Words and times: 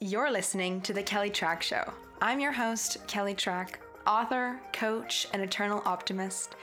You're 0.00 0.30
listening 0.30 0.80
to 0.82 0.92
The 0.92 1.02
Kelly 1.02 1.28
Trach 1.28 1.60
Show. 1.60 1.82
I'm 2.22 2.38
your 2.38 2.52
host, 2.52 2.98
Kelly 3.08 3.34
Trach, 3.34 3.70
author, 4.06 4.60
coach, 4.72 5.26
and 5.32 5.42
eternal 5.42 5.82
optimist. 5.84 6.54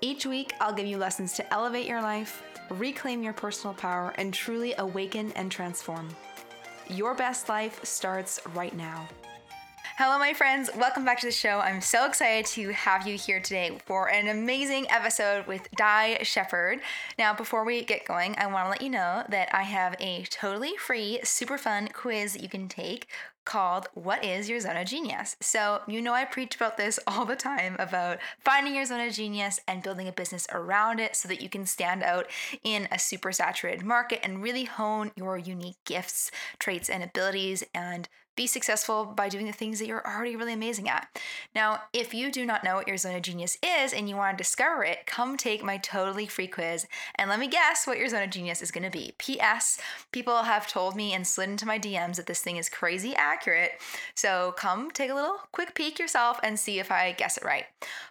Each 0.00 0.24
week, 0.24 0.52
I'll 0.60 0.72
give 0.72 0.86
you 0.86 0.96
lessons 0.96 1.32
to 1.32 1.52
elevate 1.52 1.88
your 1.88 2.00
life, 2.00 2.44
reclaim 2.70 3.24
your 3.24 3.32
personal 3.32 3.74
power, 3.74 4.14
and 4.18 4.32
truly 4.32 4.72
awaken 4.78 5.32
and 5.32 5.50
transform. 5.50 6.08
Your 6.88 7.16
best 7.16 7.48
life 7.48 7.84
starts 7.84 8.38
right 8.54 8.76
now. 8.76 9.08
Hello, 9.98 10.18
my 10.18 10.34
friends. 10.34 10.68
Welcome 10.76 11.06
back 11.06 11.20
to 11.20 11.26
the 11.26 11.32
show. 11.32 11.58
I'm 11.60 11.80
so 11.80 12.04
excited 12.04 12.44
to 12.50 12.68
have 12.68 13.06
you 13.06 13.16
here 13.16 13.40
today 13.40 13.78
for 13.86 14.10
an 14.10 14.28
amazing 14.28 14.86
episode 14.90 15.46
with 15.46 15.70
Di 15.74 16.22
Shepherd. 16.22 16.80
Now, 17.18 17.32
before 17.32 17.64
we 17.64 17.82
get 17.82 18.04
going, 18.04 18.34
I 18.36 18.46
want 18.46 18.66
to 18.66 18.70
let 18.72 18.82
you 18.82 18.90
know 18.90 19.22
that 19.30 19.48
I 19.54 19.62
have 19.62 19.96
a 19.98 20.24
totally 20.24 20.76
free, 20.76 21.20
super 21.24 21.56
fun 21.56 21.88
quiz 21.94 22.36
you 22.36 22.46
can 22.46 22.68
take 22.68 23.06
called 23.46 23.86
What 23.94 24.22
is 24.22 24.50
Your 24.50 24.60
Zone 24.60 24.76
of 24.76 24.86
Genius? 24.86 25.34
So, 25.40 25.80
you 25.88 26.02
know, 26.02 26.12
I 26.12 26.26
preach 26.26 26.56
about 26.56 26.76
this 26.76 26.98
all 27.06 27.24
the 27.24 27.34
time 27.34 27.74
about 27.78 28.18
finding 28.44 28.74
your 28.74 28.84
zone 28.84 29.00
of 29.00 29.14
genius 29.14 29.60
and 29.66 29.82
building 29.82 30.08
a 30.08 30.12
business 30.12 30.46
around 30.52 31.00
it 31.00 31.16
so 31.16 31.26
that 31.28 31.40
you 31.40 31.48
can 31.48 31.64
stand 31.64 32.02
out 32.02 32.26
in 32.62 32.86
a 32.92 32.98
super 32.98 33.32
saturated 33.32 33.82
market 33.82 34.20
and 34.22 34.42
really 34.42 34.64
hone 34.64 35.12
your 35.16 35.38
unique 35.38 35.82
gifts, 35.86 36.30
traits, 36.58 36.90
and 36.90 37.02
abilities 37.02 37.64
and 37.72 38.10
be 38.36 38.46
successful 38.46 39.06
by 39.06 39.28
doing 39.28 39.46
the 39.46 39.52
things 39.52 39.78
that 39.78 39.86
you're 39.86 40.06
already 40.06 40.36
really 40.36 40.52
amazing 40.52 40.88
at. 40.88 41.08
Now, 41.54 41.82
if 41.92 42.12
you 42.12 42.30
do 42.30 42.44
not 42.44 42.62
know 42.62 42.74
what 42.74 42.86
your 42.86 42.98
zone 42.98 43.16
of 43.16 43.22
genius 43.22 43.56
is 43.64 43.92
and 43.92 44.08
you 44.08 44.16
want 44.16 44.36
to 44.36 44.42
discover 44.42 44.84
it, 44.84 45.06
come 45.06 45.36
take 45.36 45.64
my 45.64 45.78
totally 45.78 46.26
free 46.26 46.46
quiz 46.46 46.86
and 47.14 47.30
let 47.30 47.40
me 47.40 47.48
guess 47.48 47.86
what 47.86 47.98
your 47.98 48.08
zone 48.08 48.24
of 48.24 48.30
genius 48.30 48.60
is 48.60 48.70
going 48.70 48.84
to 48.84 48.90
be. 48.90 49.14
P.S. 49.18 49.78
People 50.12 50.42
have 50.42 50.68
told 50.68 50.94
me 50.94 51.14
and 51.14 51.26
slid 51.26 51.48
into 51.48 51.66
my 51.66 51.78
DMs 51.78 52.16
that 52.16 52.26
this 52.26 52.42
thing 52.42 52.56
is 52.56 52.68
crazy 52.68 53.14
accurate. 53.16 53.72
So 54.14 54.54
come 54.56 54.90
take 54.90 55.10
a 55.10 55.14
little 55.14 55.38
quick 55.52 55.74
peek 55.74 55.98
yourself 55.98 56.38
and 56.42 56.58
see 56.58 56.78
if 56.78 56.92
I 56.92 57.12
guess 57.12 57.38
it 57.38 57.44
right. 57.44 57.64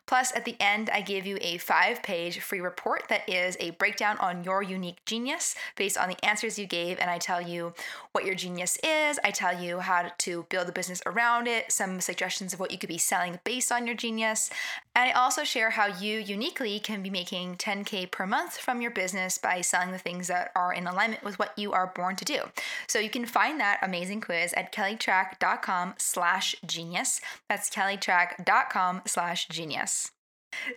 Plus, 0.08 0.36
at 0.36 0.45
the 0.45 0.55
end, 0.59 0.89
I 0.92 1.02
give 1.02 1.25
you 1.25 1.38
a 1.42 1.58
five 1.58 2.03
page 2.03 2.39
free 2.39 2.61
report 2.61 3.03
that 3.09 3.27
is 3.27 3.58
a 3.59 3.71
breakdown 3.71 4.17
on 4.19 4.44
your 4.44 4.61
unique 4.61 5.03
genius 5.05 5.55
based 5.75 5.97
on 5.97 6.09
the 6.09 6.25
answers 6.25 6.59
you 6.59 6.67
gave. 6.67 6.99
And 6.99 7.09
I 7.09 7.17
tell 7.17 7.42
you 7.42 7.73
what 8.11 8.25
your 8.25 8.36
genius 8.36 8.77
is, 8.83 9.19
I 9.23 9.31
tell 9.31 9.59
you 9.59 9.80
how 9.80 10.03
to 10.03 10.14
to 10.19 10.45
build 10.49 10.69
a 10.69 10.71
business 10.71 11.02
around 11.05 11.47
it, 11.47 11.71
some 11.71 11.99
suggestions 11.99 12.53
of 12.53 12.59
what 12.59 12.71
you 12.71 12.77
could 12.77 12.89
be 12.89 12.97
selling 12.97 13.39
based 13.44 13.71
on 13.71 13.85
your 13.85 13.95
genius. 13.95 14.49
And 14.95 15.09
I 15.09 15.13
also 15.13 15.44
share 15.44 15.71
how 15.71 15.88
you 15.88 16.19
uniquely 16.19 16.80
can 16.80 17.03
be 17.03 17.09
making 17.09 17.55
10K 17.58 18.11
per 18.11 18.25
month 18.25 18.58
from 18.58 18.81
your 18.81 18.91
business 18.91 19.38
by 19.38 19.61
selling 19.61 19.91
the 19.91 19.97
things 19.97 20.27
that 20.27 20.52
are 20.55 20.73
in 20.73 20.88
alignment 20.88 21.23
with 21.23 21.38
what 21.38 21.58
you 21.58 21.73
are 21.73 21.88
born 21.88 22.16
to 22.16 22.25
do. 22.25 22.39
So 22.88 22.99
you 22.99 23.09
can 23.09 23.25
find 23.25 23.59
that 23.59 23.80
amazing 23.81 24.21
quiz 24.21 24.53
at 24.53 24.73
kellytrach.com 24.73 25.95
slash 25.97 26.55
genius. 26.66 27.21
That's 27.49 27.69
kellytrach.com 27.69 29.02
slash 29.05 29.47
genius. 29.47 30.11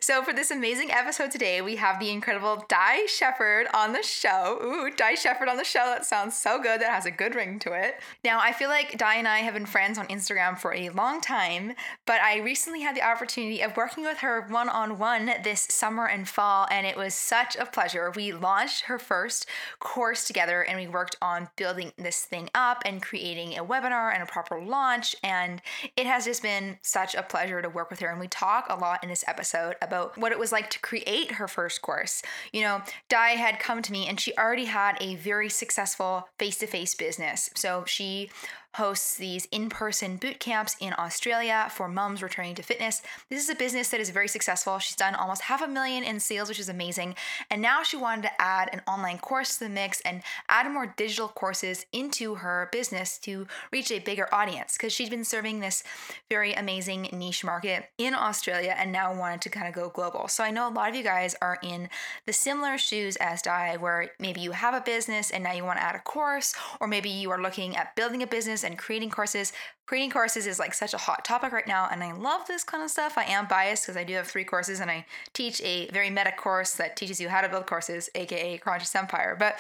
So, 0.01 0.23
for 0.23 0.33
this 0.33 0.51
amazing 0.51 0.91
episode 0.91 1.31
today, 1.31 1.61
we 1.61 1.77
have 1.77 1.99
the 1.99 2.11
incredible 2.11 2.65
Di 2.69 3.07
Shepherd 3.07 3.67
on 3.75 3.93
the 3.93 4.03
show. 4.03 4.59
Ooh, 4.63 4.91
Di 4.91 5.15
Shepherd 5.15 5.49
on 5.49 5.57
the 5.57 5.65
show. 5.65 5.85
That 5.87 6.07
sounds 6.07 6.37
so 6.37 6.61
good. 6.61 6.81
That 6.81 6.93
has 6.93 7.07
a 7.07 7.11
good 7.11 7.35
ring 7.35 7.59
to 7.61 7.73
it. 7.73 8.01
Now, 8.25 8.41
I 8.41 8.53
feel 8.53 8.69
like 8.69 8.99
Di 8.99 9.15
and 9.15 9.29
I 9.29 9.39
have 9.39 9.55
been 9.55 9.67
friends 9.67 9.99
on 9.99 10.07
Instagram 10.09 10.59
for 10.59 10.75
a 10.75 10.91
long 10.91 11.21
time, 11.21 11.75
but 12.07 12.21
I 12.21 12.39
recently 12.39 12.81
had 12.81 12.97
the 12.97 13.07
opportunity 13.07 13.61
of 13.63 13.77
working 13.77 14.05
with 14.05 14.19
her 14.19 14.47
one 14.49 14.69
on 14.69 14.99
one 14.99 15.33
this 15.43 15.63
summer 15.63 16.07
and 16.07 16.29
fall, 16.29 16.67
and 16.71 16.87
it 16.87 16.97
was 16.97 17.15
such 17.15 17.57
a 17.57 17.67
pleasure. 17.67 18.13
We 18.15 18.33
launched 18.33 18.85
her 18.85 18.99
first 18.99 19.47
course 19.79 20.25
together 20.25 20.63
and 20.63 20.79
we 20.79 20.87
worked 20.87 21.17
on 21.23 21.49
building 21.57 21.93
this 21.97 22.23
thing 22.25 22.51
up 22.55 22.83
and 22.85 23.03
creating 23.03 23.57
a 23.57 23.65
webinar 23.65 24.13
and 24.13 24.23
a 24.23 24.27
proper 24.27 24.61
launch. 24.61 25.17
And 25.23 25.61
it 25.97 26.07
has 26.07 26.25
just 26.25 26.43
been 26.43 26.79
such 26.83 27.15
a 27.15 27.23
pleasure 27.23 27.63
to 27.63 27.69
work 27.69 27.91
with 27.91 28.01
her. 28.01 28.09
And 28.09 28.21
we 28.21 28.29
talk 28.29 28.67
a 28.69 28.77
lot 28.77 29.03
in 29.03 29.09
this 29.09 29.25
episode 29.27 29.68
about 29.83 30.17
what 30.19 30.33
it 30.33 30.39
was 30.39 30.53
like 30.53 30.71
to 30.71 30.81
create 30.81 31.33
her 31.33 31.49
first 31.49 31.83
course. 31.83 32.23
You 32.53 32.63
know, 32.63 32.83
Di 33.09 33.31
had 33.31 33.59
come 33.59 33.83
to 33.83 33.93
me 33.93 34.07
and 34.07 34.21
she 34.21 34.37
already 34.37 34.67
had 34.67 34.97
a 35.01 35.17
very 35.17 35.49
successful 35.49 36.29
face 36.39 36.59
to 36.59 36.67
face 36.67 36.95
business. 36.95 37.51
So 37.55 37.85
she 37.87 38.31
hosts 38.79 39.17
these 39.17 39.47
in 39.53 39.69
person 39.69 40.17
boot 40.17 40.41
camps 40.41 40.77
in 40.81 40.95
Australia 40.99 41.69
for 41.71 41.89
moms 41.89 42.23
returning 42.23 42.55
to 42.57 42.63
fitness. 42.63 43.03
This 43.29 43.43
is 43.43 43.51
a 43.51 43.55
business 43.55 43.91
that 43.91 44.01
is 44.01 44.11
very 44.11 44.29
successful. 44.29 44.79
She's 44.79 44.97
done 44.97 45.15
almost 45.15 45.43
half 45.43 45.63
a 45.63 45.69
million 45.69 46.03
in 46.03 46.19
sales, 46.19 46.49
which 46.49 46.59
is 46.59 46.69
amazing. 46.69 47.15
And 47.51 47.63
now 47.63 47.83
she 47.83 47.97
wanted 47.97 48.23
to 48.23 48.41
add 48.41 48.71
an 48.73 48.83
online 48.89 49.19
course 49.19 49.59
to 49.59 49.65
the 49.65 49.71
mix 49.71 50.01
and 50.01 50.23
add 50.49 50.71
more 50.71 50.93
digital 50.97 51.29
courses 51.29 51.87
into 51.93 52.37
her 52.37 52.69
business 52.73 53.19
to 53.19 53.47
reach 53.71 53.91
a 53.91 53.99
bigger 53.99 54.29
audience 54.33 54.77
because 54.77 54.93
she's 54.93 55.11
been 55.11 55.25
serving 55.25 55.61
this 55.61 55.85
very 56.29 56.53
amazing 56.55 57.09
niche 57.13 57.45
market 57.45 57.91
in 57.99 58.15
Australia 58.15 58.75
and 58.77 58.93
now 58.93 59.17
wanted 59.17 59.41
to 59.43 59.51
kind 59.51 59.69
of 59.69 59.75
go 59.75 59.89
global. 59.89 60.29
So 60.29 60.43
I 60.43 60.51
know 60.51 60.69
a 60.69 60.73
lot 60.73 60.89
of 60.89 60.95
you 60.95 61.03
guys 61.03 61.37
are 61.43 61.59
in 61.63 61.89
the 62.27 62.33
similar 62.33 62.79
shoes 62.79 63.17
as 63.17 63.43
Di, 63.43 63.77
where 63.77 64.11
maybe 64.19 64.41
you 64.41 64.53
have 64.53 64.75
a 64.75 64.81
business 64.81 65.31
and 65.31 65.45
now 65.45 65.53
you 65.53 65.65
want 65.65 65.79
to 65.79 65.85
add 65.85 65.95
a 65.95 66.01
course, 66.01 66.55
or 66.81 66.89
maybe 66.89 67.09
you 67.09 67.31
are 67.31 67.41
looking 67.41 67.77
at 67.77 67.95
building 67.95 68.23
a 68.23 68.27
business 68.27 68.39
business 68.39 68.68
and 68.69 68.79
creating 68.79 69.11
courses. 69.11 69.53
Creating 69.87 70.11
courses 70.11 70.47
is 70.47 70.59
like 70.59 70.75
such 70.75 70.93
a 70.93 70.99
hot 70.99 71.25
topic 71.25 71.53
right 71.53 71.67
now, 71.67 71.89
and 71.91 72.05
I 72.05 72.13
love 72.13 72.47
this 72.47 72.63
kind 72.63 72.85
of 72.85 72.91
stuff. 72.91 73.17
I 73.17 73.25
am 73.25 73.49
biased 73.49 73.85
because 73.85 73.97
I 73.97 74.05
do 74.05 74.15
have 74.15 74.29
three 74.29 74.45
courses, 74.45 74.81
and 74.81 74.91
I 74.91 75.07
teach 75.33 75.61
a 75.63 75.89
very 75.89 76.11
meta 76.11 76.33
course 76.33 76.75
that 76.75 76.97
teaches 76.97 77.21
you 77.21 77.29
how 77.31 77.41
to 77.41 77.49
build 77.49 77.67
courses, 77.67 78.11
aka 78.15 78.59
Conscious 78.59 78.95
Empire. 78.95 79.35
But 79.39 79.59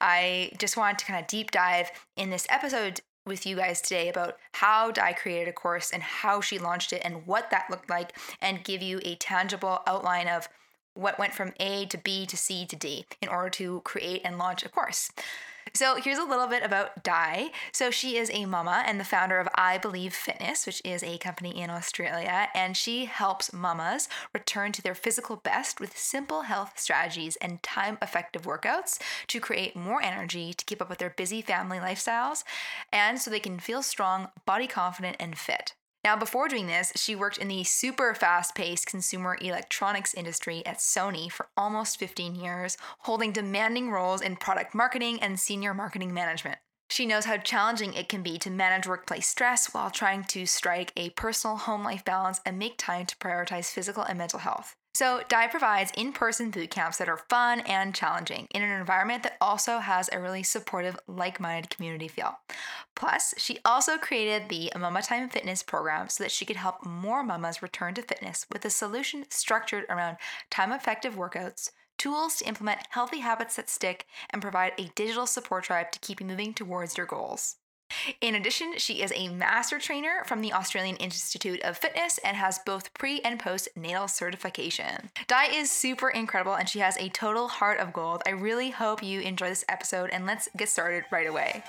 I 0.00 0.52
just 0.58 0.76
wanted 0.76 0.98
to 0.98 1.06
kind 1.06 1.20
of 1.20 1.26
deep 1.26 1.50
dive 1.50 1.90
in 2.16 2.30
this 2.30 2.46
episode 2.50 3.00
with 3.26 3.46
you 3.46 3.56
guys 3.56 3.80
today 3.80 4.08
about 4.08 4.36
how 4.52 4.90
Di 4.90 5.12
created 5.14 5.48
a 5.48 5.52
course 5.52 5.90
and 5.90 6.02
how 6.02 6.40
she 6.40 6.58
launched 6.58 6.92
it 6.92 7.02
and 7.04 7.26
what 7.26 7.50
that 7.50 7.70
looked 7.70 7.88
like, 7.88 8.16
and 8.40 8.64
give 8.64 8.82
you 8.82 9.00
a 9.04 9.14
tangible 9.16 9.80
outline 9.86 10.28
of 10.28 10.48
what 10.94 11.18
went 11.18 11.32
from 11.32 11.54
A 11.60 11.86
to 11.86 11.96
B 11.96 12.26
to 12.26 12.36
C 12.36 12.66
to 12.66 12.76
D 12.76 13.06
in 13.22 13.28
order 13.28 13.48
to 13.50 13.80
create 13.84 14.22
and 14.24 14.36
launch 14.36 14.64
a 14.64 14.68
course. 14.68 15.10
So 15.72 15.96
here's 15.96 16.18
a 16.18 16.24
little 16.24 16.46
bit 16.46 16.62
about 16.62 17.02
Di. 17.04 17.50
So 17.72 17.90
she 17.90 18.16
is 18.16 18.30
a 18.32 18.44
mama 18.44 18.82
and 18.86 18.98
the 18.98 19.04
founder 19.04 19.38
of 19.38 19.48
I 19.54 19.78
Believe 19.78 20.14
Fitness, 20.14 20.66
which 20.66 20.82
is 20.84 21.02
a 21.02 21.18
company 21.18 21.60
in 21.60 21.70
Australia, 21.70 22.48
and 22.54 22.76
she 22.76 23.04
helps 23.04 23.52
mamas 23.52 24.08
return 24.32 24.72
to 24.72 24.82
their 24.82 24.94
physical 24.94 25.36
best 25.36 25.80
with 25.80 25.96
simple 25.96 26.42
health 26.42 26.72
strategies 26.78 27.36
and 27.36 27.62
time-effective 27.62 28.42
workouts 28.42 28.98
to 29.28 29.40
create 29.40 29.76
more 29.76 30.02
energy 30.02 30.52
to 30.52 30.64
keep 30.64 30.82
up 30.82 30.88
with 30.88 30.98
their 30.98 31.10
busy 31.10 31.40
family 31.42 31.78
lifestyles 31.78 32.44
and 32.92 33.18
so 33.20 33.30
they 33.30 33.40
can 33.40 33.58
feel 33.58 33.82
strong, 33.82 34.28
body 34.46 34.66
confident 34.66 35.16
and 35.20 35.38
fit. 35.38 35.74
Now, 36.02 36.16
before 36.16 36.48
doing 36.48 36.66
this, 36.66 36.92
she 36.96 37.14
worked 37.14 37.36
in 37.36 37.48
the 37.48 37.62
super 37.62 38.14
fast 38.14 38.54
paced 38.54 38.86
consumer 38.86 39.36
electronics 39.40 40.14
industry 40.14 40.64
at 40.64 40.78
Sony 40.78 41.30
for 41.30 41.48
almost 41.58 41.98
15 41.98 42.34
years, 42.34 42.78
holding 43.00 43.32
demanding 43.32 43.90
roles 43.90 44.22
in 44.22 44.36
product 44.36 44.74
marketing 44.74 45.20
and 45.20 45.38
senior 45.38 45.74
marketing 45.74 46.14
management. 46.14 46.58
She 46.88 47.06
knows 47.06 47.26
how 47.26 47.36
challenging 47.36 47.92
it 47.92 48.08
can 48.08 48.22
be 48.22 48.38
to 48.38 48.50
manage 48.50 48.88
workplace 48.88 49.28
stress 49.28 49.74
while 49.74 49.90
trying 49.90 50.24
to 50.24 50.46
strike 50.46 50.92
a 50.96 51.10
personal 51.10 51.56
home 51.56 51.84
life 51.84 52.04
balance 52.04 52.40
and 52.46 52.58
make 52.58 52.78
time 52.78 53.06
to 53.06 53.16
prioritize 53.16 53.70
physical 53.70 54.02
and 54.02 54.18
mental 54.18 54.40
health. 54.40 54.74
So, 54.92 55.22
Di 55.28 55.46
provides 55.46 55.92
in 55.96 56.12
person 56.12 56.50
boot 56.50 56.70
camps 56.70 56.98
that 56.98 57.08
are 57.08 57.24
fun 57.28 57.60
and 57.60 57.94
challenging 57.94 58.48
in 58.50 58.62
an 58.62 58.78
environment 58.80 59.22
that 59.22 59.36
also 59.40 59.78
has 59.78 60.10
a 60.12 60.18
really 60.18 60.42
supportive, 60.42 60.98
like 61.06 61.38
minded 61.38 61.70
community 61.70 62.08
feel. 62.08 62.40
Plus, 62.96 63.32
she 63.38 63.60
also 63.64 63.96
created 63.98 64.48
the 64.48 64.72
Mama 64.76 65.00
Time 65.00 65.28
Fitness 65.28 65.62
program 65.62 66.08
so 66.08 66.24
that 66.24 66.32
she 66.32 66.44
could 66.44 66.56
help 66.56 66.84
more 66.84 67.22
mamas 67.22 67.62
return 67.62 67.94
to 67.94 68.02
fitness 68.02 68.46
with 68.52 68.64
a 68.64 68.70
solution 68.70 69.24
structured 69.30 69.86
around 69.88 70.16
time 70.50 70.72
effective 70.72 71.14
workouts, 71.14 71.70
tools 71.96 72.36
to 72.36 72.48
implement 72.48 72.80
healthy 72.90 73.20
habits 73.20 73.56
that 73.56 73.70
stick, 73.70 74.06
and 74.30 74.42
provide 74.42 74.72
a 74.76 74.90
digital 74.96 75.26
support 75.26 75.64
tribe 75.64 75.92
to 75.92 76.00
keep 76.00 76.20
you 76.20 76.26
moving 76.26 76.52
towards 76.52 76.96
your 76.96 77.06
goals. 77.06 77.59
In 78.20 78.34
addition, 78.34 78.74
she 78.76 79.02
is 79.02 79.12
a 79.14 79.28
master 79.28 79.78
trainer 79.78 80.22
from 80.26 80.40
the 80.40 80.52
Australian 80.52 80.96
Institute 80.96 81.60
of 81.62 81.76
Fitness 81.76 82.18
and 82.24 82.36
has 82.36 82.58
both 82.64 82.92
pre 82.94 83.20
and 83.20 83.38
post 83.38 83.68
natal 83.76 84.08
certification. 84.08 85.10
Di 85.26 85.44
is 85.46 85.70
super 85.70 86.10
incredible 86.10 86.54
and 86.54 86.68
she 86.68 86.80
has 86.80 86.96
a 86.96 87.08
total 87.08 87.48
heart 87.48 87.78
of 87.78 87.92
gold. 87.92 88.22
I 88.26 88.30
really 88.30 88.70
hope 88.70 89.02
you 89.02 89.20
enjoy 89.20 89.48
this 89.48 89.64
episode 89.68 90.10
and 90.10 90.26
let's 90.26 90.48
get 90.56 90.68
started 90.68 91.04
right 91.10 91.26
away. 91.26 91.62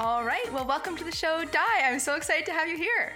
All 0.00 0.24
right, 0.24 0.52
well, 0.52 0.66
welcome 0.66 0.96
to 0.96 1.04
the 1.04 1.12
show, 1.12 1.44
Di. 1.44 1.60
I'm 1.82 1.98
so 1.98 2.16
excited 2.16 2.44
to 2.46 2.52
have 2.52 2.68
you 2.68 2.76
here. 2.76 3.14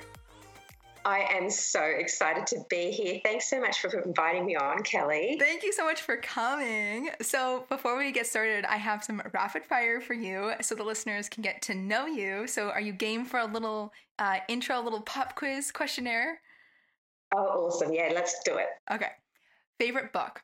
I 1.09 1.21
am 1.31 1.49
so 1.49 1.83
excited 1.83 2.47
to 2.49 2.67
be 2.69 2.91
here. 2.91 3.19
Thanks 3.25 3.49
so 3.49 3.59
much 3.59 3.81
for 3.81 3.89
inviting 3.99 4.45
me 4.45 4.57
on, 4.57 4.83
Kelly. 4.83 5.39
Thank 5.41 5.63
you 5.63 5.73
so 5.73 5.87
much 5.87 6.03
for 6.03 6.19
coming. 6.19 7.09
So, 7.23 7.65
before 7.71 7.97
we 7.97 8.13
get 8.13 8.27
started, 8.27 8.67
I 8.67 8.77
have 8.77 9.03
some 9.03 9.23
rapid 9.33 9.65
fire 9.65 10.03
for 10.03 10.13
you 10.13 10.53
so 10.61 10.75
the 10.75 10.85
listeners 10.85 11.31
can 11.31 11.43
get 11.43 11.63
to 11.63 11.75
know 11.75 12.05
you. 12.05 12.47
So, 12.47 12.69
are 12.69 12.83
you 12.83 12.93
game 12.93 13.25
for 13.25 13.41
a 13.41 13.47
little 13.47 13.95
uh, 14.19 14.41
intro, 14.49 14.79
a 14.79 14.83
little 14.83 15.01
pop 15.01 15.35
quiz 15.35 15.73
questionnaire? 15.73 16.43
Oh, 17.35 17.69
awesome. 17.69 17.91
Yeah, 17.91 18.11
let's 18.15 18.39
do 18.45 18.59
it. 18.59 18.67
Okay. 18.93 19.13
favorite 19.79 20.13
book? 20.13 20.43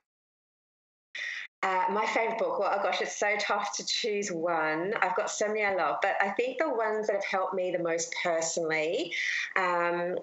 Uh, 1.63 1.85
my 1.91 2.07
favorite 2.07 2.39
book, 2.39 2.59
well, 2.59 2.75
oh 2.75 2.83
gosh, 2.83 3.03
it's 3.03 3.19
so 3.19 3.37
tough 3.39 3.77
to 3.77 3.85
choose 3.85 4.33
one. 4.33 4.95
I've 5.03 5.17
got 5.17 5.31
so 5.31 5.47
many 5.47 5.63
I 5.63 5.75
love, 5.75 5.97
but 6.01 6.17
I 6.23 6.31
think 6.31 6.59
the 6.59 6.71
ones 6.71 7.07
that 7.07 7.17
have 7.17 7.25
helped 7.25 7.55
me 7.55 7.71
the 7.71 7.83
most 7.83 8.15
personally 8.23 9.15
um, 9.57 10.17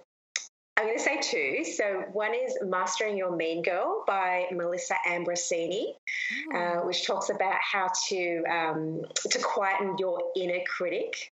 I'm 0.82 0.88
going 0.88 0.98
to 0.98 1.04
say 1.04 1.20
two. 1.22 1.64
So 1.64 2.06
one 2.12 2.34
is 2.34 2.58
Mastering 2.64 3.16
Your 3.16 3.36
Mean 3.36 3.62
Girl 3.62 4.04
by 4.08 4.48
Melissa 4.52 4.96
Ambrosini, 5.08 5.94
uh, 6.52 6.58
mm. 6.58 6.86
which 6.88 7.06
talks 7.06 7.30
about 7.30 7.58
how 7.62 7.90
to 8.08 8.44
um, 8.50 9.02
to 9.30 9.40
quieten 9.40 9.96
your 10.00 10.20
inner 10.36 10.60
critic. 10.68 11.32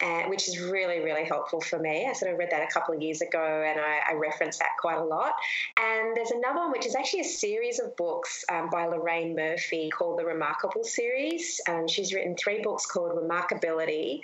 Uh, 0.00 0.28
which 0.28 0.46
is 0.46 0.60
really, 0.60 1.00
really 1.00 1.24
helpful 1.24 1.60
for 1.60 1.76
me. 1.76 2.06
I 2.08 2.12
sort 2.12 2.30
of 2.30 2.38
read 2.38 2.52
that 2.52 2.62
a 2.62 2.72
couple 2.72 2.94
of 2.94 3.02
years 3.02 3.20
ago 3.20 3.64
and 3.66 3.80
I, 3.80 4.12
I 4.12 4.14
reference 4.14 4.58
that 4.58 4.68
quite 4.80 4.96
a 4.96 5.02
lot. 5.02 5.32
And 5.76 6.16
there's 6.16 6.30
another 6.30 6.60
one, 6.60 6.70
which 6.70 6.86
is 6.86 6.94
actually 6.94 7.22
a 7.22 7.24
series 7.24 7.80
of 7.80 7.96
books 7.96 8.44
um, 8.48 8.70
by 8.70 8.86
Lorraine 8.86 9.34
Murphy 9.34 9.90
called 9.90 10.20
the 10.20 10.24
Remarkable 10.24 10.84
series. 10.84 11.60
And 11.66 11.90
she's 11.90 12.14
written 12.14 12.36
three 12.36 12.62
books 12.62 12.86
called 12.86 13.10
Remarkability, 13.10 14.20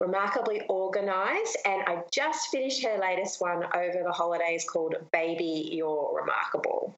remarkably 0.00 0.62
organized. 0.68 1.56
And 1.64 1.82
I 1.86 2.02
just 2.12 2.48
finished 2.48 2.82
her 2.84 2.98
latest 2.98 3.40
one 3.40 3.64
over 3.74 4.02
the 4.04 4.12
holidays 4.12 4.64
called 4.68 4.94
Baby 5.12 5.70
You're 5.72 6.18
Remarkable. 6.20 6.96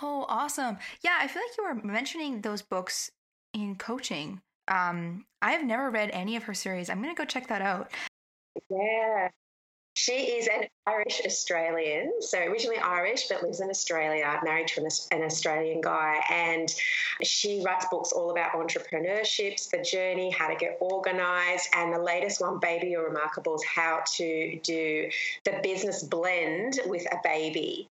Oh, 0.00 0.24
awesome. 0.28 0.78
Yeah, 1.02 1.18
I 1.20 1.26
feel 1.26 1.42
like 1.42 1.56
you 1.58 1.64
were 1.64 1.92
mentioning 1.92 2.40
those 2.40 2.62
books 2.62 3.10
in 3.52 3.76
coaching. 3.76 4.40
Um, 4.68 5.26
I 5.42 5.52
have 5.52 5.64
never 5.64 5.90
read 5.90 6.10
any 6.12 6.36
of 6.36 6.44
her 6.44 6.54
series. 6.54 6.88
I'm 6.88 7.02
going 7.02 7.14
to 7.14 7.18
go 7.18 7.24
check 7.24 7.48
that 7.48 7.62
out. 7.62 7.90
Yeah. 8.70 9.28
She 9.96 10.12
is 10.12 10.48
an 10.48 10.68
Irish 10.90 11.20
Australian, 11.24 12.12
so 12.20 12.38
originally 12.38 12.78
Irish 12.78 13.28
but 13.28 13.42
lives 13.42 13.60
in 13.60 13.70
Australia, 13.70 14.40
married 14.44 14.68
to 14.68 14.80
an, 15.12 15.22
Australian 15.22 15.80
guy. 15.80 16.20
And 16.30 16.72
she 17.22 17.62
writes 17.64 17.86
books 17.90 18.12
all 18.12 18.30
about 18.30 18.52
entrepreneurships, 18.52 19.70
the 19.70 19.82
journey, 19.82 20.30
how 20.30 20.48
to 20.48 20.56
get 20.56 20.78
organized. 20.80 21.68
And 21.76 21.92
the 21.92 21.98
latest 21.98 22.40
one, 22.40 22.58
Baby 22.58 22.88
You're 22.88 23.08
Remarkable, 23.08 23.54
is 23.54 23.64
how 23.64 24.02
to 24.16 24.58
do 24.62 25.08
the 25.44 25.60
business 25.62 26.02
blend 26.02 26.80
with 26.86 27.06
a 27.12 27.16
baby. 27.22 27.88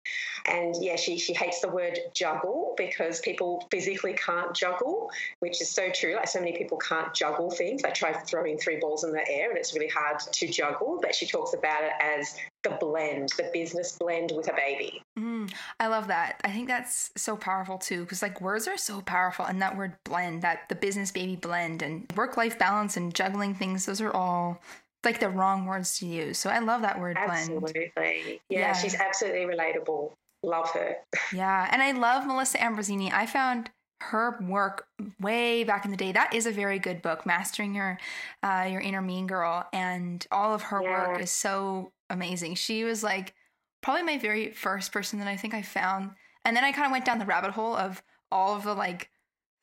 And 0.46 0.74
yeah, 0.80 0.96
she, 0.96 1.18
she 1.18 1.34
hates 1.34 1.60
the 1.60 1.68
word 1.68 1.98
juggle 2.14 2.74
because 2.76 3.20
people 3.20 3.66
physically 3.70 4.14
can't 4.14 4.54
juggle, 4.54 5.10
which 5.40 5.60
is 5.60 5.70
so 5.70 5.90
true. 5.90 6.14
Like 6.14 6.28
so 6.28 6.38
many 6.38 6.56
people 6.56 6.78
can't 6.78 7.12
juggle 7.12 7.50
things. 7.50 7.82
I 7.84 7.90
try 7.90 8.12
throwing 8.12 8.58
three 8.58 8.78
balls 8.78 9.04
in 9.04 9.12
the 9.12 9.28
air 9.28 9.50
and 9.50 9.58
it's 9.58 9.74
really 9.74 9.88
hard 9.88 10.20
to 10.20 10.48
juggle, 10.48 10.98
but 11.02 11.14
she 11.14 11.26
talks 11.26 11.52
about 11.52 11.82
it 11.82 11.92
as 12.00 12.36
the 12.62 12.70
blend, 12.86 13.30
the 13.36 13.50
business 13.52 13.96
blend 13.98 14.32
with 14.34 14.48
a 14.48 14.54
baby. 14.54 15.02
Mm, 15.18 15.52
I 15.80 15.88
love 15.88 16.08
that. 16.08 16.40
I 16.44 16.50
think 16.50 16.68
that's 16.68 17.10
so 17.16 17.36
powerful 17.36 17.78
too, 17.78 18.02
because 18.02 18.22
like 18.22 18.40
words 18.40 18.68
are 18.68 18.76
so 18.76 19.00
powerful, 19.00 19.44
and 19.44 19.60
that 19.62 19.76
word 19.76 19.94
blend, 20.04 20.42
that 20.42 20.68
the 20.68 20.74
business 20.74 21.10
baby 21.10 21.36
blend, 21.36 21.82
and 21.82 22.10
work 22.16 22.36
life 22.36 22.58
balance 22.58 22.96
and 22.96 23.14
juggling 23.14 23.54
things, 23.54 23.86
those 23.86 24.00
are 24.00 24.12
all 24.12 24.60
like 25.04 25.20
the 25.20 25.28
wrong 25.28 25.66
words 25.66 25.98
to 25.98 26.06
use. 26.06 26.38
So 26.38 26.50
I 26.50 26.58
love 26.58 26.82
that 26.82 26.98
word 26.98 27.16
absolutely. 27.18 27.72
blend. 27.72 27.90
Absolutely. 27.96 28.40
Yeah, 28.48 28.58
yeah, 28.58 28.72
she's 28.72 28.94
absolutely 28.94 29.42
relatable. 29.42 30.12
Love 30.42 30.70
her. 30.70 30.96
yeah, 31.32 31.68
and 31.70 31.82
I 31.82 31.92
love 31.92 32.26
Melissa 32.26 32.58
Ambrosini. 32.58 33.12
I 33.12 33.26
found 33.26 33.70
her 34.00 34.38
work 34.42 34.86
way 35.20 35.64
back 35.64 35.84
in 35.84 35.90
the 35.90 35.96
day. 35.96 36.12
That 36.12 36.34
is 36.34 36.46
a 36.46 36.52
very 36.52 36.78
good 36.78 37.02
book, 37.02 37.24
Mastering 37.24 37.74
Your 37.74 37.98
uh, 38.42 38.68
Your 38.70 38.80
Inner 38.80 39.02
Mean 39.02 39.26
Girl, 39.26 39.66
and 39.72 40.26
all 40.30 40.54
of 40.54 40.62
her 40.62 40.82
yeah. 40.82 41.08
work 41.08 41.20
is 41.20 41.30
so 41.30 41.92
amazing. 42.10 42.54
She 42.54 42.84
was 42.84 43.02
like 43.02 43.34
probably 43.82 44.02
my 44.02 44.18
very 44.18 44.50
first 44.50 44.92
person 44.92 45.18
that 45.18 45.28
I 45.28 45.36
think 45.36 45.54
I 45.54 45.62
found, 45.62 46.10
and 46.44 46.56
then 46.56 46.64
I 46.64 46.72
kind 46.72 46.86
of 46.86 46.92
went 46.92 47.04
down 47.04 47.18
the 47.18 47.26
rabbit 47.26 47.52
hole 47.52 47.76
of 47.76 48.02
all 48.30 48.56
of 48.56 48.64
the 48.64 48.74
like 48.74 49.10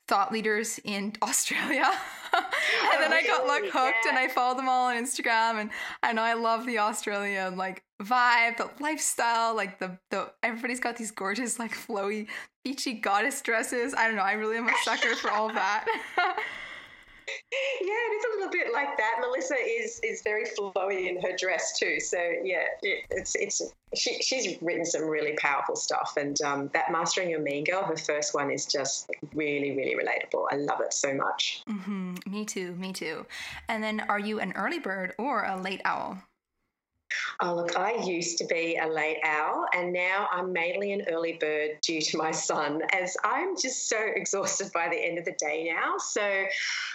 thought 0.08 0.32
leaders 0.32 0.80
in 0.84 1.14
Australia. 1.22 1.90
and 2.34 3.02
then 3.02 3.14
I 3.14 3.24
got 3.26 3.48
like 3.48 3.64
oh, 3.66 3.86
hooked 3.86 4.06
yeah. 4.06 4.10
and 4.10 4.18
I 4.18 4.28
followed 4.28 4.58
them 4.58 4.68
all 4.68 4.88
on 4.88 4.96
Instagram 4.96 5.62
and 5.62 5.70
I 6.02 6.14
know 6.14 6.24
I 6.24 6.34
love 6.34 6.66
the 6.66 6.80
Australian 6.80 7.58
like 7.58 7.84
vibe, 8.02 8.58
the 8.58 8.70
lifestyle, 8.80 9.56
like 9.56 9.80
the 9.80 9.98
the 10.10 10.32
everybody's 10.42 10.80
got 10.80 10.98
these 10.98 11.12
gorgeous 11.12 11.60
like 11.60 11.74
flowy 11.74 12.28
beachy 12.64 12.94
goddess 12.94 13.42
dresses. 13.42 13.94
I 13.94 14.08
don't 14.08 14.16
know, 14.16 14.24
I 14.24 14.34
really 14.34 14.58
am 14.58 14.68
a 14.68 14.74
sucker 14.84 15.16
for 15.16 15.32
all 15.32 15.50
that. 15.50 15.86
yeah, 17.82 18.02
it 18.10 18.14
is 18.16 18.26
a 18.26 18.36
little 18.38 18.52
bit 18.52 18.74
like 18.74 18.98
that. 18.98 19.18
Melissa 19.22 19.56
is 19.56 20.00
is 20.04 20.22
very 20.24 20.46
flowy 20.46 21.10
in 21.10 21.22
her 21.22 21.36
dress 21.38 21.78
too. 21.78 22.00
So 22.00 22.18
yeah, 22.44 22.66
it, 22.82 23.06
it's 23.10 23.36
it's 23.36 23.62
she, 23.96 24.22
she's 24.22 24.62
written 24.62 24.86
some 24.86 25.04
really 25.04 25.34
powerful 25.34 25.76
stuff, 25.76 26.16
and 26.18 26.40
um, 26.42 26.70
that 26.74 26.92
Mastering 26.92 27.30
Your 27.30 27.42
Mean 27.42 27.64
Girl, 27.64 27.84
her 27.84 27.98
first 27.98 28.34
one, 28.34 28.52
is 28.52 28.66
just 28.66 29.10
really 29.34 29.76
really 29.76 29.96
relatable. 29.96 30.46
I 30.52 30.56
love 30.58 30.82
it 30.82 30.94
so 30.94 31.14
much. 31.14 31.64
Mm-hmm. 31.70 32.16
Me 32.28 32.46
too. 32.46 32.76
Me 32.76 32.94
too. 32.94 33.26
And 33.70 33.84
then, 33.84 34.02
are 34.02 34.20
you 34.20 34.40
an 34.40 34.54
early 34.54 34.80
bird 34.80 35.14
or 35.18 35.44
a 35.44 35.60
late 35.60 35.82
owl? 35.86 36.22
Oh, 37.42 37.56
look, 37.56 37.78
I 37.78 37.96
used 38.04 38.38
to 38.40 38.46
be 38.46 38.78
a 38.82 38.88
late 38.88 39.18
owl 39.24 39.66
and 39.74 39.92
now 39.94 40.28
I'm 40.32 40.52
mainly 40.52 40.94
an 40.94 41.04
early 41.10 41.34
bird 41.34 41.80
due 41.82 42.02
to 42.02 42.18
my 42.18 42.32
son, 42.32 42.82
as 42.92 43.16
I'm 43.24 43.56
just 43.58 43.90
so 43.90 43.98
exhausted 44.16 44.72
by 44.74 44.90
the 44.90 44.98
end 44.98 45.18
of 45.18 45.26
the 45.26 45.36
day 45.40 45.72
now. 45.74 45.98
So 45.98 46.22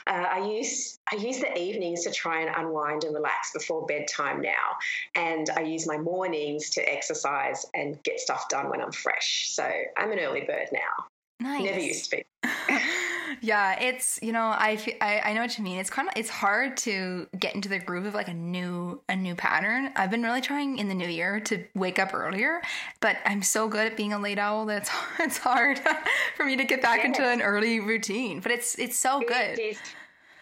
uh, 0.06 0.10
I 0.10 0.46
use 0.46 0.98
I 1.12 1.16
use 1.16 1.38
the 1.38 1.56
evenings 1.58 2.04
to 2.04 2.12
try 2.12 2.40
and 2.40 2.54
unwind 2.54 3.04
and 3.04 3.14
relax 3.14 3.52
before 3.52 3.86
bedtime 3.86 4.40
now, 4.40 4.76
and 5.14 5.48
I 5.56 5.62
use 5.62 5.86
my 5.86 5.98
mornings 5.98 6.70
to 6.70 6.92
exercise 6.92 7.64
and 7.74 8.02
get 8.02 8.20
stuff 8.20 8.48
done 8.48 8.70
when 8.70 8.80
I'm 8.80 8.92
fresh. 8.92 9.48
So 9.50 9.68
I'm 9.96 10.12
an 10.12 10.18
early 10.18 10.42
bird 10.42 10.68
now. 10.72 11.06
Nice. 11.40 11.64
Never 11.64 11.80
used 11.80 12.10
to 12.10 12.16
be. 12.16 12.24
yeah, 13.40 13.80
it's 13.80 14.18
you 14.22 14.32
know 14.32 14.44
I, 14.44 14.78
I 15.00 15.20
I 15.20 15.32
know 15.32 15.40
what 15.42 15.56
you 15.58 15.64
mean. 15.64 15.78
It's 15.78 15.90
kind 15.90 16.08
of 16.08 16.14
it's 16.16 16.28
hard 16.28 16.76
to 16.78 17.26
get 17.38 17.54
into 17.54 17.68
the 17.68 17.78
groove 17.78 18.06
of 18.06 18.14
like 18.14 18.28
a 18.28 18.34
new 18.34 19.00
a 19.08 19.16
new 19.16 19.34
pattern. 19.34 19.90
I've 19.96 20.10
been 20.10 20.22
really 20.22 20.40
trying 20.40 20.78
in 20.78 20.88
the 20.88 20.94
new 20.94 21.08
year 21.08 21.40
to 21.40 21.64
wake 21.74 21.98
up 21.98 22.14
earlier, 22.14 22.60
but 23.00 23.16
I'm 23.24 23.42
so 23.42 23.68
good 23.68 23.86
at 23.86 23.96
being 23.96 24.12
a 24.12 24.18
late 24.18 24.38
owl 24.38 24.66
that 24.66 24.82
it's 24.82 24.90
it's 25.20 25.38
hard 25.38 25.80
for 26.36 26.44
me 26.44 26.56
to 26.56 26.64
get 26.64 26.82
back 26.82 27.04
into 27.04 27.26
an 27.26 27.42
early 27.42 27.80
routine. 27.80 28.40
But 28.40 28.52
it's 28.52 28.78
it's 28.78 28.98
so 28.98 29.20
good. 29.20 29.58
It 29.58 29.78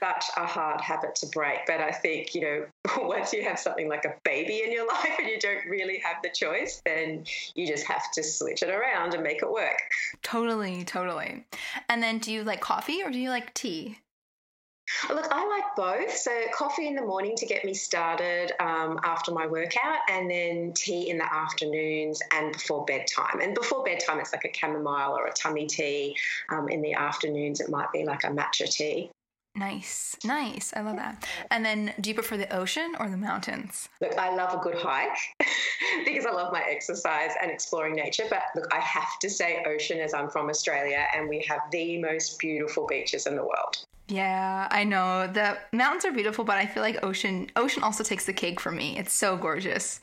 such 0.01 0.25
a 0.37 0.47
hard 0.47 0.81
habit 0.81 1.15
to 1.17 1.27
break. 1.29 1.61
But 1.67 1.81
I 1.81 1.93
think, 1.93 2.35
you 2.35 2.41
know, 2.41 2.67
once 2.99 3.33
you 3.33 3.43
have 3.43 3.59
something 3.59 3.89
like 3.89 4.05
a 4.05 4.15
baby 4.25 4.63
in 4.65 4.73
your 4.73 4.87
life 4.93 5.17
and 5.19 5.29
you 5.29 5.39
don't 5.39 5.67
really 5.67 5.99
have 6.05 6.17
the 6.23 6.31
choice, 6.31 6.83
then 6.85 7.25
you 7.55 7.67
just 7.67 7.87
have 7.87 8.11
to 8.13 8.23
switch 8.23 8.63
it 8.63 8.71
around 8.71 9.15
and 9.15 9.23
make 9.23 9.43
it 9.43 9.51
work. 9.51 9.81
Totally, 10.23 10.85
totally. 10.85 11.45
And 11.89 12.03
then 12.03 12.19
do 12.19 12.33
you 12.33 12.45
like 12.45 12.61
coffee 12.61 13.03
or 13.03 13.11
do 13.11 13.19
you 13.19 13.31
like 13.31 13.55
tea? 13.55 13.99
Look, 15.09 15.27
I 15.31 15.47
like 15.49 15.77
both. 15.77 16.17
So, 16.17 16.31
coffee 16.55 16.87
in 16.87 16.95
the 16.95 17.03
morning 17.03 17.35
to 17.37 17.47
get 17.47 17.65
me 17.65 17.75
started 17.75 18.53
um, 18.61 19.01
after 19.03 19.33
my 19.33 19.47
workout, 19.47 19.99
and 20.09 20.31
then 20.31 20.73
tea 20.75 21.11
in 21.11 21.19
the 21.19 21.33
afternoons 21.33 22.23
and 22.33 22.53
before 22.53 22.85
bedtime. 22.85 23.41
And 23.41 23.53
before 23.55 23.83
bedtime, 23.83 24.21
it's 24.21 24.33
like 24.33 24.45
a 24.45 24.57
chamomile 24.57 25.13
or 25.19 25.27
a 25.27 25.33
tummy 25.33 25.67
tea. 25.67 26.17
Um, 26.51 26.69
in 26.69 26.83
the 26.83 26.95
afternoons, 26.95 27.61
it 27.61 27.69
might 27.69 27.91
be 27.93 28.05
like 28.05 28.23
a 28.23 28.29
matcha 28.29 28.71
tea. 28.71 29.11
Nice, 29.57 30.17
nice. 30.23 30.75
I 30.77 30.83
love 30.83 30.97
that. 30.97 31.27
And 31.51 31.65
then, 31.65 31.95
do 32.01 32.11
you 32.11 32.15
prefer 32.15 32.37
the 32.37 32.55
ocean 32.55 32.95
or 33.01 33.09
the 33.09 33.17
mountains? 33.17 33.89
Look, 34.03 34.19
I 34.19 34.35
love 34.35 34.53
a 34.53 34.63
good 34.63 34.77
hike 34.77 35.19
because 36.05 36.27
I 36.27 36.31
love 36.31 36.53
my 36.53 36.63
exercise 36.69 37.31
and 37.41 37.51
exploring 37.51 37.95
nature. 37.95 38.25
But 38.29 38.43
look, 38.55 38.69
I 38.73 38.81
have 38.81 39.19
to 39.21 39.31
say 39.31 39.65
ocean 39.67 39.99
as 40.01 40.13
I'm 40.13 40.29
from 40.29 40.51
Australia 40.51 41.07
and 41.15 41.29
we 41.29 41.45
have 41.49 41.61
the 41.73 41.99
most 41.99 42.39
beautiful 42.39 42.87
beaches 42.87 43.27
in 43.27 43.35
the 43.35 43.43
world. 43.43 43.87
Yeah, 44.09 44.69
I 44.71 44.85
know. 44.85 45.27
The 45.27 45.59
mountains 45.73 46.05
are 46.05 46.13
beautiful, 46.13 46.45
but 46.45 46.57
I 46.57 46.67
feel 46.67 46.83
like 46.83 47.03
ocean 47.03 47.51
ocean 47.57 47.83
also 47.83 48.05
takes 48.05 48.27
the 48.27 48.33
cake 48.33 48.61
for 48.61 48.71
me. 48.71 48.99
It's 48.99 49.13
so 49.13 49.37
gorgeous. 49.37 50.01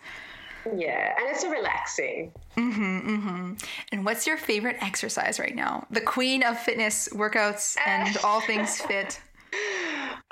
Yeah, 0.66 1.14
and 1.18 1.30
it's 1.30 1.44
a 1.44 1.50
relaxing. 1.50 2.32
Mm-hmm, 2.58 3.10
mm-hmm. 3.10 3.54
And 3.92 4.06
what's 4.06 4.26
your 4.26 4.38
favorite 4.38 4.78
exercise 4.82 5.40
right 5.40 5.56
now? 5.56 5.86
The 5.92 6.02
queen 6.02 6.44
of 6.44 6.58
fitness 6.58 7.10
workouts 7.10 7.78
and 7.86 8.18
all 8.24 8.42
things 8.42 8.80
fit. 8.82 9.20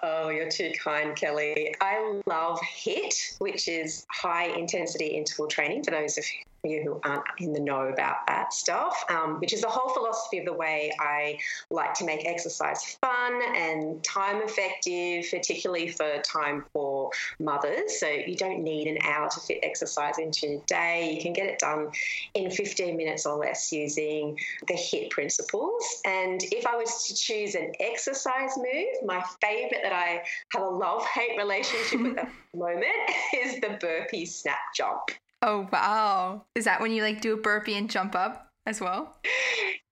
Oh, 0.03 0.29
you're 0.29 0.49
too 0.49 0.71
kind, 0.83 1.15
Kelly. 1.15 1.75
I 1.79 2.19
love 2.25 2.59
HIT, 2.61 3.13
which 3.37 3.67
is 3.67 4.05
high 4.09 4.47
intensity 4.47 5.07
interval 5.07 5.47
training 5.47 5.83
for 5.83 5.91
those 5.91 6.17
of 6.17 6.25
you 6.63 6.83
who 6.83 6.99
aren't 7.03 7.23
in 7.39 7.53
the 7.53 7.59
know 7.59 7.87
about 7.87 8.27
that 8.27 8.53
stuff, 8.53 9.03
um, 9.09 9.39
which 9.39 9.53
is 9.53 9.61
the 9.61 9.67
whole 9.67 9.93
philosophy 9.93 10.37
of 10.37 10.45
the 10.45 10.53
way 10.53 10.91
I 10.99 11.39
like 11.69 11.93
to 11.95 12.05
make 12.05 12.25
exercise 12.25 12.97
fun 13.01 13.41
and 13.55 14.03
time 14.03 14.41
effective, 14.41 15.25
particularly 15.31 15.89
for 15.89 16.21
time 16.21 16.65
poor 16.73 17.11
mothers. 17.39 17.99
So 17.99 18.07
you 18.07 18.35
don't 18.35 18.63
need 18.63 18.87
an 18.87 18.99
hour 19.03 19.29
to 19.29 19.39
fit 19.39 19.59
exercise 19.63 20.19
into 20.19 20.47
your 20.47 20.61
day. 20.67 21.13
You 21.15 21.21
can 21.21 21.33
get 21.33 21.47
it 21.47 21.59
done 21.59 21.89
in 22.33 22.51
15 22.51 22.95
minutes 22.95 23.25
or 23.25 23.37
less 23.37 23.71
using 23.71 24.37
the 24.67 24.75
HIT 24.75 25.09
principles. 25.09 25.83
And 26.05 26.41
if 26.51 26.67
I 26.67 26.75
was 26.75 27.07
to 27.07 27.15
choose 27.15 27.55
an 27.55 27.71
exercise 27.79 28.57
move, 28.57 29.05
my 29.05 29.23
favorite 29.41 29.81
that 29.83 29.93
I 29.93 30.23
have 30.49 30.61
a 30.61 30.69
love 30.69 31.05
hate 31.05 31.37
relationship 31.37 32.01
with 32.01 32.17
at 32.17 32.29
the 32.51 32.57
moment 32.57 32.87
is 33.33 33.59
the 33.61 33.77
burpee 33.79 34.25
snap 34.25 34.59
jump. 34.75 35.11
Oh 35.41 35.67
wow. 35.71 36.45
Is 36.55 36.65
that 36.65 36.81
when 36.81 36.91
you 36.91 37.03
like 37.03 37.21
do 37.21 37.33
a 37.33 37.37
burpee 37.37 37.75
and 37.75 37.89
jump 37.89 38.15
up? 38.15 38.51
as 38.65 38.79
well? 38.79 39.17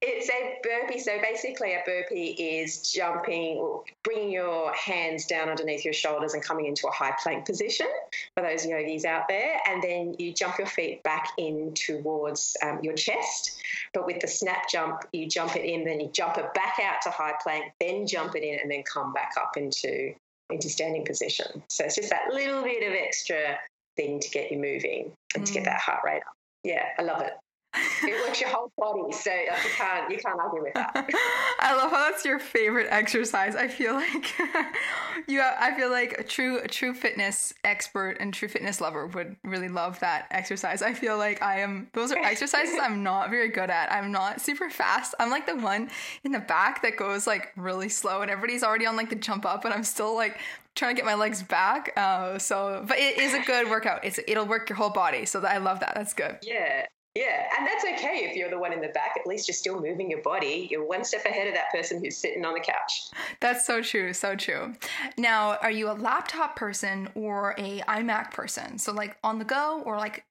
It's 0.01 0.29
a 0.29 0.60
burpee. 0.63 1.00
So 1.00 1.20
basically, 1.22 1.74
a 1.74 1.82
burpee 1.86 2.32
is 2.32 2.91
jumping, 2.91 3.82
bringing 4.03 4.32
your 4.32 4.74
hands 4.74 5.25
down 5.25 5.50
underneath 5.50 5.84
your 5.84 5.94
shoulders 5.94 6.34
and 6.34 6.44
coming 6.44 6.68
into 6.68 6.88
a 6.88 6.91
high 6.91 7.13
plank 7.22 7.46
position 7.46 7.88
for 8.36 8.44
those 8.44 8.65
yogis 8.65 9.03
out 9.03 9.27
there. 9.27 9.60
And 9.68 9.84
then 9.84 10.15
you 10.18 10.34
jump 10.34 10.58
your 10.58 10.68
feet 10.68 11.03
back 11.03 11.29
in 11.38 11.74
towards 11.74 12.56
um, 12.63 12.79
your 12.82 12.94
chest. 12.94 13.62
But 13.94 14.06
with 14.06 14.22
the 14.22 14.27
snap 14.27 14.70
jump, 14.70 15.01
you 15.12 15.27
jump 15.27 15.56
it 15.56 15.65
in, 15.65 15.84
then 15.84 16.00
you 16.00 16.10
jump 16.13 16.38
it 16.38 16.53
back 16.53 16.77
out 16.82 17.01
to 17.03 17.10
high 17.10 17.34
plank, 17.44 17.65
then 17.82 18.08
jump 18.08 18.36
it 18.36 18.44
in, 18.44 18.60
and 18.60 18.72
then 18.72 18.84
come 18.84 19.12
back 19.13 19.34
up 19.38 19.58
into 19.58 20.13
into 20.50 20.70
standing 20.70 21.06
position. 21.06 21.62
So 21.68 21.86
it's 21.86 21.96
just 21.96 22.10
that 22.10 22.34
little 22.34 22.63
bit 22.63 22.82
of 22.88 22.94
extra 22.94 23.60
thing 24.00 24.20
to 24.20 24.29
get 24.29 24.51
you 24.51 24.58
moving 24.58 25.12
and 25.36 25.44
mm. 25.44 25.48
to 25.48 25.53
get 25.53 25.63
mm. 25.63 25.65
that 25.65 25.82
heart 25.82 26.01
rate 26.06 26.22
up. 26.25 26.36
Yeah, 26.63 26.86
I 26.98 27.03
love 27.03 27.22
it 27.22 27.34
it 27.75 28.25
works 28.27 28.41
your 28.41 28.50
whole 28.50 28.72
body, 28.77 29.12
so 29.13 29.32
you 29.32 29.50
can't 29.75 30.12
you 30.12 30.18
can't 30.18 30.39
argue 30.39 30.63
with 30.63 30.74
that. 30.74 30.91
I 31.60 31.75
love 31.75 31.91
how 31.91 32.10
that's 32.10 32.25
your 32.25 32.39
favorite 32.39 32.88
exercise. 32.89 33.56
I 33.56 33.68
feel 33.68 33.94
like 33.94 34.38
you. 35.27 35.39
Have, 35.39 35.56
I 35.60 35.75
feel 35.77 35.89
like 35.89 36.13
a 36.18 36.24
true 36.24 36.60
a 36.60 36.68
true 36.68 36.94
fitness 36.94 37.53
expert 37.63 38.18
and 38.20 38.34
true 38.34 38.48
fitness 38.48 38.82
lover 38.82 39.08
would 39.08 39.36
really 39.44 39.70
love 39.70 40.00
that 40.00 40.27
exercise. 40.32 40.82
I 40.82 40.94
feel 40.94 41.18
like 41.18 41.41
I 41.41 41.60
am. 41.60 41.89
Those 41.94 42.12
are 42.12 42.18
exercises 42.18 42.75
I'm 42.82 43.03
not 43.03 43.29
very 43.29 43.50
good 43.50 43.70
at. 43.70 43.91
I'm 43.91 44.12
not 44.12 44.41
super 44.41 44.70
fast. 44.70 45.13
I'm 45.20 45.29
like 45.29 45.46
the 45.46 45.58
one 45.58 45.89
in 46.24 46.32
the 46.32 46.39
back 46.39 46.82
that 46.82 46.98
goes 46.98 47.27
like 47.27 47.51
really 47.56 47.89
slow, 47.89 48.22
and 48.22 48.32
everybody's 48.32 48.63
already 48.63 48.88
on 48.88 48.96
like 48.96 49.10
the 49.10 49.15
jump 49.15 49.46
up, 49.46 49.65
and 49.65 49.74
I'm 49.74 49.84
still 49.84 50.15
like 50.15 50.39
trying 50.80 50.96
to 50.96 51.00
get 51.00 51.06
my 51.06 51.16
legs 51.16 51.44
back. 51.44 51.94
Uh, 51.96 52.40
so, 52.40 52.84
but 52.88 52.98
it 52.98 53.20
is 53.20 53.34
a 53.34 53.42
good 53.42 53.70
workout. 53.70 54.04
It's 54.04 54.20
it'll 54.28 54.48
work 54.48 54.70
your 54.70 54.78
whole 54.78 54.90
body. 54.90 55.26
So 55.26 55.42
I 55.42 55.58
love 55.58 55.82
that. 55.82 55.94
That's 55.94 56.14
good. 56.14 56.38
Yeah, 56.42 56.86
yeah, 57.16 57.50
and 57.58 57.68
that's 57.68 57.84
okay 57.84 58.28
if 58.30 58.36
you're 58.36 58.50
the 58.50 58.58
one 58.58 58.72
in 58.72 58.82
the 58.82 58.88
back. 58.90 59.16
At 59.20 59.28
least 59.28 59.48
you're 59.48 59.56
still 59.56 59.82
moving 59.82 60.10
your 60.10 60.22
body. 60.22 60.68
You're 60.72 60.86
one 60.86 61.04
step 61.04 61.26
ahead 61.26 61.48
of 61.48 61.54
that 61.54 61.70
person 61.72 62.04
who's 62.04 62.16
sitting 62.16 62.46
on 62.46 62.54
the 62.54 62.60
couch. 62.62 63.10
That's 63.42 63.66
so 63.66 63.82
true, 63.82 64.14
so 64.14 64.36
true. 64.36 64.74
Now, 65.18 65.58
are 65.58 65.72
you 65.72 65.90
a 65.90 65.94
laptop 65.94 66.56
person 66.56 67.10
or 67.16 67.56
a 67.58 67.80
iMac 67.82 68.32
person? 68.32 68.78
So 68.78 68.94
like 68.94 69.18
on 69.24 69.38
the 69.38 69.46
go 69.46 69.82
or 69.86 69.98
like 69.98 70.24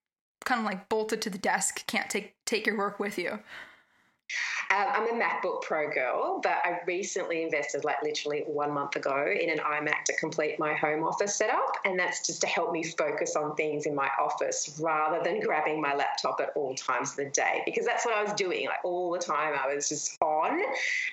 kind 0.45 0.61
of 0.61 0.64
like 0.64 0.88
bolted 0.88 1.21
to 1.23 1.31
the 1.31 1.38
desk, 1.38 1.87
can't 1.87 2.09
take 2.09 2.35
take 2.47 2.67
your 2.67 2.78
work 2.78 2.99
with 2.99 3.19
you? 3.19 3.40
Um, 4.70 4.87
I'm 4.92 5.14
a 5.14 5.25
MacBook 5.25 5.62
Pro 5.62 5.90
girl, 5.90 6.40
but 6.42 6.58
I 6.62 6.80
recently 6.87 7.42
invested, 7.42 7.85
like 7.85 8.02
literally 8.02 8.44
one 8.47 8.73
month 8.73 8.97
ago, 8.97 9.26
in 9.40 9.49
an 9.49 9.58
iMac 9.58 10.04
to 10.04 10.16
complete 10.16 10.58
my 10.58 10.75
home 10.75 11.04
office 11.04 11.37
setup. 11.37 11.78
And 11.87 11.99
that's 11.99 12.26
just 12.26 12.42
to 12.42 12.47
help 12.47 12.73
me 12.73 12.82
focus 12.82 13.35
on 13.35 13.54
things 13.54 13.87
in 13.87 13.94
my 13.94 14.11
office 14.20 14.78
rather 14.78 15.25
than 15.25 15.40
grabbing 15.40 15.80
my 15.80 15.94
laptop 15.94 16.40
at 16.42 16.52
all 16.54 16.75
times 16.75 17.12
of 17.12 17.16
the 17.16 17.30
day, 17.30 17.62
because 17.64 17.87
that's 17.87 18.04
what 18.04 18.14
I 18.14 18.23
was 18.23 18.35
doing. 18.35 18.66
Like 18.66 18.85
all 18.85 19.11
the 19.11 19.18
time, 19.18 19.54
I 19.58 19.75
was 19.75 19.88
just 19.88 20.18
on, 20.20 20.61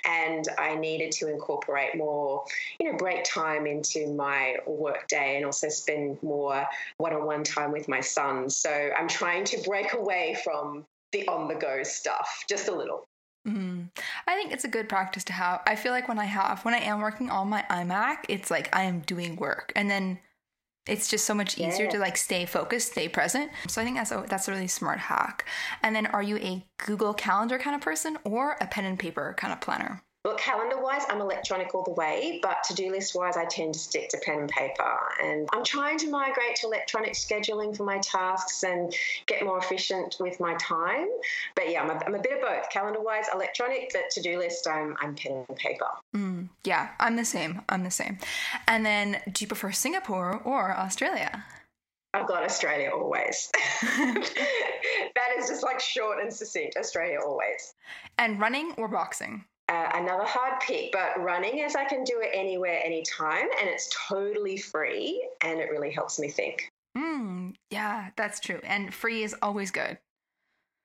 and 0.03 0.45
I 0.57 0.75
needed 0.75 1.13
to 1.13 1.31
incorporate 1.31 1.95
more, 1.95 2.43
you 2.79 2.91
know, 2.91 2.97
break 2.97 3.23
time 3.23 3.67
into 3.67 4.07
my 4.13 4.57
work 4.67 5.07
day 5.07 5.37
and 5.37 5.45
also 5.45 5.69
spend 5.69 6.21
more 6.21 6.67
one 6.97 7.13
on 7.13 7.25
one 7.25 7.45
time 7.45 7.71
with 7.71 7.87
my 7.87 8.01
son. 8.01 8.49
So 8.49 8.89
I'm 8.99 9.07
trying 9.07 9.45
to 9.45 9.61
break 9.65 9.93
away 9.93 10.37
from 10.43 10.85
the 11.15 11.27
on 11.27 11.47
the 11.47 11.55
go 11.55 11.83
stuff 11.83 12.43
just 12.49 12.67
a 12.67 12.75
little. 12.75 13.07
Mm. 13.47 13.89
I 14.27 14.35
think 14.35 14.51
it's 14.51 14.63
a 14.63 14.67
good 14.67 14.89
practice 14.89 15.23
to 15.25 15.33
have. 15.33 15.61
I 15.67 15.75
feel 15.75 15.91
like 15.91 16.07
when 16.07 16.17
I 16.17 16.25
have, 16.25 16.65
when 16.65 16.73
I 16.73 16.79
am 16.79 17.01
working 17.01 17.29
on 17.29 17.47
my 17.47 17.63
iMac, 17.69 18.25
it's 18.27 18.49
like 18.49 18.75
I 18.75 18.83
am 18.83 19.01
doing 19.01 19.35
work, 19.35 19.71
and 19.75 19.89
then 19.89 20.19
it's 20.87 21.07
just 21.07 21.25
so 21.25 21.33
much 21.33 21.57
easier 21.57 21.85
yeah. 21.85 21.91
to 21.91 21.99
like 21.99 22.17
stay 22.17 22.45
focused, 22.45 22.91
stay 22.91 23.07
present. 23.07 23.51
So 23.67 23.81
I 23.81 23.85
think 23.85 23.97
that's 23.97 24.11
a, 24.11 24.25
that's 24.27 24.47
a 24.47 24.51
really 24.51 24.67
smart 24.67 24.99
hack. 24.99 25.45
And 25.83 25.95
then, 25.95 26.07
are 26.07 26.23
you 26.23 26.37
a 26.37 26.65
Google 26.85 27.13
Calendar 27.13 27.59
kind 27.59 27.75
of 27.75 27.81
person 27.81 28.17
or 28.23 28.57
a 28.61 28.67
pen 28.67 28.85
and 28.85 28.97
paper 28.97 29.35
kind 29.37 29.53
of 29.53 29.61
planner? 29.61 30.01
Look, 30.25 30.39
calendar 30.39 30.81
wise, 30.81 31.03
I'm 31.07 31.21
electronic 31.21 31.75
all 31.75 31.83
the 31.83 31.91
way, 31.91 32.39
but 32.41 32.63
to 32.63 32.73
do 32.73 32.89
list 32.89 33.13
wise, 33.13 33.37
I 33.37 33.45
tend 33.45 33.75
to 33.75 33.79
stick 33.79 34.09
to 34.09 34.17
pen 34.17 34.39
and 34.39 34.49
paper. 34.49 34.97
And 35.23 35.47
I'm 35.53 35.63
trying 35.63 35.99
to 35.99 36.09
migrate 36.09 36.55
to 36.61 36.65
electronic 36.65 37.13
scheduling 37.13 37.77
for 37.77 37.83
my 37.83 37.99
tasks 37.99 38.63
and 38.63 38.91
get 39.27 39.45
more 39.45 39.59
efficient 39.59 40.15
with 40.19 40.39
my 40.39 40.55
time. 40.55 41.09
But 41.55 41.69
yeah, 41.69 41.83
I'm 41.83 41.91
a, 41.91 42.03
I'm 42.07 42.15
a 42.15 42.19
bit 42.19 42.31
of 42.33 42.41
both. 42.41 42.71
Calendar 42.71 43.01
wise, 43.01 43.25
electronic, 43.31 43.91
but 43.93 44.09
to 44.13 44.21
do 44.21 44.39
list, 44.39 44.67
I'm, 44.67 44.97
I'm 44.99 45.13
pen 45.13 45.45
and 45.47 45.57
paper. 45.59 45.85
Mm, 46.15 46.49
yeah, 46.63 46.89
I'm 46.99 47.17
the 47.17 47.25
same. 47.25 47.61
I'm 47.69 47.83
the 47.83 47.91
same. 47.91 48.17
And 48.67 48.83
then 48.83 49.21
do 49.31 49.43
you 49.43 49.47
prefer 49.47 49.71
Singapore 49.71 50.41
or 50.43 50.75
Australia? 50.75 51.45
I've 52.15 52.27
got 52.27 52.41
Australia 52.41 52.89
always. 52.91 53.51
that 53.81 55.29
is 55.37 55.49
just 55.49 55.61
like 55.61 55.79
short 55.79 56.19
and 56.19 56.33
succinct. 56.33 56.77
Australia 56.77 57.19
always. 57.23 57.75
And 58.17 58.39
running 58.39 58.73
or 58.77 58.87
boxing? 58.87 59.45
Uh, 59.67 59.89
another 59.95 60.25
hard 60.25 60.59
pick, 60.61 60.91
but 60.91 61.19
running 61.19 61.61
as 61.61 61.75
I 61.75 61.85
can 61.85 62.03
do 62.03 62.21
it 62.21 62.29
anywhere, 62.33 62.79
anytime, 62.83 63.47
and 63.59 63.67
it's 63.67 63.89
totally 64.07 64.57
free 64.57 65.27
and 65.43 65.59
it 65.59 65.71
really 65.71 65.91
helps 65.91 66.19
me 66.19 66.29
think. 66.29 66.71
Mm, 66.95 67.55
yeah, 67.71 68.09
that's 68.15 68.39
true. 68.39 68.59
And 68.63 68.93
free 68.93 69.23
is 69.23 69.35
always 69.41 69.71
good. 69.71 69.97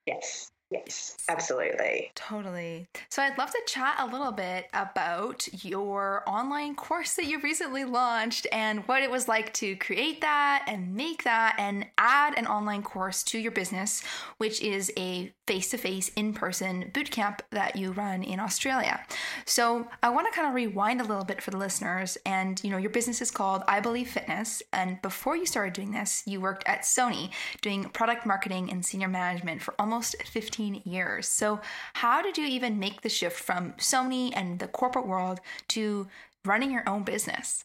Yes. 0.06 0.50
Yes, 0.70 1.16
absolutely. 1.28 2.12
Totally. 2.14 2.86
So 3.08 3.22
I'd 3.22 3.36
love 3.38 3.50
to 3.50 3.60
chat 3.66 3.96
a 3.98 4.06
little 4.06 4.30
bit 4.30 4.68
about 4.72 5.48
your 5.64 6.22
online 6.28 6.76
course 6.76 7.14
that 7.14 7.26
you 7.26 7.40
recently 7.40 7.84
launched 7.84 8.46
and 8.52 8.86
what 8.86 9.02
it 9.02 9.10
was 9.10 9.26
like 9.26 9.52
to 9.54 9.74
create 9.76 10.20
that 10.20 10.64
and 10.68 10.94
make 10.94 11.24
that 11.24 11.56
and 11.58 11.86
add 11.98 12.38
an 12.38 12.46
online 12.46 12.82
course 12.82 13.24
to 13.24 13.38
your 13.38 13.50
business, 13.50 14.04
which 14.38 14.62
is 14.62 14.92
a 14.96 15.32
face-to-face 15.48 16.12
in-person 16.14 16.92
bootcamp 16.94 17.40
that 17.50 17.74
you 17.74 17.90
run 17.90 18.22
in 18.22 18.38
Australia. 18.38 19.04
So 19.46 19.88
I 20.04 20.10
want 20.10 20.28
to 20.28 20.32
kind 20.32 20.46
of 20.46 20.54
rewind 20.54 21.00
a 21.00 21.04
little 21.04 21.24
bit 21.24 21.42
for 21.42 21.50
the 21.50 21.56
listeners 21.56 22.16
and 22.24 22.62
you 22.62 22.70
know 22.70 22.76
your 22.76 22.90
business 22.90 23.20
is 23.20 23.32
called 23.32 23.64
I 23.66 23.80
Believe 23.80 24.08
Fitness 24.08 24.62
and 24.72 25.02
before 25.02 25.36
you 25.36 25.46
started 25.46 25.72
doing 25.72 25.90
this, 25.90 26.22
you 26.26 26.40
worked 26.40 26.62
at 26.68 26.82
Sony 26.82 27.30
doing 27.60 27.88
product 27.88 28.24
marketing 28.24 28.70
and 28.70 28.86
senior 28.86 29.08
management 29.08 29.62
for 29.62 29.74
almost 29.76 30.14
15 30.22 30.59
15 30.60 30.82
years. 30.84 31.26
So, 31.26 31.60
how 31.94 32.20
did 32.20 32.36
you 32.36 32.46
even 32.46 32.78
make 32.78 33.00
the 33.00 33.08
shift 33.08 33.38
from 33.40 33.72
Sony 33.78 34.30
and 34.34 34.58
the 34.58 34.68
corporate 34.68 35.06
world 35.06 35.40
to 35.68 36.06
running 36.44 36.70
your 36.70 36.86
own 36.88 37.02
business? 37.02 37.64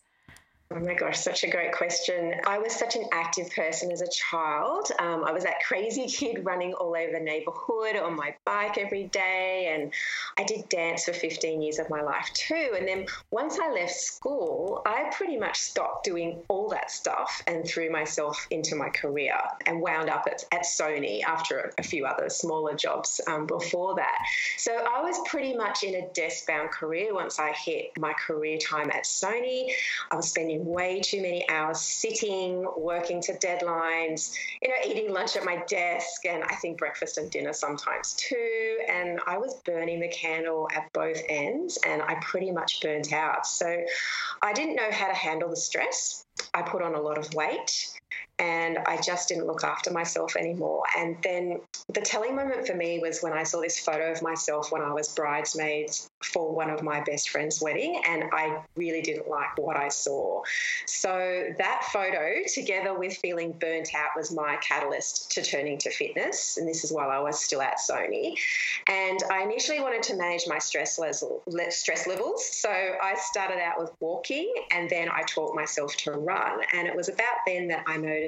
Oh 0.71 0.79
my 0.79 0.95
gosh, 0.95 1.19
such 1.19 1.43
a 1.43 1.47
great 1.47 1.73
question. 1.73 2.33
I 2.47 2.57
was 2.57 2.73
such 2.73 2.95
an 2.95 3.05
active 3.11 3.51
person 3.51 3.91
as 3.91 4.01
a 4.01 4.07
child. 4.07 4.89
Um, 4.97 5.23
I 5.23 5.31
was 5.31 5.43
that 5.43 5.63
crazy 5.63 6.07
kid 6.07 6.43
running 6.43 6.73
all 6.73 6.95
over 6.97 7.11
the 7.11 7.19
neighborhood 7.19 7.95
on 7.95 8.15
my 8.15 8.33
bike 8.45 8.79
every 8.79 9.03
day. 9.05 9.71
And 9.71 9.93
I 10.39 10.43
did 10.43 10.67
dance 10.69 11.05
for 11.05 11.13
15 11.13 11.61
years 11.61 11.77
of 11.77 11.87
my 11.91 12.01
life 12.01 12.31
too. 12.33 12.73
And 12.75 12.87
then 12.87 13.05
once 13.29 13.59
I 13.59 13.71
left 13.71 13.93
school, 13.93 14.81
I 14.87 15.11
pretty 15.15 15.37
much 15.37 15.59
stopped 15.59 16.03
doing 16.03 16.41
all 16.47 16.67
that 16.69 16.89
stuff 16.89 17.43
and 17.45 17.63
threw 17.63 17.91
myself 17.91 18.47
into 18.49 18.75
my 18.75 18.89
career 18.89 19.37
and 19.67 19.79
wound 19.79 20.09
up 20.09 20.23
at, 20.25 20.45
at 20.51 20.63
Sony 20.63 21.21
after 21.21 21.59
a, 21.59 21.81
a, 21.81 21.83
few 21.83 22.07
other 22.07 22.27
smaller 22.27 22.73
jobs 22.73 23.21
um, 23.27 23.45
before 23.45 23.93
that. 23.95 24.17
So 24.57 24.73
I 24.73 25.03
was 25.03 25.19
pretty 25.27 25.55
much 25.55 25.83
in 25.83 25.93
a 25.93 26.07
desk 26.13 26.47
bound 26.47 26.71
career 26.71 27.13
once 27.13 27.37
I 27.37 27.51
hit 27.51 27.91
my 27.99 28.13
career 28.13 28.57
time 28.57 28.89
at 28.89 29.03
Sony. 29.03 29.69
I 30.09 30.15
was 30.15 30.27
spending 30.27 30.54
way 30.59 30.99
too 31.01 31.21
many 31.21 31.47
hours 31.49 31.79
sitting, 31.79 32.65
working 32.77 33.21
to 33.21 33.33
deadlines, 33.33 34.35
you 34.61 34.69
know, 34.69 34.75
eating 34.85 35.11
lunch 35.11 35.35
at 35.35 35.43
my 35.43 35.63
desk 35.67 36.25
and 36.25 36.43
I 36.43 36.55
think 36.55 36.77
breakfast 36.77 37.17
and 37.17 37.29
dinner 37.29 37.53
sometimes 37.53 38.13
too. 38.13 38.79
And 38.89 39.19
I 39.27 39.37
was 39.37 39.55
burning 39.65 39.99
the 39.99 40.09
candle 40.09 40.67
at 40.73 40.91
both 40.93 41.21
ends 41.29 41.77
and 41.85 42.01
I 42.01 42.15
pretty 42.21 42.51
much 42.51 42.81
burnt 42.81 43.13
out. 43.13 43.45
So 43.47 43.83
I 44.41 44.53
didn't 44.53 44.75
know 44.75 44.89
how 44.91 45.07
to 45.07 45.15
handle 45.15 45.49
the 45.49 45.57
stress. 45.57 46.25
I 46.53 46.61
put 46.61 46.81
on 46.81 46.95
a 46.95 47.01
lot 47.01 47.17
of 47.17 47.33
weight 47.33 47.95
and 48.39 48.77
I 48.79 48.99
just 49.01 49.29
didn't 49.29 49.47
look 49.47 49.63
after 49.63 49.91
myself 49.91 50.35
anymore. 50.35 50.83
And 50.97 51.17
then 51.23 51.61
the 51.93 52.01
telling 52.01 52.35
moment 52.35 52.67
for 52.67 52.75
me 52.75 52.99
was 52.99 53.21
when 53.21 53.33
I 53.33 53.43
saw 53.43 53.61
this 53.61 53.79
photo 53.79 54.11
of 54.11 54.21
myself 54.21 54.71
when 54.71 54.81
I 54.81 54.91
was 54.91 55.13
bridesmaids 55.15 56.09
for 56.21 56.53
one 56.53 56.69
of 56.69 56.83
my 56.83 57.01
best 57.01 57.29
friend's 57.29 57.61
wedding, 57.61 58.01
and 58.07 58.25
I 58.33 58.61
really 58.75 59.01
didn't 59.01 59.29
like 59.29 59.57
what 59.57 59.77
I 59.77 59.87
saw. 59.87 60.41
So 60.85 61.53
that 61.57 61.87
photo, 61.93 62.33
together 62.53 62.97
with 62.97 63.15
feeling 63.17 63.53
burnt 63.53 63.89
out, 63.95 64.09
was 64.15 64.31
my 64.31 64.57
catalyst 64.57 65.31
to 65.31 65.41
turning 65.41 65.77
to 65.79 65.91
fitness. 65.91 66.57
And 66.57 66.67
this 66.67 66.83
is 66.83 66.91
while 66.91 67.09
I 67.09 67.19
was 67.19 67.39
still 67.39 67.61
at 67.61 67.77
Sony. 67.77 68.35
And 68.87 69.19
I 69.31 69.43
initially 69.43 69.79
wanted 69.79 70.03
to 70.03 70.15
manage 70.15 70.43
my 70.47 70.59
stress, 70.59 70.99
stress 71.69 72.07
levels. 72.07 72.45
So 72.45 72.69
I 72.69 73.15
started 73.17 73.59
out 73.59 73.79
with 73.79 73.91
walking, 73.99 74.51
and 74.71 74.89
then 74.89 75.09
I 75.09 75.21
taught 75.23 75.55
myself 75.55 75.95
to 75.97 76.11
run. 76.11 76.61
And 76.73 76.87
it 76.87 76.95
was 76.95 77.07
about 77.07 77.37
then 77.45 77.67
that 77.67 77.83
I 77.87 77.97
noticed 77.97 78.24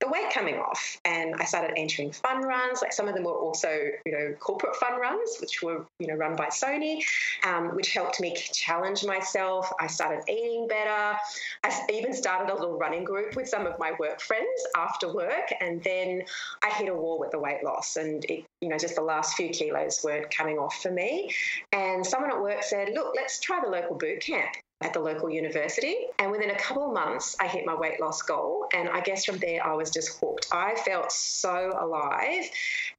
the 0.00 0.08
weight 0.08 0.30
coming 0.32 0.56
off. 0.56 0.98
And 1.04 1.34
I 1.38 1.44
started 1.44 1.72
entering 1.76 2.12
fun 2.12 2.42
runs. 2.42 2.82
Like 2.82 2.92
some 2.92 3.08
of 3.08 3.14
them 3.14 3.24
were 3.24 3.32
also, 3.32 3.68
you 4.04 4.12
know, 4.12 4.34
corporate 4.40 4.76
fun 4.76 5.00
runs, 5.00 5.38
which 5.40 5.62
were, 5.62 5.84
you 5.98 6.06
know, 6.06 6.14
run 6.14 6.36
by 6.36 6.46
Sony, 6.46 7.02
um, 7.44 7.74
which 7.74 7.92
helped 7.92 8.20
me 8.20 8.34
challenge 8.34 9.04
myself. 9.04 9.72
I 9.80 9.86
started 9.86 10.22
eating 10.28 10.68
better. 10.68 11.18
I 11.64 11.86
even 11.92 12.12
started 12.12 12.52
a 12.52 12.54
little 12.54 12.78
running 12.78 13.04
group 13.04 13.36
with 13.36 13.48
some 13.48 13.66
of 13.66 13.78
my 13.78 13.92
work 13.98 14.20
friends 14.20 14.66
after 14.76 15.12
work. 15.12 15.52
And 15.60 15.82
then 15.82 16.22
I 16.62 16.70
hit 16.70 16.88
a 16.88 16.94
wall 16.94 17.18
with 17.18 17.30
the 17.30 17.38
weight 17.38 17.64
loss. 17.64 17.96
And 17.96 18.24
it, 18.26 18.44
you 18.60 18.68
know, 18.68 18.78
just 18.78 18.96
the 18.96 19.02
last 19.02 19.36
few 19.36 19.48
kilos 19.48 20.00
weren't 20.04 20.30
coming 20.30 20.58
off 20.58 20.82
for 20.82 20.90
me. 20.90 21.34
And 21.72 22.06
someone 22.06 22.30
at 22.30 22.40
work 22.40 22.62
said, 22.62 22.90
look, 22.94 23.14
let's 23.16 23.40
try 23.40 23.60
the 23.60 23.70
local 23.70 23.96
boot 23.96 24.20
camp 24.20 24.56
at 24.80 24.92
the 24.92 25.00
local 25.00 25.28
university. 25.28 26.06
And 26.18 26.30
within 26.30 26.50
a 26.50 26.58
couple 26.58 26.86
of 26.86 26.92
months, 26.92 27.36
I 27.40 27.48
hit 27.48 27.66
my 27.66 27.74
weight 27.74 28.00
loss 28.00 28.22
goal. 28.22 28.66
And 28.72 28.88
I 28.88 29.00
guess 29.00 29.24
from 29.24 29.38
there, 29.38 29.64
I 29.66 29.74
was 29.74 29.90
just 29.90 30.18
hooked. 30.20 30.48
I 30.52 30.76
felt 30.76 31.10
so 31.10 31.72
alive. 31.80 32.44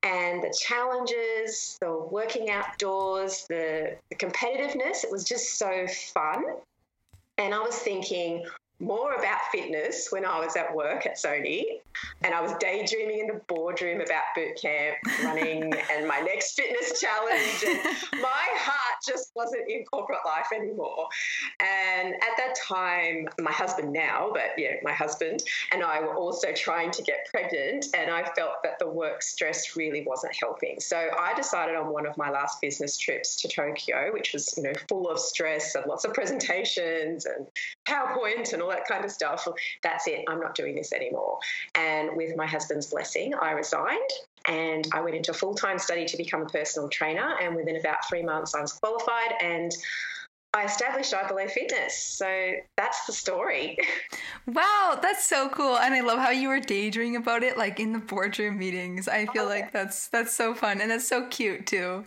And 0.03 0.43
the 0.43 0.53
challenges, 0.59 1.77
the 1.79 1.97
working 2.11 2.49
outdoors, 2.49 3.45
the, 3.47 3.95
the 4.09 4.15
competitiveness, 4.15 5.03
it 5.03 5.11
was 5.11 5.23
just 5.23 5.57
so 5.57 5.87
fun. 6.13 6.43
And 7.37 7.53
I 7.53 7.59
was 7.59 7.75
thinking, 7.75 8.45
more 8.79 9.13
about 9.13 9.39
fitness 9.51 10.07
when 10.09 10.25
I 10.25 10.39
was 10.39 10.55
at 10.55 10.73
work 10.73 11.05
at 11.05 11.17
Sony, 11.17 11.79
and 12.23 12.33
I 12.33 12.41
was 12.41 12.53
daydreaming 12.59 13.19
in 13.19 13.27
the 13.27 13.41
boardroom 13.47 13.99
about 13.99 14.23
boot 14.35 14.57
camp, 14.61 14.95
running, 15.23 15.73
and 15.91 16.07
my 16.07 16.19
next 16.19 16.55
fitness 16.55 16.99
challenge. 16.99 17.63
And 17.67 18.21
my 18.21 18.47
heart 18.55 18.88
just 19.07 19.31
wasn't 19.35 19.69
in 19.69 19.83
corporate 19.85 20.19
life 20.25 20.47
anymore. 20.55 21.07
And 21.59 22.13
at 22.15 22.37
that 22.37 22.55
time, 22.67 23.27
my 23.39 23.51
husband 23.51 23.93
now, 23.93 24.31
but 24.33 24.51
yeah, 24.57 24.75
my 24.83 24.93
husband 24.93 25.43
and 25.71 25.83
I 25.83 26.01
were 26.01 26.15
also 26.15 26.53
trying 26.53 26.91
to 26.91 27.03
get 27.03 27.27
pregnant, 27.31 27.87
and 27.93 28.09
I 28.09 28.23
felt 28.35 28.63
that 28.63 28.79
the 28.79 28.89
work 28.89 29.21
stress 29.21 29.75
really 29.75 30.03
wasn't 30.05 30.35
helping. 30.39 30.79
So 30.79 31.09
I 31.19 31.33
decided 31.33 31.75
on 31.75 31.91
one 31.91 32.05
of 32.05 32.17
my 32.17 32.29
last 32.29 32.61
business 32.61 32.97
trips 32.97 33.41
to 33.41 33.47
Tokyo, 33.47 34.11
which 34.13 34.33
was 34.33 34.53
you 34.57 34.63
know 34.63 34.73
full 34.87 35.09
of 35.09 35.19
stress 35.19 35.75
and 35.75 35.85
lots 35.85 36.05
of 36.05 36.13
presentations 36.13 37.25
and 37.25 37.47
PowerPoint 37.87 38.53
and 38.53 38.61
all 38.61 38.69
that 38.69 38.87
kind 38.87 39.05
of 39.05 39.11
stuff. 39.11 39.47
That's 39.83 40.07
it. 40.07 40.25
I'm 40.27 40.39
not 40.39 40.55
doing 40.55 40.75
this 40.75 40.93
anymore. 40.93 41.39
And 41.75 42.15
with 42.15 42.35
my 42.35 42.45
husband's 42.45 42.87
blessing, 42.87 43.33
I 43.33 43.51
resigned 43.51 44.09
and 44.47 44.87
I 44.93 45.01
went 45.01 45.15
into 45.15 45.33
full 45.33 45.53
time 45.53 45.79
study 45.79 46.05
to 46.05 46.17
become 46.17 46.41
a 46.41 46.45
personal 46.45 46.89
trainer. 46.89 47.35
And 47.41 47.55
within 47.55 47.75
about 47.75 48.07
three 48.07 48.23
months, 48.23 48.55
I 48.55 48.61
was 48.61 48.73
qualified 48.73 49.33
and 49.41 49.71
I 50.53 50.65
established 50.65 51.13
I 51.13 51.27
Believe 51.27 51.51
Fitness. 51.51 51.95
So 51.95 52.53
that's 52.77 53.05
the 53.05 53.13
story. 53.13 53.77
Wow, 54.47 54.97
that's 54.99 55.25
so 55.25 55.47
cool. 55.49 55.77
And 55.77 55.93
I 55.93 55.99
love 55.99 56.17
how 56.17 56.31
you 56.31 56.47
were 56.47 56.59
daydreaming 56.59 57.17
about 57.17 57.43
it 57.43 57.55
like 57.55 57.79
in 57.79 57.93
the 57.93 57.99
boardroom 57.99 58.57
meetings. 58.57 59.07
I 59.07 59.27
feel 59.27 59.43
oh, 59.43 59.47
like 59.47 59.71
that's 59.71 60.07
that's 60.07 60.33
so 60.33 60.55
fun 60.55 60.81
and 60.81 60.89
that's 60.89 61.07
so 61.07 61.27
cute 61.27 61.67
too. 61.67 62.03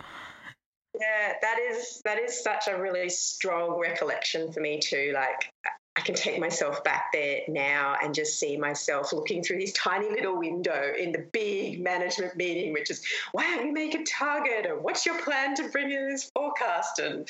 Yeah, 0.99 1.35
that 1.41 1.59
is 1.71 2.03
that 2.05 2.19
is 2.19 2.43
such 2.43 2.67
a 2.67 2.77
really 2.77 3.09
strong 3.11 3.79
recollection 3.79 4.53
for 4.53 4.59
me 4.59 4.81
too. 4.81 5.13
Like 5.15 5.53
I 5.95 6.01
can 6.01 6.15
take 6.15 6.41
myself 6.41 6.83
back 6.85 7.13
there 7.13 7.41
now 7.49 7.97
and 8.03 8.15
just 8.15 8.39
see 8.39 8.57
myself 8.57 9.13
looking 9.13 9.43
through 9.43 9.59
this 9.59 9.73
tiny 9.73 10.09
little 10.09 10.39
window 10.39 10.93
in 10.99 11.13
the 11.13 11.27
big 11.33 11.83
management 11.83 12.35
meeting, 12.35 12.73
which 12.73 12.91
is, 12.91 13.05
why 13.33 13.43
don't 13.43 13.67
you 13.67 13.73
make 13.73 13.95
a 13.95 14.03
target, 14.05 14.65
and 14.65 14.83
what's 14.83 15.05
your 15.05 15.21
plan 15.21 15.55
to 15.57 15.69
bring 15.69 15.93
in 15.93 16.09
this 16.09 16.31
forecast, 16.35 16.99
and 16.99 17.29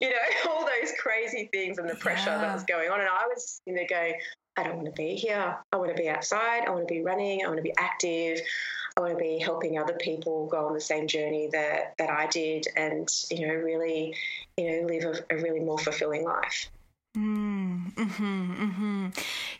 you 0.00 0.08
know, 0.08 0.16
all 0.50 0.64
those 0.64 0.92
crazy 0.98 1.50
things 1.52 1.76
and 1.76 1.90
the 1.90 1.94
pressure 1.94 2.30
yeah. 2.30 2.38
that 2.38 2.54
was 2.54 2.64
going 2.64 2.90
on. 2.90 3.00
And 3.00 3.08
I 3.08 3.26
was 3.26 3.60
you 3.66 3.74
know 3.74 3.82
going, 3.88 4.14
I 4.56 4.62
don't 4.62 4.76
want 4.76 4.86
to 4.86 4.92
be 4.92 5.14
here. 5.14 5.58
I 5.70 5.76
want 5.76 5.94
to 5.94 6.02
be 6.02 6.08
outside. 6.08 6.64
I 6.66 6.70
want 6.70 6.88
to 6.88 6.94
be 6.94 7.02
running. 7.02 7.44
I 7.44 7.48
want 7.48 7.58
to 7.58 7.62
be 7.62 7.74
active. 7.76 8.40
I 8.96 9.00
want 9.00 9.12
to 9.12 9.18
be 9.18 9.38
helping 9.38 9.78
other 9.78 9.94
people 9.94 10.46
go 10.46 10.66
on 10.66 10.74
the 10.74 10.80
same 10.80 11.06
journey 11.06 11.50
that 11.52 11.94
that 11.98 12.08
I 12.08 12.28
did, 12.28 12.66
and 12.76 13.08
you 13.30 13.46
know, 13.46 13.54
really, 13.54 14.16
you 14.56 14.82
know, 14.82 14.86
live 14.86 15.04
a, 15.04 15.34
a 15.34 15.36
really 15.36 15.60
more 15.60 15.78
fulfilling 15.78 16.24
life. 16.24 16.70
Mm, 17.16 17.92
hmm 17.92 18.52
mm-hmm. 18.54 19.08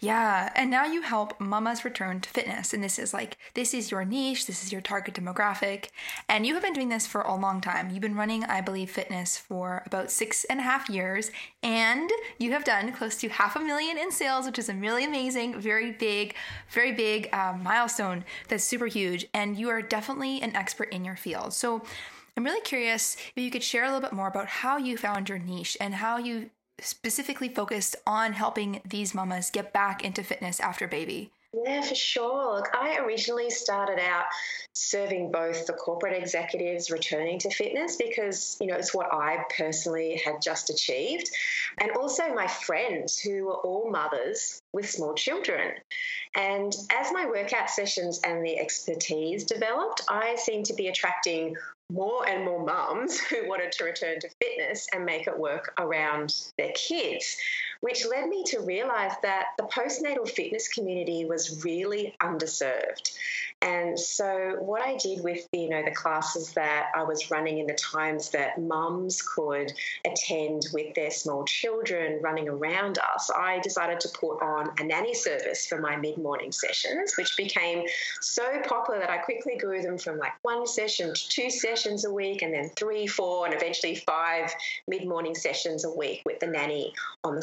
Yeah. 0.01 0.53
And 0.55 0.71
now 0.71 0.85
you 0.85 1.03
help 1.03 1.41
mamas 1.41 1.85
return 1.85 2.21
to 2.21 2.31
fitness. 2.31 2.73
And 2.73 2.83
this 2.83 2.97
is 2.97 3.13
like, 3.13 3.39
this 3.55 3.75
is 3.75 3.91
your 3.91 4.05
niche, 4.05 4.47
this 4.47 4.63
is 4.63 4.71
your 4.71 4.81
target 4.81 5.15
demographic. 5.15 5.89
And 6.29 6.47
you 6.47 6.55
have 6.55 6.63
been 6.63 6.75
doing 6.75 6.91
this 6.91 7.09
for 7.09 7.23
a 7.23 7.35
long 7.35 7.61
time. 7.61 7.91
You've 7.91 8.03
been 8.03 8.15
running, 8.15 8.45
I 8.45 8.61
believe, 8.61 8.89
fitness 8.89 9.37
for 9.37 9.83
about 9.85 10.13
six 10.13 10.45
and 10.45 10.61
a 10.61 10.63
half 10.63 10.89
years. 10.89 11.33
And 11.61 12.09
you 12.39 12.53
have 12.53 12.63
done 12.63 12.93
close 12.93 13.17
to 13.17 13.29
half 13.29 13.57
a 13.57 13.61
million 13.61 13.99
in 13.99 14.13
sales, 14.13 14.47
which 14.47 14.59
is 14.61 14.69
a 14.69 14.75
really 14.75 15.05
amazing, 15.05 15.61
very 15.61 15.91
big, 15.91 16.37
very 16.71 16.93
big 16.93 17.29
uh, 17.33 17.57
milestone 17.61 18.25
that's 18.47 18.63
super 18.63 18.87
huge. 18.87 19.27
And 19.35 19.59
you 19.59 19.71
are 19.71 19.83
definitely 19.83 20.41
an 20.41 20.55
expert 20.55 20.93
in 20.93 21.05
your 21.05 21.17
field. 21.17 21.53
So, 21.53 21.83
I'm 22.37 22.45
really 22.45 22.61
curious 22.61 23.17
if 23.37 23.43
you 23.43 23.51
could 23.51 23.63
share 23.63 23.83
a 23.83 23.87
little 23.89 24.01
bit 24.01 24.13
more 24.13 24.29
about 24.29 24.47
how 24.47 24.79
you 24.79 24.97
found 24.97 25.29
your 25.29 25.39
niche 25.39 25.77
and 25.81 25.95
how 25.95 26.17
you 26.17 26.49
specifically 26.83 27.49
focused 27.49 27.97
on 28.07 28.33
helping 28.33 28.81
these 28.85 29.15
mamas 29.15 29.51
get 29.51 29.73
back 29.73 30.05
into 30.05 30.23
fitness 30.23 30.61
after 30.61 30.87
baby? 30.87 31.31
Yeah, 31.53 31.83
for 31.83 31.97
sure. 31.97 32.55
Look, 32.57 32.69
I 32.77 32.99
originally 32.99 33.51
started 33.51 33.99
out 33.99 34.27
serving 34.73 35.33
both 35.33 35.67
the 35.67 35.73
corporate 35.73 36.17
executives 36.17 36.93
returning 36.93 37.41
to 37.41 37.51
fitness 37.51 37.97
because, 37.97 38.57
you 38.61 38.69
know, 38.69 38.77
it's 38.77 38.95
what 38.95 39.13
I 39.13 39.45
personally 39.57 40.23
had 40.25 40.41
just 40.41 40.71
achieved, 40.71 41.29
and 41.81 41.91
also 41.93 42.33
my 42.33 42.47
friends 42.47 43.19
who 43.19 43.47
were 43.47 43.57
all 43.57 43.91
mothers 43.91 44.63
with 44.73 44.89
small 44.89 45.15
children. 45.15 45.75
And 46.37 46.73
as 46.93 47.13
my 47.13 47.27
workout 47.27 47.69
sessions 47.69 48.21
and 48.23 48.45
the 48.45 48.59
expertise 48.59 49.43
developed, 49.43 50.03
I 50.09 50.37
seemed 50.37 50.67
to 50.67 50.75
be 50.75 50.87
attracting 50.87 51.57
more 51.91 52.29
and 52.29 52.45
more 52.45 52.65
mums 52.65 53.19
who 53.31 53.49
wanted 53.49 53.73
to 53.73 53.85
return 53.85 54.21
to 54.21 54.29
fitness 54.43 54.87
and 54.95 55.05
make 55.05 55.27
it 55.27 55.39
work 55.39 55.73
around 55.79 56.35
their 56.57 56.73
kids, 56.75 57.37
which 57.81 58.07
led 58.07 58.29
me 58.29 58.45
to 58.45 58.61
realize 58.61 59.13
that 59.23 59.47
the 59.57 59.65
postnatal 59.65 60.29
fitness 60.29 60.69
community 60.69 61.25
was 61.25 61.65
really 61.65 62.15
underserved. 62.21 63.13
And 63.63 63.99
so 63.99 64.57
what 64.61 64.81
I 64.81 64.97
did 64.97 65.23
with 65.23 65.47
you 65.53 65.69
know 65.69 65.83
the 65.85 65.91
classes 65.91 66.53
that 66.55 66.87
I 66.95 67.03
was 67.03 67.31
running 67.31 67.59
in 67.59 67.67
the 67.67 67.75
times 67.75 68.31
that 68.31 68.61
mums 68.61 69.21
could 69.21 69.73
attend 70.07 70.69
with 70.73 70.95
their 70.95 71.11
small 71.11 71.45
children 71.45 72.21
running 72.23 72.49
around 72.49 72.99
us, 73.15 73.31
I 73.37 73.61
decided 73.61 74.01
to 74.01 74.09
put 74.09 74.41
on 74.41 74.71
a 74.79 74.85
nanny 74.85 75.13
service 75.13 75.67
for 75.67 75.79
my 75.79 75.97
mid-morning 75.97 76.53
sessions, 76.53 77.15
which 77.19 77.37
became 77.37 77.87
so 78.21 78.63
popular 78.67 79.01
that 79.01 79.11
I 79.11 79.19
quickly 79.19 79.59
grew 79.59 79.83
them 79.83 79.99
from 79.99 80.19
like 80.19 80.33
one 80.43 80.67
session 80.67 81.13
to 81.13 81.29
two 81.29 81.51
sessions 81.51 82.07
a 82.07 82.13
week 82.13 82.41
and 82.41 82.55
then 82.55 82.71
three, 82.77 83.07
four, 83.07 83.45
and 83.45 83.55
eventually 83.55 83.97
five 83.97 84.51
mid-morning 84.89 85.35
sessions 85.35 85.85
a 85.85 85.91
week 85.91 86.23
with 86.25 86.41
the 86.41 86.47
nanny 86.47 86.95
on 87.25 87.37
the 87.37 87.43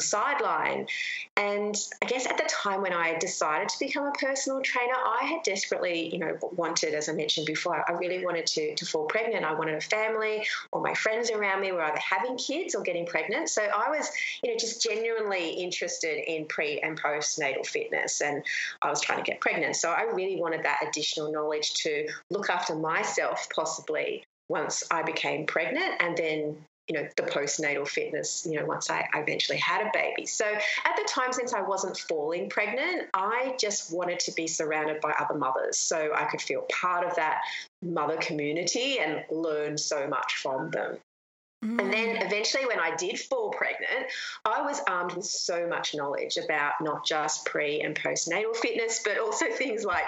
And 1.36 1.76
I 2.02 2.06
guess 2.06 2.26
at 2.26 2.36
the 2.36 2.48
time 2.48 2.82
when 2.82 2.92
I 2.92 3.18
decided 3.18 3.68
to 3.68 3.78
become 3.78 4.04
a 4.04 4.12
personal 4.12 4.60
trainer, 4.60 4.94
I 4.94 5.24
had 5.24 5.42
desperately 5.42 6.12
you 6.12 6.18
know, 6.18 6.36
wanted, 6.56 6.94
as 6.94 7.08
I 7.08 7.12
mentioned 7.12 7.46
before, 7.46 7.84
I 7.88 7.92
really 7.92 8.24
wanted 8.24 8.46
to, 8.46 8.74
to 8.74 8.86
fall 8.86 9.04
pregnant. 9.04 9.44
I 9.44 9.54
wanted 9.54 9.74
a 9.74 9.80
family, 9.80 10.46
or 10.72 10.80
my 10.80 10.94
friends 10.94 11.30
around 11.30 11.60
me 11.60 11.72
were 11.72 11.82
either 11.82 11.98
having 11.98 12.36
kids 12.36 12.74
or 12.74 12.82
getting 12.82 13.06
pregnant. 13.06 13.48
So 13.48 13.62
I 13.62 13.90
was, 13.90 14.10
you 14.42 14.50
know, 14.50 14.58
just 14.58 14.82
genuinely 14.82 15.50
interested 15.50 16.18
in 16.30 16.46
pre 16.46 16.80
and 16.80 17.00
postnatal 17.00 17.66
fitness, 17.66 18.20
and 18.20 18.42
I 18.82 18.90
was 18.90 19.00
trying 19.00 19.18
to 19.18 19.30
get 19.30 19.40
pregnant. 19.40 19.76
So 19.76 19.90
I 19.90 20.02
really 20.02 20.40
wanted 20.40 20.62
that 20.64 20.80
additional 20.86 21.32
knowledge 21.32 21.74
to 21.74 22.08
look 22.30 22.50
after 22.50 22.74
myself, 22.74 23.48
possibly 23.54 24.24
once 24.48 24.82
I 24.90 25.02
became 25.02 25.46
pregnant, 25.46 25.94
and 26.00 26.16
then 26.16 26.56
you 26.88 26.96
know 26.96 27.06
the 27.16 27.22
postnatal 27.22 27.86
fitness 27.86 28.46
you 28.48 28.58
know 28.58 28.64
once 28.64 28.90
I, 28.90 29.06
I, 29.12 29.20
eventually 29.20 29.58
had 29.58 29.82
a 29.82 29.90
baby 29.92 30.26
so 30.26 30.44
at 30.46 30.96
the 30.96 31.06
time 31.08 31.32
since 31.32 31.52
i 31.52 31.60
wasn't 31.60 31.96
falling 31.96 32.48
pregnant 32.48 33.08
i 33.14 33.54
just 33.60 33.92
wanted 33.92 34.20
to 34.20 34.32
be 34.32 34.46
surrounded 34.46 35.00
by 35.00 35.12
other 35.18 35.38
mothers 35.38 35.78
so 35.78 36.10
i 36.14 36.24
could 36.24 36.40
feel 36.40 36.62
part 36.72 37.06
of 37.06 37.14
that 37.16 37.40
mother 37.82 38.16
community 38.16 38.98
and 38.98 39.22
learn 39.30 39.76
so 39.76 40.08
much 40.08 40.36
from 40.36 40.70
them 40.70 40.96
mm. 41.64 41.80
And 41.80 41.92
then 41.92 42.16
mm. 42.16 42.26
eventually, 42.26 42.66
when 42.66 42.78
I 42.78 42.94
did 42.94 43.18
fall 43.18 43.50
pregnant, 43.50 44.12
I 44.44 44.62
was 44.62 44.80
armed 44.86 45.14
with 45.14 45.24
so 45.24 45.66
much 45.66 45.92
knowledge 45.92 46.36
about 46.36 46.74
not 46.80 47.04
just 47.04 47.44
pre 47.46 47.80
and 47.80 47.96
postnatal 47.96 48.54
fitness, 48.54 49.02
but 49.04 49.18
also 49.18 49.46
things 49.50 49.84
like 49.84 50.06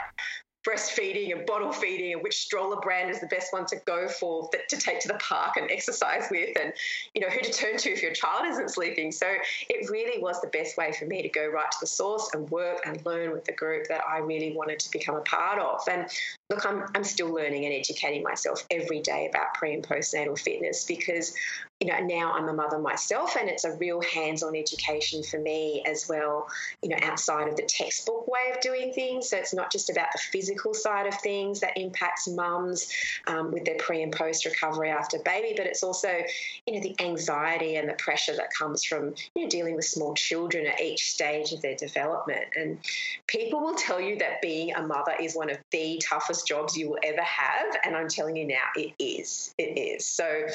breastfeeding 0.66 1.32
and 1.32 1.46
bottle 1.46 1.72
feeding 1.72 2.12
and 2.12 2.22
which 2.22 2.36
stroller 2.36 2.76
brand 2.80 3.10
is 3.10 3.20
the 3.20 3.26
best 3.26 3.52
one 3.52 3.64
to 3.66 3.76
go 3.86 4.08
for 4.08 4.48
that, 4.52 4.68
to 4.68 4.76
take 4.76 5.00
to 5.00 5.08
the 5.08 5.14
park 5.14 5.56
and 5.56 5.70
exercise 5.70 6.24
with 6.30 6.56
and 6.60 6.72
you 7.14 7.20
know 7.20 7.28
who 7.28 7.40
to 7.40 7.52
turn 7.52 7.76
to 7.78 7.90
if 7.90 8.02
your 8.02 8.12
child 8.12 8.46
isn't 8.46 8.70
sleeping. 8.70 9.10
So 9.10 9.26
it 9.68 9.88
really 9.90 10.20
was 10.22 10.40
the 10.40 10.48
best 10.48 10.76
way 10.76 10.92
for 10.92 11.06
me 11.06 11.22
to 11.22 11.28
go 11.28 11.46
right 11.46 11.70
to 11.70 11.76
the 11.80 11.86
source 11.86 12.30
and 12.34 12.48
work 12.50 12.82
and 12.84 13.04
learn 13.06 13.32
with 13.32 13.44
the 13.44 13.52
group 13.52 13.86
that 13.88 14.02
i 14.08 14.18
really 14.18 14.54
wanted 14.54 14.78
to 14.80 14.90
become 14.90 15.14
a 15.14 15.22
part 15.22 15.58
of. 15.58 15.80
And 15.90 16.06
look, 16.50 16.66
I'm, 16.66 16.84
I'm 16.94 17.04
still 17.04 17.32
learning 17.32 17.64
and 17.64 17.74
educating 17.74 18.22
myself 18.22 18.66
every 18.70 19.00
day 19.00 19.28
about 19.30 19.54
pre 19.54 19.72
and 19.72 19.86
postnatal 19.86 20.38
fitness 20.38 20.84
because 20.84 21.34
you 21.80 21.90
know, 21.90 21.98
now 22.00 22.34
I'm 22.34 22.46
a 22.46 22.52
mother 22.52 22.78
myself, 22.78 23.36
and 23.40 23.48
it's 23.48 23.64
a 23.64 23.74
real 23.78 24.02
hands 24.02 24.42
on 24.42 24.54
education 24.54 25.22
for 25.22 25.40
me 25.40 25.82
as 25.86 26.06
well, 26.10 26.46
you 26.82 26.90
know, 26.90 26.98
outside 27.02 27.48
of 27.48 27.56
the 27.56 27.62
textbook 27.62 28.28
way 28.28 28.52
of 28.54 28.60
doing 28.60 28.92
things. 28.92 29.30
So 29.30 29.38
it's 29.38 29.54
not 29.54 29.72
just 29.72 29.88
about 29.88 30.08
the 30.12 30.18
physical 30.18 30.74
side 30.74 31.06
of 31.06 31.14
things 31.20 31.60
that 31.60 31.78
impacts 31.78 32.28
mums 32.28 32.92
um, 33.26 33.50
with 33.50 33.64
their 33.64 33.78
pre 33.78 34.02
and 34.02 34.12
post 34.12 34.44
recovery 34.44 34.90
after 34.90 35.18
baby, 35.24 35.54
but 35.56 35.64
it's 35.64 35.82
also, 35.82 36.20
you 36.66 36.74
know, 36.74 36.80
the 36.82 36.94
anxiety 37.00 37.76
and 37.76 37.88
the 37.88 37.94
pressure 37.94 38.36
that 38.36 38.52
comes 38.52 38.84
from, 38.84 39.14
you 39.34 39.44
know, 39.44 39.48
dealing 39.48 39.74
with 39.74 39.86
small 39.86 40.12
children 40.12 40.66
at 40.66 40.82
each 40.82 41.10
stage 41.10 41.52
of 41.52 41.62
their 41.62 41.76
development. 41.76 42.44
And 42.56 42.78
people 43.26 43.58
will 43.58 43.74
tell 43.74 43.98
you 43.98 44.18
that 44.18 44.42
being 44.42 44.74
a 44.74 44.86
mother 44.86 45.14
is 45.18 45.34
one 45.34 45.48
of 45.48 45.56
the 45.70 45.98
toughest 46.06 46.39
jobs 46.42 46.76
you 46.76 46.90
will 46.90 46.98
ever 47.02 47.22
have. 47.22 47.76
And 47.84 47.96
I'm 47.96 48.08
telling 48.08 48.36
you 48.36 48.46
now, 48.46 48.66
it 48.76 48.92
is. 48.98 49.54
It 49.58 49.78
is. 49.78 50.06
So 50.06 50.46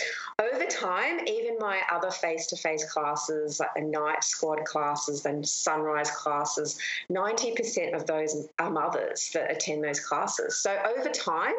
over 0.41 0.65
time, 0.65 1.19
even 1.27 1.57
my 1.59 1.81
other 1.91 2.11
face 2.11 2.47
to 2.47 2.55
face 2.55 2.83
classes, 2.91 3.59
like 3.59 3.73
the 3.75 3.81
night 3.81 4.23
squad 4.23 4.63
classes 4.65 5.25
and 5.25 5.47
sunrise 5.47 6.11
classes, 6.11 6.77
90% 7.11 7.95
of 7.95 8.05
those 8.05 8.47
are 8.59 8.69
mothers 8.69 9.29
that 9.33 9.51
attend 9.51 9.83
those 9.83 9.99
classes. 9.99 10.57
So 10.57 10.77
over 10.97 11.09
time, 11.09 11.55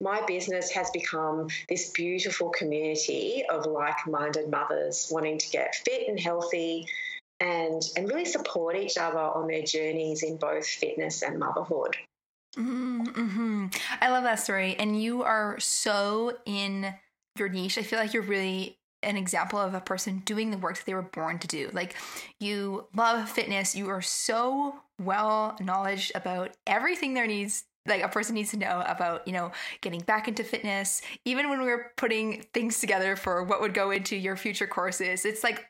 my 0.00 0.24
business 0.26 0.70
has 0.70 0.90
become 0.90 1.48
this 1.68 1.90
beautiful 1.90 2.50
community 2.50 3.44
of 3.50 3.66
like 3.66 4.06
minded 4.06 4.50
mothers 4.50 5.08
wanting 5.10 5.38
to 5.38 5.50
get 5.50 5.74
fit 5.74 6.08
and 6.08 6.18
healthy. 6.18 6.86
And, 7.40 7.80
and 7.96 8.08
really 8.08 8.24
support 8.24 8.74
each 8.74 8.98
other 8.98 9.20
on 9.20 9.46
their 9.46 9.62
journeys 9.62 10.24
in 10.24 10.38
both 10.38 10.66
fitness 10.66 11.22
and 11.22 11.38
motherhood. 11.38 11.96
Mm-hmm. 12.56 13.66
I 14.00 14.10
love 14.10 14.24
that 14.24 14.40
story. 14.40 14.76
And 14.78 15.00
you 15.00 15.22
are 15.22 15.58
so 15.60 16.36
in 16.46 16.94
your 17.38 17.48
niche. 17.48 17.78
I 17.78 17.82
feel 17.82 17.98
like 17.98 18.14
you're 18.14 18.22
really 18.22 18.78
an 19.02 19.16
example 19.16 19.58
of 19.60 19.74
a 19.74 19.80
person 19.80 20.22
doing 20.24 20.50
the 20.50 20.58
work 20.58 20.76
that 20.76 20.86
they 20.86 20.94
were 20.94 21.02
born 21.02 21.38
to 21.38 21.46
do. 21.46 21.70
Like 21.72 21.94
you 22.40 22.86
love 22.96 23.28
fitness, 23.28 23.76
you 23.76 23.88
are 23.90 24.02
so 24.02 24.74
well 25.00 25.56
knowledge 25.60 26.10
about 26.14 26.56
everything 26.66 27.14
there 27.14 27.26
needs 27.26 27.64
like 27.86 28.02
a 28.02 28.08
person 28.08 28.34
needs 28.34 28.50
to 28.50 28.58
know 28.58 28.82
about, 28.86 29.26
you 29.26 29.32
know, 29.32 29.50
getting 29.80 30.00
back 30.00 30.28
into 30.28 30.44
fitness. 30.44 31.00
Even 31.24 31.48
when 31.48 31.60
we 31.60 31.66
were 31.66 31.92
putting 31.96 32.42
things 32.52 32.80
together 32.80 33.16
for 33.16 33.42
what 33.44 33.60
would 33.60 33.72
go 33.72 33.90
into 33.90 34.14
your 34.14 34.36
future 34.36 34.66
courses, 34.66 35.24
it's 35.24 35.42
like 35.42 35.66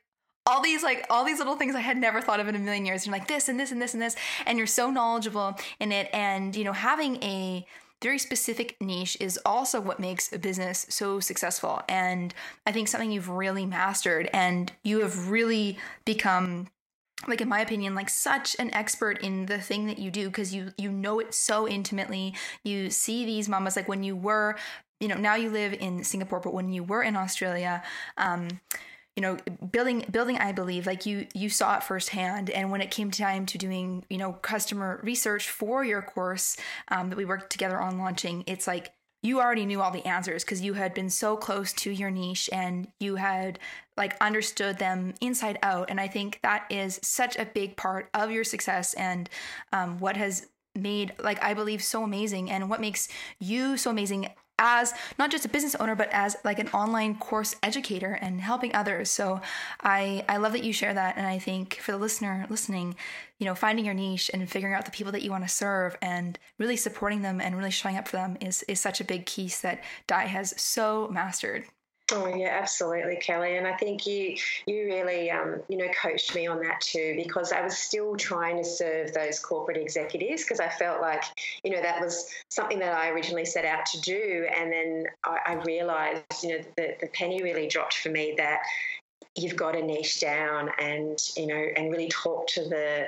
all 0.49 0.63
these 0.63 0.83
like 0.83 1.05
all 1.11 1.25
these 1.25 1.39
little 1.39 1.57
things 1.57 1.75
I 1.75 1.81
had 1.81 1.99
never 1.99 2.21
thought 2.21 2.41
of 2.41 2.49
in 2.49 2.57
a 2.57 2.59
million 2.59 2.87
years. 2.87 3.07
You're 3.07 3.13
like 3.13 3.29
this 3.29 3.49
and 3.49 3.61
this 3.61 3.71
and 3.71 3.81
this 3.81 3.93
and 3.93 4.03
this, 4.03 4.17
and 4.47 4.57
you're 4.57 4.67
so 4.67 4.91
knowledgeable 4.91 5.57
in 5.79 5.93
it. 5.93 6.09
And 6.13 6.57
you 6.57 6.65
know, 6.65 6.73
having 6.73 7.23
a 7.23 7.67
very 8.01 8.19
specific 8.19 8.77
niche 8.81 9.17
is 9.21 9.39
also 9.45 9.81
what 9.81 10.01
makes 10.01 10.33
a 10.33 10.39
business 10.39 10.87
so 10.89 11.21
successful. 11.21 11.83
And 11.89 12.33
I 12.65 12.73
think 12.73 12.89
something 12.89 13.11
you've 13.11 13.29
really 13.29 13.67
mastered 13.67 14.31
and 14.33 14.73
you 14.85 15.01
have 15.01 15.31
really 15.31 15.79
become 16.05 16.69
like 17.27 17.41
in 17.41 17.49
my 17.49 17.61
opinion 17.61 17.97
like 17.97 18.09
such 18.09 18.55
an 18.61 18.73
expert 18.73 19.21
in 19.23 19.47
the 19.47 19.59
thing 19.59 19.87
that 19.89 19.99
you 19.99 20.09
do 20.09 20.29
because 20.29 20.55
you 20.55 20.73
you 20.79 20.89
know 20.89 21.19
it 21.19 21.35
so 21.35 21.67
intimately 21.67 22.33
you 22.63 22.91
see 22.91 23.25
these 23.25 23.49
mamas 23.49 23.75
like 23.75 23.89
when 23.89 24.05
you 24.05 24.15
were 24.15 24.55
you 25.01 25.09
know 25.09 25.17
now 25.17 25.35
you 25.35 25.51
live 25.51 25.73
in 25.73 26.05
singapore 26.05 26.39
but 26.39 26.55
when 26.55 26.71
you 26.71 26.85
were 26.85 27.03
in 27.03 27.17
australia 27.17 27.83
um 28.19 28.47
you 29.19 29.23
know 29.23 29.37
building 29.73 30.05
building 30.13 30.39
i 30.39 30.53
believe 30.53 30.87
like 30.87 31.05
you 31.05 31.27
you 31.35 31.51
saw 31.51 31.77
it 31.77 31.83
firsthand. 31.83 32.51
And 32.51 32.71
when 32.71 32.81
it 32.81 32.93
came 32.93 33.11
time 33.11 33.47
to 33.47 33.59
doing 33.59 34.05
you 34.09 34.17
know 34.17 34.33
customer 34.33 35.01
research 35.03 35.51
for 35.51 35.85
your 35.85 36.03
course 36.03 36.57
um, 36.87 37.11
that 37.11 37.17
we 37.17 37.25
worked 37.25 37.51
together 37.51 37.81
on 37.81 37.99
launching 37.99 38.45
it's 38.47 38.69
like 38.69 38.93
you 39.25 39.41
already 39.41 39.67
knew 39.67 39.81
all 39.81 39.91
the 39.91 40.07
answers 40.07 40.45
because 40.45 40.61
you 40.61 40.75
had 40.75 40.95
been 40.95 41.11
so 41.11 41.37
close 41.37 41.73
to 41.73 41.91
your 41.91 42.13
niche 42.13 42.49
and 42.53 42.87
you 43.01 43.17
had 43.17 43.59
like 43.97 44.17
understood 44.21 44.79
them 44.79 45.15
inside 45.21 45.59
out. 45.65 45.91
And 45.91 46.01
i 46.01 46.07
think 46.07 46.39
that 46.45 46.67
is 46.71 47.01
such 47.03 47.37
a 47.37 47.45
big 47.45 47.77
part 47.77 48.11
of 48.15 48.31
your 48.31 48.45
success 48.45 48.95
and 48.95 49.29
um, 49.73 49.99
what 49.99 50.17
has 50.17 50.47
made 50.77 51.13
like 51.19 51.43
i 51.43 51.55
believe 51.55 51.83
so 51.83 52.05
amazing 52.05 52.53
and 52.53 52.71
what 52.71 52.81
makes 52.81 53.09
you 53.41 53.77
so 53.77 53.91
amazing 53.91 54.31
as 54.59 54.93
not 55.19 55.31
just 55.31 55.45
a 55.45 55.49
business 55.49 55.75
owner 55.77 55.95
but 55.95 56.09
as 56.13 56.37
like 56.45 56.59
an 56.59 56.69
online 56.69 57.17
course 57.17 57.55
educator 57.63 58.13
and 58.21 58.41
helping 58.41 58.75
others. 58.75 59.11
So 59.11 59.41
i 59.83 60.25
i 60.29 60.37
love 60.37 60.53
that 60.53 60.65
you 60.65 60.73
share 60.73 60.95
that. 60.95 61.17
And 61.17 61.27
i 61.27 61.39
think 61.39 61.77
for 61.77 61.93
the 61.93 61.99
listener 61.99 62.47
listening 62.49 62.97
you 63.39 63.47
know 63.47 63.55
finding 63.55 63.85
your 63.85 63.95
niche 63.95 64.31
and 64.35 64.49
figuring 64.51 64.75
out 64.75 64.85
the 64.85 64.91
people 64.91 65.13
that 65.13 65.23
you 65.23 65.31
want 65.31 65.45
to 65.45 65.49
serve 65.49 65.97
and 66.03 66.39
really 66.59 66.77
supporting 66.77 67.23
them 67.23 67.41
and 67.41 67.57
really 67.57 67.71
showing 67.71 67.97
up 67.97 68.09
for 68.09 68.17
them 68.17 68.37
is 68.41 68.63
is 68.65 68.81
such 68.81 69.01
a 69.01 69.05
big 69.05 69.27
piece 69.27 69.61
that 69.61 69.83
Di 70.07 70.27
has 70.27 70.61
so 70.61 71.09
mastered 71.13 71.65
Oh 72.11 72.27
yeah, 72.27 72.59
absolutely, 72.61 73.17
Kelly. 73.17 73.57
And 73.59 73.67
I 73.67 73.77
think 73.77 74.07
you 74.07 74.35
you 74.67 74.87
really 74.87 75.31
um, 75.31 75.61
you 75.69 75.77
know 75.77 75.89
coached 76.01 76.35
me 76.35 76.47
on 76.47 76.61
that 76.61 76.81
too 76.81 77.15
because 77.17 77.53
I 77.53 77.61
was 77.61 77.77
still 77.77 78.17
trying 78.17 78.57
to 78.57 78.65
serve 78.65 79.13
those 79.13 79.39
corporate 79.39 79.77
executives 79.77 80.43
because 80.43 80.59
I 80.59 80.71
felt 80.71 81.03
like 81.03 81.23
you 81.65 81.71
know 81.71 81.83
that 81.83 82.01
was 82.01 82.31
something 82.49 82.79
that 82.79 82.95
I 82.95 83.11
originally 83.11 83.45
set 83.45 83.67
out 83.67 83.85
to 83.87 84.01
do, 84.01 84.47
and 84.57 84.73
then 84.73 85.05
I, 85.25 85.39
I 85.47 85.53
realized 85.65 86.23
you 86.43 86.57
know 86.57 86.65
the, 86.77 86.97
the 87.01 87.09
penny 87.09 87.43
really 87.43 87.67
dropped 87.67 87.99
for 87.99 88.09
me 88.09 88.35
that 88.39 88.61
you've 89.37 89.57
got 89.57 89.73
to 89.73 89.83
niche 89.83 90.21
down 90.21 90.71
and 90.79 91.19
you 91.37 91.47
know 91.47 91.67
and 91.77 91.91
really 91.91 92.09
talk 92.09 92.47
to 92.49 92.63
the 92.63 93.07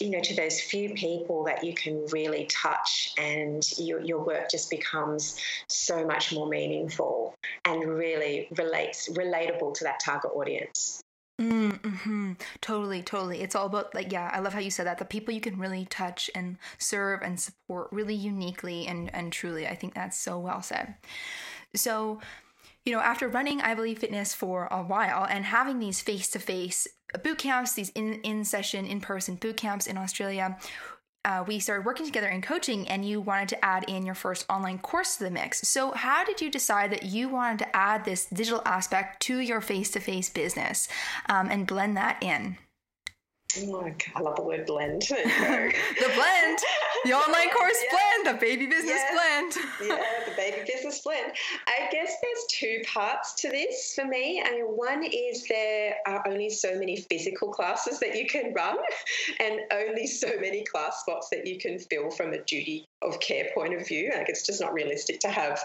you 0.00 0.10
know 0.10 0.20
to 0.20 0.34
those 0.34 0.60
few 0.60 0.90
people 0.94 1.44
that 1.44 1.64
you 1.64 1.74
can 1.74 2.04
really 2.12 2.46
touch 2.46 3.12
and 3.18 3.66
your, 3.78 4.00
your 4.00 4.22
work 4.22 4.50
just 4.50 4.70
becomes 4.70 5.36
so 5.68 6.06
much 6.06 6.32
more 6.32 6.48
meaningful 6.48 7.34
and 7.64 7.82
really 7.88 8.48
relates 8.56 9.08
relatable 9.10 9.74
to 9.74 9.84
that 9.84 10.00
target 10.00 10.30
audience 10.34 11.02
mm-hmm. 11.40 12.32
Totally, 12.60 13.02
totally. 13.02 13.40
It's 13.40 13.54
all 13.54 13.66
about 13.66 13.94
like 13.94 14.12
yeah. 14.12 14.30
I 14.32 14.40
love 14.40 14.52
how 14.52 14.60
you 14.60 14.70
said 14.70 14.86
that. 14.86 14.98
The 14.98 15.04
people 15.04 15.32
you 15.32 15.40
can 15.40 15.58
really 15.58 15.86
touch 15.86 16.30
and 16.34 16.58
serve 16.78 17.22
and 17.22 17.40
support 17.40 17.88
really 17.90 18.14
uniquely 18.14 18.86
and 18.86 19.12
and 19.14 19.32
truly. 19.32 19.66
I 19.66 19.74
think 19.74 19.94
that's 19.94 20.18
so 20.18 20.38
well 20.38 20.60
said. 20.60 20.96
So, 21.74 22.20
you 22.84 22.92
know, 22.92 23.00
after 23.00 23.28
running 23.28 23.60
I 23.60 23.74
Believe 23.74 23.98
Fitness 23.98 24.34
for 24.34 24.66
a 24.70 24.82
while 24.82 25.26
and 25.28 25.44
having 25.44 25.78
these 25.78 26.00
face 26.00 26.28
to 26.30 26.38
face 26.38 26.86
boot 27.22 27.38
camps, 27.38 27.74
these 27.74 27.90
in 27.90 28.14
in 28.22 28.44
session, 28.44 28.86
in 28.86 29.00
person 29.00 29.34
boot 29.34 29.56
camps 29.56 29.86
in 29.86 29.96
Australia. 29.96 30.56
Uh, 31.22 31.44
we 31.46 31.58
started 31.58 31.84
working 31.84 32.06
together 32.06 32.28
in 32.28 32.40
coaching, 32.40 32.88
and 32.88 33.04
you 33.04 33.20
wanted 33.20 33.46
to 33.46 33.62
add 33.62 33.84
in 33.88 34.06
your 34.06 34.14
first 34.14 34.46
online 34.48 34.78
course 34.78 35.16
to 35.16 35.24
the 35.24 35.30
mix. 35.30 35.60
So, 35.68 35.90
how 35.90 36.24
did 36.24 36.40
you 36.40 36.50
decide 36.50 36.90
that 36.92 37.02
you 37.02 37.28
wanted 37.28 37.58
to 37.58 37.76
add 37.76 38.06
this 38.06 38.24
digital 38.24 38.62
aspect 38.64 39.20
to 39.24 39.38
your 39.38 39.60
face 39.60 39.90
to 39.90 40.00
face 40.00 40.30
business 40.30 40.88
um, 41.28 41.50
and 41.50 41.66
blend 41.66 41.98
that 41.98 42.22
in? 42.22 42.56
Oh, 43.58 43.92
I 44.14 44.20
love 44.20 44.36
the 44.36 44.42
word 44.42 44.64
blend. 44.64 45.02
the 45.02 46.10
blend, 46.14 46.58
the 47.04 47.12
online 47.12 47.50
course 47.50 47.82
yeah. 47.92 47.98
The 48.24 48.38
baby 48.40 48.66
business 48.66 49.00
yeah. 49.00 49.14
blend. 49.14 49.54
yeah, 49.88 50.04
the 50.28 50.34
baby 50.36 50.58
business 50.66 51.00
blend. 51.00 51.32
I 51.66 51.88
guess 51.90 52.14
there's 52.22 52.44
two 52.50 52.82
parts 52.86 53.34
to 53.42 53.50
this 53.50 53.92
for 53.94 54.04
me. 54.04 54.42
I 54.44 54.50
mean, 54.52 54.64
one 54.64 55.04
is 55.04 55.46
there 55.48 55.94
are 56.06 56.26
only 56.26 56.50
so 56.50 56.78
many 56.78 56.96
physical 56.96 57.52
classes 57.52 57.98
that 58.00 58.16
you 58.16 58.26
can 58.26 58.52
run, 58.54 58.76
and 59.40 59.60
only 59.72 60.06
so 60.06 60.28
many 60.40 60.64
class 60.64 61.00
spots 61.00 61.28
that 61.30 61.46
you 61.46 61.58
can 61.58 61.78
fill 61.78 62.10
from 62.10 62.32
a 62.32 62.42
duty 62.44 62.84
of 63.02 63.20
care 63.20 63.48
point 63.54 63.74
of 63.74 63.86
view. 63.86 64.10
Like 64.14 64.28
it's 64.28 64.46
just 64.46 64.60
not 64.60 64.72
realistic 64.72 65.20
to 65.20 65.28
have 65.28 65.60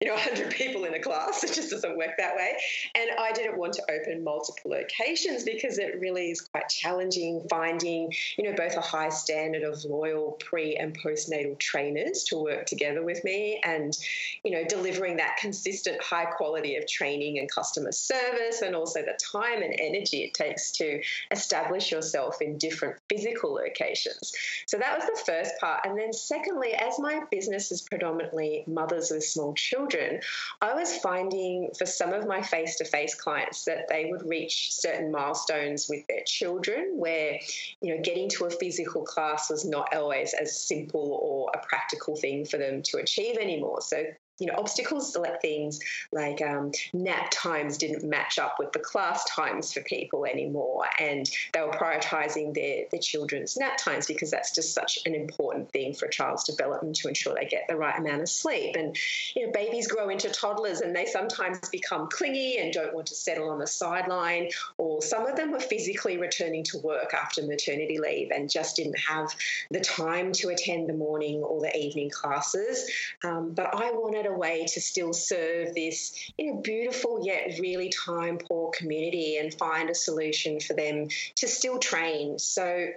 you 0.00 0.08
know 0.08 0.14
100 0.14 0.50
people 0.50 0.84
in 0.84 0.94
a 0.94 0.98
class. 1.00 1.44
It 1.44 1.52
just 1.52 1.70
doesn't 1.70 1.96
work 1.96 2.16
that 2.18 2.34
way. 2.34 2.56
And 2.94 3.10
i 3.18 3.32
didn't 3.32 3.58
want 3.58 3.74
to 3.74 3.82
open 3.90 4.24
multiple 4.24 4.70
locations 4.70 5.44
because 5.44 5.78
it 5.78 6.00
really 6.00 6.30
is 6.30 6.40
quite 6.40 6.68
challenging 6.68 7.46
finding 7.50 8.12
you 8.38 8.44
know 8.44 8.54
both 8.56 8.76
a 8.76 8.80
high 8.80 9.10
standard 9.10 9.62
of 9.62 9.84
loyal 9.84 10.38
pre 10.40 10.76
and 10.76 10.98
postnatal 10.98 11.58
trainers 11.58 12.24
to 12.24 12.36
work 12.36 12.66
together 12.66 13.02
with 13.02 13.22
me 13.24 13.60
and 13.64 13.98
you 14.42 14.50
know 14.50 14.64
delivering 14.64 15.16
that 15.16 15.36
consistent 15.38 16.02
high 16.02 16.24
quality 16.24 16.76
of 16.76 16.86
training 16.86 17.38
and 17.38 17.50
customer 17.50 17.92
service 17.92 18.62
and 18.62 18.74
also 18.74 19.00
the 19.02 19.18
time 19.32 19.62
and 19.62 19.74
energy 19.78 20.22
it 20.22 20.34
takes 20.34 20.70
to 20.70 21.00
establish 21.30 21.90
yourself 21.90 22.40
in 22.40 22.56
different 22.58 22.96
physical 23.08 23.52
locations. 23.54 24.32
So 24.66 24.78
that 24.78 24.96
was 24.96 25.06
the 25.06 25.32
first 25.32 25.52
part. 25.60 25.84
And 25.84 25.98
then 25.98 26.12
secondly 26.12 26.72
as 26.74 26.98
my 26.98 27.22
business 27.30 27.70
is 27.70 27.82
predominantly 27.82 28.64
mothers 28.66 29.10
with 29.10 29.24
small 29.24 29.54
children 29.54 29.89
children, 29.90 30.20
I 30.60 30.74
was 30.74 30.96
finding 30.98 31.70
for 31.78 31.86
some 31.86 32.12
of 32.12 32.26
my 32.26 32.42
face 32.42 32.76
to 32.76 32.84
face 32.84 33.14
clients 33.14 33.64
that 33.64 33.88
they 33.88 34.06
would 34.10 34.28
reach 34.28 34.72
certain 34.72 35.10
milestones 35.10 35.88
with 35.88 36.06
their 36.06 36.22
children 36.26 36.94
where, 36.96 37.38
you 37.80 37.94
know, 37.94 38.02
getting 38.02 38.28
to 38.30 38.46
a 38.46 38.50
physical 38.50 39.02
class 39.02 39.50
was 39.50 39.64
not 39.64 39.94
always 39.94 40.34
as 40.34 40.66
simple 40.66 41.18
or 41.22 41.50
a 41.54 41.66
practical 41.66 42.16
thing 42.16 42.44
for 42.44 42.58
them 42.58 42.82
to 42.82 42.98
achieve 42.98 43.36
anymore. 43.36 43.80
So 43.80 44.04
you 44.40 44.46
know 44.46 44.54
obstacles 44.56 45.16
like 45.16 45.40
things 45.40 45.80
like 46.12 46.42
um, 46.42 46.72
nap 46.92 47.30
times 47.30 47.78
didn't 47.78 48.08
match 48.08 48.38
up 48.38 48.56
with 48.58 48.72
the 48.72 48.78
class 48.78 49.24
times 49.24 49.72
for 49.72 49.80
people 49.82 50.24
anymore. 50.24 50.86
And 50.98 51.30
they 51.52 51.60
were 51.60 51.68
prioritizing 51.68 52.54
their, 52.54 52.84
their 52.90 53.00
children's 53.00 53.56
nap 53.56 53.76
times 53.76 54.06
because 54.06 54.30
that's 54.30 54.54
just 54.54 54.74
such 54.74 54.98
an 55.06 55.14
important 55.14 55.70
thing 55.70 55.94
for 55.94 56.06
a 56.06 56.10
child's 56.10 56.44
development 56.44 56.96
to 56.96 57.08
ensure 57.08 57.34
they 57.34 57.46
get 57.46 57.66
the 57.68 57.76
right 57.76 57.98
amount 57.98 58.22
of 58.22 58.28
sleep. 58.28 58.76
And 58.76 58.96
you 59.36 59.46
know 59.46 59.52
babies 59.52 59.86
grow 59.86 60.08
into 60.08 60.30
toddlers 60.30 60.80
and 60.80 60.96
they 60.96 61.06
sometimes 61.06 61.68
become 61.68 62.08
clingy 62.08 62.58
and 62.58 62.72
don't 62.72 62.94
want 62.94 63.06
to 63.08 63.14
settle 63.14 63.50
on 63.50 63.58
the 63.58 63.66
sideline 63.66 64.48
or 64.78 65.02
some 65.02 65.26
of 65.26 65.36
them 65.36 65.52
were 65.52 65.60
physically 65.60 66.16
returning 66.16 66.64
to 66.64 66.78
work 66.78 67.12
after 67.14 67.42
maternity 67.42 67.98
leave 67.98 68.30
and 68.30 68.50
just 68.50 68.76
didn't 68.76 68.98
have 68.98 69.34
the 69.70 69.80
time 69.80 70.32
to 70.32 70.48
attend 70.48 70.88
the 70.88 70.94
morning 70.94 71.42
or 71.42 71.60
the 71.60 71.76
evening 71.76 72.10
classes. 72.10 72.90
Um, 73.22 73.52
but 73.52 73.74
I 73.74 73.90
wanted 73.92 74.26
way 74.38 74.66
to 74.66 74.80
still 74.80 75.12
serve 75.12 75.74
this 75.74 76.32
you 76.38 76.54
know 76.54 76.60
beautiful 76.60 77.20
yet 77.24 77.58
really 77.58 77.88
time 77.90 78.38
poor 78.38 78.70
community 78.70 79.38
and 79.38 79.54
find 79.54 79.90
a 79.90 79.94
solution 79.94 80.60
for 80.60 80.74
them 80.74 81.08
to 81.36 81.48
still 81.48 81.78
train. 81.78 82.38
So 82.38 82.88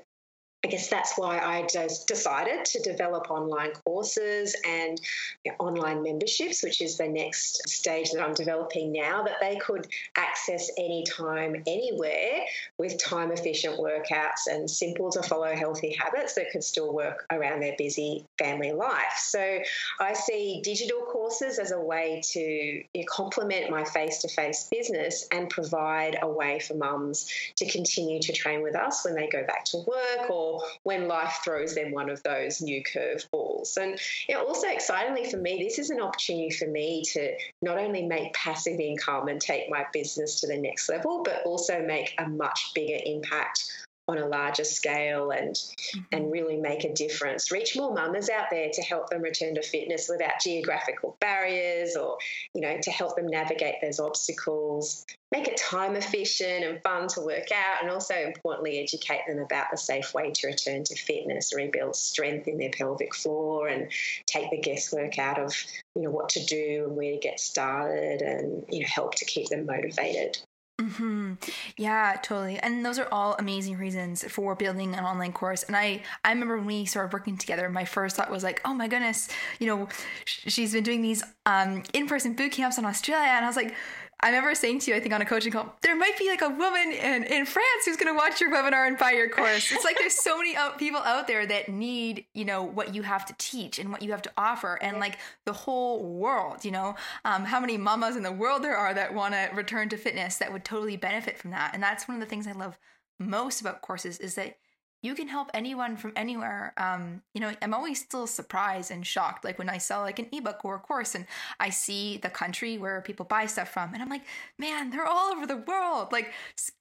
I 0.65 0.69
guess 0.69 0.87
that's 0.87 1.17
why 1.17 1.39
I 1.39 1.67
just 1.67 2.07
decided 2.07 2.63
to 2.63 2.81
develop 2.81 3.29
online 3.29 3.71
courses 3.85 4.55
and 4.65 4.99
you 5.43 5.51
know, 5.51 5.57
online 5.59 6.03
memberships, 6.03 6.63
which 6.63 6.81
is 6.81 6.97
the 6.97 7.07
next 7.07 7.67
stage 7.67 8.11
that 8.11 8.23
I'm 8.23 8.33
developing 8.33 8.93
now, 8.93 9.23
that 9.23 9.41
they 9.41 9.57
could 9.57 9.87
access 10.15 10.71
anytime, 10.77 11.63
anywhere 11.67 12.45
with 12.77 12.97
time 12.97 13.33
efficient 13.33 13.77
workouts 13.77 14.47
and 14.49 14.69
simple 14.69 15.11
to 15.11 15.21
follow 15.23 15.53
healthy 15.53 15.97
habits 15.99 16.35
that 16.35 16.49
could 16.51 16.63
still 16.63 16.93
work 16.93 17.25
around 17.29 17.59
their 17.59 17.75
busy 17.77 18.25
family 18.39 18.71
life. 18.71 19.17
So 19.17 19.59
I 19.99 20.13
see 20.13 20.61
digital 20.63 21.01
courses 21.01 21.59
as 21.59 21.71
a 21.71 21.79
way 21.79 22.21
to 22.31 22.83
complement 23.09 23.69
my 23.69 23.83
face 23.83 24.19
to 24.19 24.29
face 24.29 24.69
business 24.71 25.27
and 25.29 25.49
provide 25.49 26.19
a 26.21 26.27
way 26.29 26.59
for 26.59 26.75
mums 26.75 27.29
to 27.57 27.69
continue 27.69 28.21
to 28.21 28.31
train 28.31 28.63
with 28.63 28.77
us 28.77 29.03
when 29.03 29.15
they 29.15 29.27
go 29.27 29.45
back 29.45 29.65
to 29.65 29.77
work 29.85 30.29
or 30.29 30.52
when 30.83 31.07
life 31.07 31.39
throws 31.43 31.75
them 31.75 31.91
one 31.91 32.09
of 32.09 32.21
those 32.23 32.61
new 32.61 32.83
curveballs. 32.83 33.77
And 33.77 33.99
you 34.27 34.35
know, 34.35 34.45
also 34.45 34.67
excitingly 34.67 35.29
for 35.29 35.37
me, 35.37 35.63
this 35.63 35.79
is 35.79 35.89
an 35.89 36.01
opportunity 36.01 36.51
for 36.51 36.67
me 36.67 37.03
to 37.13 37.35
not 37.61 37.77
only 37.77 38.05
make 38.05 38.33
passive 38.33 38.79
income 38.79 39.27
and 39.27 39.39
take 39.39 39.69
my 39.69 39.85
business 39.93 40.41
to 40.41 40.47
the 40.47 40.57
next 40.57 40.89
level, 40.89 41.23
but 41.23 41.43
also 41.45 41.81
make 41.85 42.13
a 42.17 42.27
much 42.27 42.71
bigger 42.73 42.99
impact 43.05 43.83
on 44.07 44.17
a 44.17 44.27
larger 44.27 44.65
scale 44.65 45.31
and 45.31 45.55
mm-hmm. 45.55 45.99
and 46.11 46.31
really 46.31 46.57
make 46.57 46.83
a 46.83 46.93
difference. 46.93 47.51
Reach 47.51 47.75
more 47.75 47.93
mamas 47.93 48.29
out 48.29 48.47
there 48.51 48.69
to 48.73 48.81
help 48.81 49.09
them 49.09 49.21
return 49.21 49.55
to 49.55 49.61
fitness 49.61 50.09
without 50.09 50.41
geographical 50.41 51.15
barriers 51.21 51.95
or, 51.95 52.17
you 52.53 52.61
know, 52.61 52.77
to 52.81 52.91
help 52.91 53.15
them 53.15 53.27
navigate 53.27 53.75
those 53.81 53.99
obstacles, 53.99 55.05
make 55.31 55.47
it 55.47 55.57
time 55.57 55.95
efficient 55.95 56.65
and 56.65 56.81
fun 56.83 57.07
to 57.09 57.21
work 57.21 57.51
out, 57.53 57.81
and 57.81 57.89
also 57.89 58.13
importantly 58.13 58.79
educate 58.79 59.21
them 59.27 59.39
about 59.39 59.67
the 59.71 59.77
safe 59.77 60.13
way 60.13 60.31
to 60.31 60.47
return 60.47 60.83
to 60.83 60.95
fitness, 60.95 61.53
rebuild 61.55 61.95
strength 61.95 62.47
in 62.47 62.57
their 62.57 62.71
pelvic 62.71 63.15
floor 63.15 63.67
and 63.67 63.89
take 64.25 64.49
the 64.51 64.59
guesswork 64.59 65.17
out 65.17 65.39
of, 65.39 65.55
you 65.95 66.01
know, 66.01 66.11
what 66.11 66.29
to 66.29 66.43
do 66.45 66.85
and 66.87 66.97
where 66.97 67.13
to 67.13 67.19
get 67.19 67.39
started 67.39 68.21
and, 68.21 68.65
you 68.69 68.81
know, 68.81 68.87
help 68.87 69.15
to 69.15 69.25
keep 69.25 69.47
them 69.47 69.65
motivated. 69.65 70.37
Mm-hmm. 70.81 71.33
Yeah, 71.77 72.17
totally. 72.23 72.57
And 72.57 72.83
those 72.83 72.97
are 72.97 73.07
all 73.11 73.35
amazing 73.37 73.77
reasons 73.77 74.23
for 74.23 74.55
building 74.55 74.95
an 74.95 75.05
online 75.05 75.31
course. 75.31 75.63
And 75.63 75.75
I, 75.77 76.01
I 76.25 76.31
remember 76.31 76.57
when 76.57 76.65
we 76.65 76.85
started 76.85 77.13
working 77.13 77.37
together, 77.37 77.69
my 77.69 77.85
first 77.85 78.15
thought 78.15 78.31
was 78.31 78.43
like, 78.43 78.59
oh 78.65 78.73
my 78.73 78.87
goodness, 78.87 79.29
you 79.59 79.67
know, 79.67 79.87
she's 80.25 80.73
been 80.73 80.83
doing 80.83 81.01
these 81.03 81.23
um, 81.45 81.83
in-person 81.93 82.33
boot 82.33 82.53
camps 82.53 82.79
in 82.79 82.85
Australia, 82.85 83.27
and 83.27 83.45
I 83.45 83.47
was 83.47 83.55
like, 83.55 83.75
I 84.23 84.27
remember 84.27 84.55
saying 84.55 84.79
to 84.79 84.91
you, 84.91 84.95
I 84.95 85.01
think 85.01 85.13
on 85.13 85.21
a 85.21 85.25
coaching 85.25 85.51
call, 85.51 85.75
there 85.81 85.97
might 85.97 86.17
be 86.17 86.29
like 86.29 86.41
a 86.41 86.47
woman 86.47 86.93
in, 86.93 87.23
in 87.25 87.45
France 87.45 87.85
who's 87.85 87.97
going 87.97 88.11
to 88.11 88.17
watch 88.17 88.39
your 88.39 88.49
webinar 88.49 88.87
and 88.87 88.97
buy 88.97 89.11
your 89.11 89.27
course. 89.27 89.69
It's 89.69 89.83
like 89.83 89.97
there's 89.97 90.15
so 90.15 90.37
many 90.37 90.55
people 90.77 91.01
out 91.01 91.27
there 91.27 91.45
that 91.45 91.67
need, 91.67 92.25
you 92.33 92.45
know, 92.45 92.63
what 92.63 92.95
you 92.95 93.01
have 93.01 93.25
to 93.25 93.35
teach 93.37 93.79
and 93.79 93.91
what 93.91 94.01
you 94.01 94.11
have 94.11 94.21
to 94.21 94.31
offer, 94.37 94.79
and 94.81 94.99
like 94.99 95.17
the 95.43 95.51
whole 95.51 96.05
world, 96.05 96.63
you 96.63 96.71
know, 96.71 96.95
um, 97.25 97.43
how 97.43 97.59
many 97.59 97.75
mamas 97.77 98.15
in 98.15 98.23
the 98.23 98.31
world 98.31 98.63
there 98.63 98.77
are 98.77 98.93
that 98.93 99.13
want 99.13 99.33
to 99.33 99.49
return 99.53 99.89
to 99.89 99.97
fitness 99.97 100.37
that 100.37 100.53
would 100.53 100.63
totally 100.63 100.95
benefit 100.95 101.37
from 101.37 101.51
that. 101.51 101.71
And 101.73 101.83
that's 101.83 102.07
one 102.07 102.15
of 102.15 102.21
the 102.21 102.29
things 102.29 102.47
I 102.47 102.53
love 102.53 102.79
most 103.19 103.59
about 103.59 103.81
courses 103.81 104.19
is 104.19 104.35
that 104.35 104.57
you 105.03 105.13
can 105.13 105.27
help 105.27 105.51
anyone 105.53 105.97
from 105.97 106.13
anywhere. 106.15 106.73
Um, 106.77 107.21
you 107.33 107.41
know, 107.41 107.53
I'm 107.61 107.73
always 107.73 107.99
still 107.99 108.25
surprised 108.25 108.89
and 108.89 109.05
shocked, 109.05 109.43
like 109.43 109.59
when 109.59 109.69
I 109.69 109.77
sell 109.77 110.01
like 110.01 110.17
an 110.17 110.29
ebook 110.31 110.63
or 110.63 110.75
a 110.75 110.79
course, 110.79 111.13
and 111.13 111.27
I 111.59 111.69
see 111.69 112.17
the 112.17 112.29
country 112.29 112.77
where 112.77 113.01
people 113.01 113.25
buy 113.25 113.45
stuff 113.45 113.69
from, 113.69 113.93
and 113.93 114.01
I'm 114.01 114.09
like, 114.09 114.23
man, 114.57 114.89
they're 114.89 115.05
all 115.05 115.33
over 115.33 115.45
the 115.45 115.57
world. 115.57 116.11
Like 116.11 116.31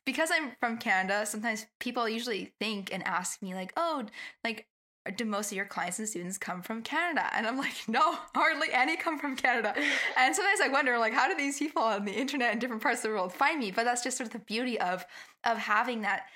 because 0.07 0.31
I'm 0.33 0.53
from 0.61 0.79
Canada, 0.79 1.27
sometimes 1.27 1.67
people 1.81 2.09
usually 2.09 2.55
think 2.61 2.93
and 2.93 3.07
ask 3.07 3.43
me 3.43 3.55
like, 3.55 3.73
oh, 3.77 4.07
like 4.45 4.67
do 5.17 5.25
most 5.25 5.51
of 5.51 5.57
your 5.57 5.67
clients 5.67 5.99
and 5.99 6.09
students 6.09 6.39
come 6.39 6.63
from 6.63 6.83
Canada? 6.83 7.29
And 7.33 7.47
I'm 7.47 7.59
like, 7.59 7.75
no, 7.89 8.19
hardly 8.35 8.69
any 8.73 8.97
come 8.97 9.19
from 9.19 9.35
Canada. 9.35 9.75
and 10.17 10.35
sometimes 10.35 10.61
I 10.61 10.69
wonder, 10.69 10.97
like, 10.99 11.13
how 11.13 11.29
do 11.29 11.37
these 11.37 11.59
people 11.59 11.83
on 11.83 12.05
the 12.05 12.13
internet 12.13 12.53
in 12.53 12.61
different 12.61 12.83
parts 12.83 13.01
of 13.01 13.11
the 13.11 13.17
world 13.17 13.33
find 13.33 13.59
me? 13.59 13.73
But 13.73 13.85
that's 13.85 14.05
just 14.05 14.17
sort 14.17 14.29
of 14.29 14.33
the 14.33 14.39
beauty 14.39 14.81
of 14.81 15.05
of 15.45 15.59
having 15.59 16.03
that 16.03 16.27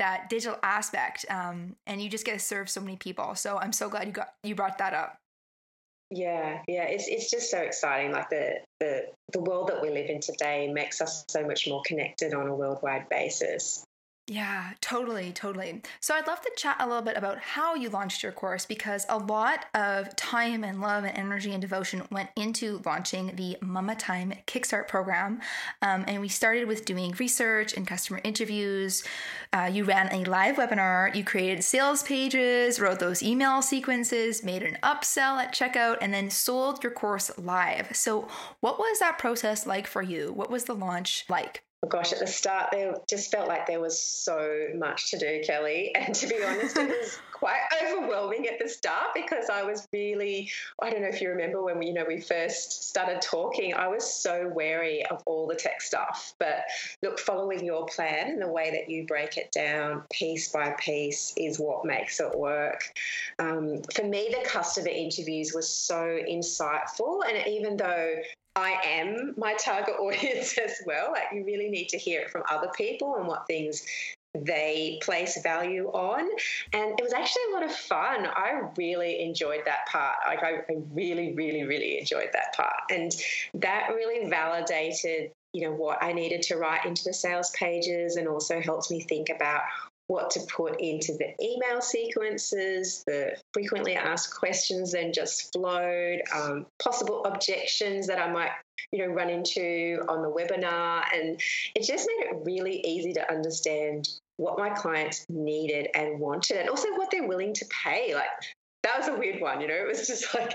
that 0.00 0.28
digital 0.28 0.58
aspect 0.62 1.24
um, 1.30 1.76
and 1.86 2.02
you 2.02 2.08
just 2.08 2.24
get 2.24 2.32
to 2.32 2.38
serve 2.38 2.68
so 2.68 2.80
many 2.80 2.96
people. 2.96 3.34
So 3.34 3.58
i'm 3.58 3.72
so 3.72 3.88
glad 3.88 4.06
you 4.06 4.12
got 4.12 4.34
you 4.42 4.54
brought 4.54 4.78
that 4.78 4.94
up. 4.94 5.16
Yeah 6.10 6.62
yeah 6.66 6.84
it's, 6.84 7.06
it's 7.06 7.30
just 7.30 7.50
so 7.50 7.58
exciting 7.58 8.10
like 8.10 8.28
the, 8.30 8.56
the 8.80 9.02
the 9.32 9.40
world 9.40 9.68
that 9.68 9.80
we 9.80 9.90
live 9.90 10.10
in 10.10 10.20
today 10.20 10.72
makes 10.72 11.00
us 11.00 11.24
so 11.28 11.46
much 11.46 11.68
more 11.68 11.82
connected 11.86 12.34
on 12.34 12.48
a 12.48 12.54
worldwide 12.54 13.08
basis 13.08 13.84
yeah, 14.30 14.74
totally, 14.80 15.32
totally. 15.32 15.82
So 15.98 16.14
I'd 16.14 16.28
love 16.28 16.40
to 16.40 16.52
chat 16.56 16.76
a 16.78 16.86
little 16.86 17.02
bit 17.02 17.16
about 17.16 17.38
how 17.38 17.74
you 17.74 17.90
launched 17.90 18.22
your 18.22 18.30
course 18.30 18.64
because 18.64 19.04
a 19.08 19.18
lot 19.18 19.64
of 19.74 20.14
time 20.14 20.62
and 20.62 20.80
love 20.80 21.02
and 21.02 21.18
energy 21.18 21.50
and 21.50 21.60
devotion 21.60 22.04
went 22.12 22.30
into 22.36 22.80
launching 22.86 23.34
the 23.34 23.56
Mama 23.60 23.96
Time 23.96 24.32
Kickstart 24.46 24.86
program. 24.86 25.40
Um, 25.82 26.04
and 26.06 26.20
we 26.20 26.28
started 26.28 26.68
with 26.68 26.84
doing 26.84 27.12
research 27.18 27.76
and 27.76 27.88
customer 27.88 28.20
interviews. 28.22 29.02
Uh, 29.52 29.68
you 29.72 29.82
ran 29.82 30.12
a 30.12 30.22
live 30.30 30.54
webinar, 30.54 31.12
you 31.12 31.24
created 31.24 31.64
sales 31.64 32.04
pages, 32.04 32.78
wrote 32.78 33.00
those 33.00 33.24
email 33.24 33.60
sequences, 33.62 34.44
made 34.44 34.62
an 34.62 34.78
upsell 34.84 35.42
at 35.42 35.52
checkout, 35.52 35.96
and 36.00 36.14
then 36.14 36.30
sold 36.30 36.84
your 36.84 36.92
course 36.92 37.32
live. 37.36 37.88
So, 37.96 38.28
what 38.60 38.78
was 38.78 39.00
that 39.00 39.18
process 39.18 39.66
like 39.66 39.88
for 39.88 40.02
you? 40.02 40.32
What 40.32 40.52
was 40.52 40.66
the 40.66 40.74
launch 40.74 41.24
like? 41.28 41.64
Oh 41.82 41.88
gosh, 41.88 42.12
at 42.12 42.18
the 42.18 42.26
start, 42.26 42.68
there 42.72 42.94
just 43.08 43.30
felt 43.30 43.48
like 43.48 43.66
there 43.66 43.80
was 43.80 44.00
so 44.00 44.66
much 44.74 45.10
to 45.10 45.18
do, 45.18 45.42
Kelly. 45.44 45.94
And 46.00 46.14
to 46.14 46.26
be 46.26 46.42
honest, 46.42 46.76
it 46.76 46.88
was 46.88 47.18
quite 47.32 47.60
overwhelming 47.82 48.46
at 48.48 48.58
the 48.58 48.68
start 48.68 49.08
because 49.14 49.48
I 49.50 49.62
was 49.62 49.88
really, 49.92 50.50
I 50.82 50.90
don't 50.90 51.02
know 51.02 51.08
if 51.08 51.20
you 51.22 51.30
remember 51.30 51.62
when 51.62 51.78
we, 51.78 51.86
you 51.86 51.94
know, 51.94 52.04
we 52.06 52.20
first 52.20 52.88
started 52.88 53.22
talking, 53.22 53.74
I 53.74 53.88
was 53.88 54.10
so 54.10 54.50
wary 54.54 55.04
of 55.06 55.22
all 55.24 55.46
the 55.46 55.54
tech 55.54 55.80
stuff. 55.80 56.34
But 56.38 56.64
look, 57.02 57.18
following 57.18 57.64
your 57.64 57.86
plan 57.86 58.30
and 58.30 58.42
the 58.42 58.50
way 58.50 58.70
that 58.70 58.90
you 58.90 59.06
break 59.06 59.36
it 59.36 59.52
down 59.52 60.02
piece 60.12 60.48
by 60.48 60.74
piece 60.78 61.32
is 61.36 61.58
what 61.58 61.84
makes 61.84 62.20
it 62.20 62.36
work. 62.36 62.82
Um, 63.38 63.82
for 63.94 64.04
me, 64.04 64.28
the 64.30 64.46
customer 64.46 64.88
interviews 64.88 65.52
were 65.54 65.62
so 65.62 66.18
insightful. 66.28 67.20
And 67.26 67.46
even 67.46 67.76
though 67.76 68.16
I 68.56 68.76
am 68.84 69.34
my 69.36 69.54
target 69.54 69.94
audience 70.00 70.58
as 70.58 70.82
well. 70.86 71.12
Like 71.12 71.24
you 71.32 71.44
really 71.44 71.68
need 71.68 71.88
to 71.90 71.98
hear 71.98 72.20
it 72.20 72.30
from 72.30 72.42
other 72.50 72.70
people 72.76 73.16
and 73.16 73.26
what 73.26 73.46
things 73.46 73.84
they 74.34 75.00
place 75.02 75.40
value 75.42 75.88
on. 75.88 76.20
And 76.72 76.98
it 76.98 77.02
was 77.02 77.12
actually 77.12 77.42
a 77.50 77.54
lot 77.54 77.64
of 77.64 77.72
fun. 77.72 78.26
I 78.26 78.62
really 78.76 79.22
enjoyed 79.22 79.62
that 79.64 79.86
part. 79.88 80.16
Like 80.26 80.42
I, 80.42 80.58
I 80.58 80.76
really, 80.92 81.34
really, 81.34 81.64
really 81.64 81.98
enjoyed 81.98 82.30
that 82.32 82.54
part. 82.54 82.74
And 82.90 83.12
that 83.54 83.90
really 83.94 84.28
validated 84.28 85.32
you 85.52 85.62
know 85.62 85.72
what 85.72 86.00
I 86.00 86.12
needed 86.12 86.42
to 86.42 86.56
write 86.56 86.84
into 86.86 87.02
the 87.04 87.12
sales 87.12 87.50
pages 87.50 88.16
and 88.16 88.28
also 88.28 88.60
helped 88.60 88.90
me 88.90 89.00
think 89.00 89.30
about 89.30 89.62
what 90.10 90.28
to 90.28 90.40
put 90.40 90.80
into 90.80 91.12
the 91.12 91.32
email 91.40 91.80
sequences, 91.80 93.04
the 93.06 93.36
frequently 93.54 93.94
asked 93.94 94.34
questions 94.34 94.90
then 94.90 95.12
just 95.12 95.52
flowed, 95.52 96.20
um, 96.34 96.66
possible 96.82 97.24
objections 97.26 98.08
that 98.08 98.18
I 98.18 98.32
might 98.32 98.50
you 98.90 99.06
know 99.06 99.14
run 99.14 99.30
into 99.30 100.02
on 100.08 100.22
the 100.22 100.28
webinar. 100.28 101.04
And 101.14 101.40
it 101.76 101.84
just 101.84 102.08
made 102.08 102.26
it 102.26 102.42
really 102.44 102.80
easy 102.80 103.12
to 103.12 103.32
understand 103.32 104.08
what 104.36 104.58
my 104.58 104.70
clients 104.70 105.26
needed 105.28 105.86
and 105.94 106.18
wanted 106.18 106.56
and 106.56 106.68
also 106.68 106.88
what 106.96 107.12
they're 107.12 107.28
willing 107.28 107.54
to 107.54 107.64
pay. 107.84 108.12
Like 108.12 108.26
that 108.82 108.98
was 108.98 109.06
a 109.06 109.14
weird 109.14 109.40
one 109.40 109.60
you 109.60 109.68
know? 109.68 109.74
It 109.74 109.86
was 109.86 110.08
just 110.08 110.34
like 110.34 110.54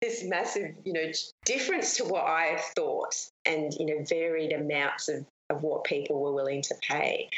this 0.00 0.24
massive 0.24 0.74
you 0.84 0.92
know 0.92 1.10
difference 1.46 1.96
to 1.96 2.04
what 2.04 2.24
i 2.24 2.60
thought 2.76 3.14
and 3.46 3.72
you 3.78 3.86
know 3.86 4.04
varied 4.04 4.52
amounts 4.52 5.08
of 5.08 5.24
of 5.50 5.62
what 5.62 5.84
people 5.84 6.20
were 6.20 6.32
willing 6.32 6.62
to 6.62 6.74
pay. 6.82 7.28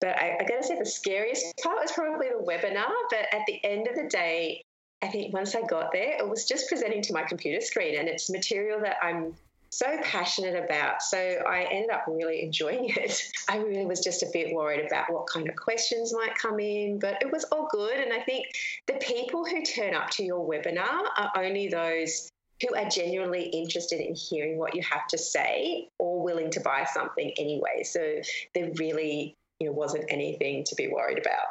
But 0.00 0.16
I, 0.18 0.38
I 0.40 0.44
got 0.44 0.60
to 0.60 0.62
say, 0.62 0.78
the 0.78 0.86
scariest 0.86 1.56
part 1.62 1.80
was 1.80 1.92
probably 1.92 2.28
the 2.28 2.44
webinar. 2.44 2.90
But 3.10 3.26
at 3.32 3.46
the 3.46 3.64
end 3.64 3.88
of 3.88 3.96
the 3.96 4.08
day, 4.08 4.64
I 5.02 5.08
think 5.08 5.32
once 5.32 5.54
I 5.54 5.62
got 5.62 5.92
there, 5.92 6.16
it 6.18 6.28
was 6.28 6.46
just 6.46 6.68
presenting 6.68 7.02
to 7.02 7.12
my 7.12 7.22
computer 7.22 7.60
screen, 7.60 7.98
and 7.98 8.08
it's 8.08 8.30
material 8.30 8.80
that 8.80 8.96
I'm 9.02 9.34
so 9.70 9.98
passionate 10.02 10.62
about. 10.64 11.02
So 11.02 11.18
I 11.18 11.66
ended 11.70 11.90
up 11.90 12.04
really 12.06 12.42
enjoying 12.42 12.90
it. 12.90 13.22
I 13.48 13.58
really 13.58 13.86
was 13.86 14.00
just 14.00 14.22
a 14.22 14.30
bit 14.32 14.54
worried 14.54 14.86
about 14.86 15.12
what 15.12 15.26
kind 15.26 15.48
of 15.48 15.56
questions 15.56 16.14
might 16.14 16.34
come 16.36 16.60
in, 16.60 16.98
but 16.98 17.20
it 17.20 17.30
was 17.30 17.44
all 17.44 17.68
good. 17.70 17.98
And 17.98 18.12
I 18.12 18.20
think 18.20 18.46
the 18.86 18.94
people 18.94 19.44
who 19.44 19.62
turn 19.62 19.94
up 19.94 20.10
to 20.10 20.24
your 20.24 20.48
webinar 20.48 21.06
are 21.16 21.32
only 21.36 21.68
those 21.68 22.30
who 22.66 22.74
are 22.74 22.88
genuinely 22.88 23.44
interested 23.44 24.00
in 24.00 24.14
hearing 24.14 24.58
what 24.58 24.74
you 24.74 24.82
have 24.82 25.06
to 25.08 25.18
say 25.18 25.88
or 25.98 26.22
willing 26.22 26.50
to 26.50 26.60
buy 26.60 26.86
something 26.92 27.32
anyway. 27.38 27.82
So 27.82 28.20
there 28.54 28.70
really 28.78 29.36
you 29.60 29.66
know, 29.66 29.72
wasn't 29.72 30.04
anything 30.08 30.64
to 30.64 30.74
be 30.74 30.88
worried 30.88 31.18
about. 31.18 31.46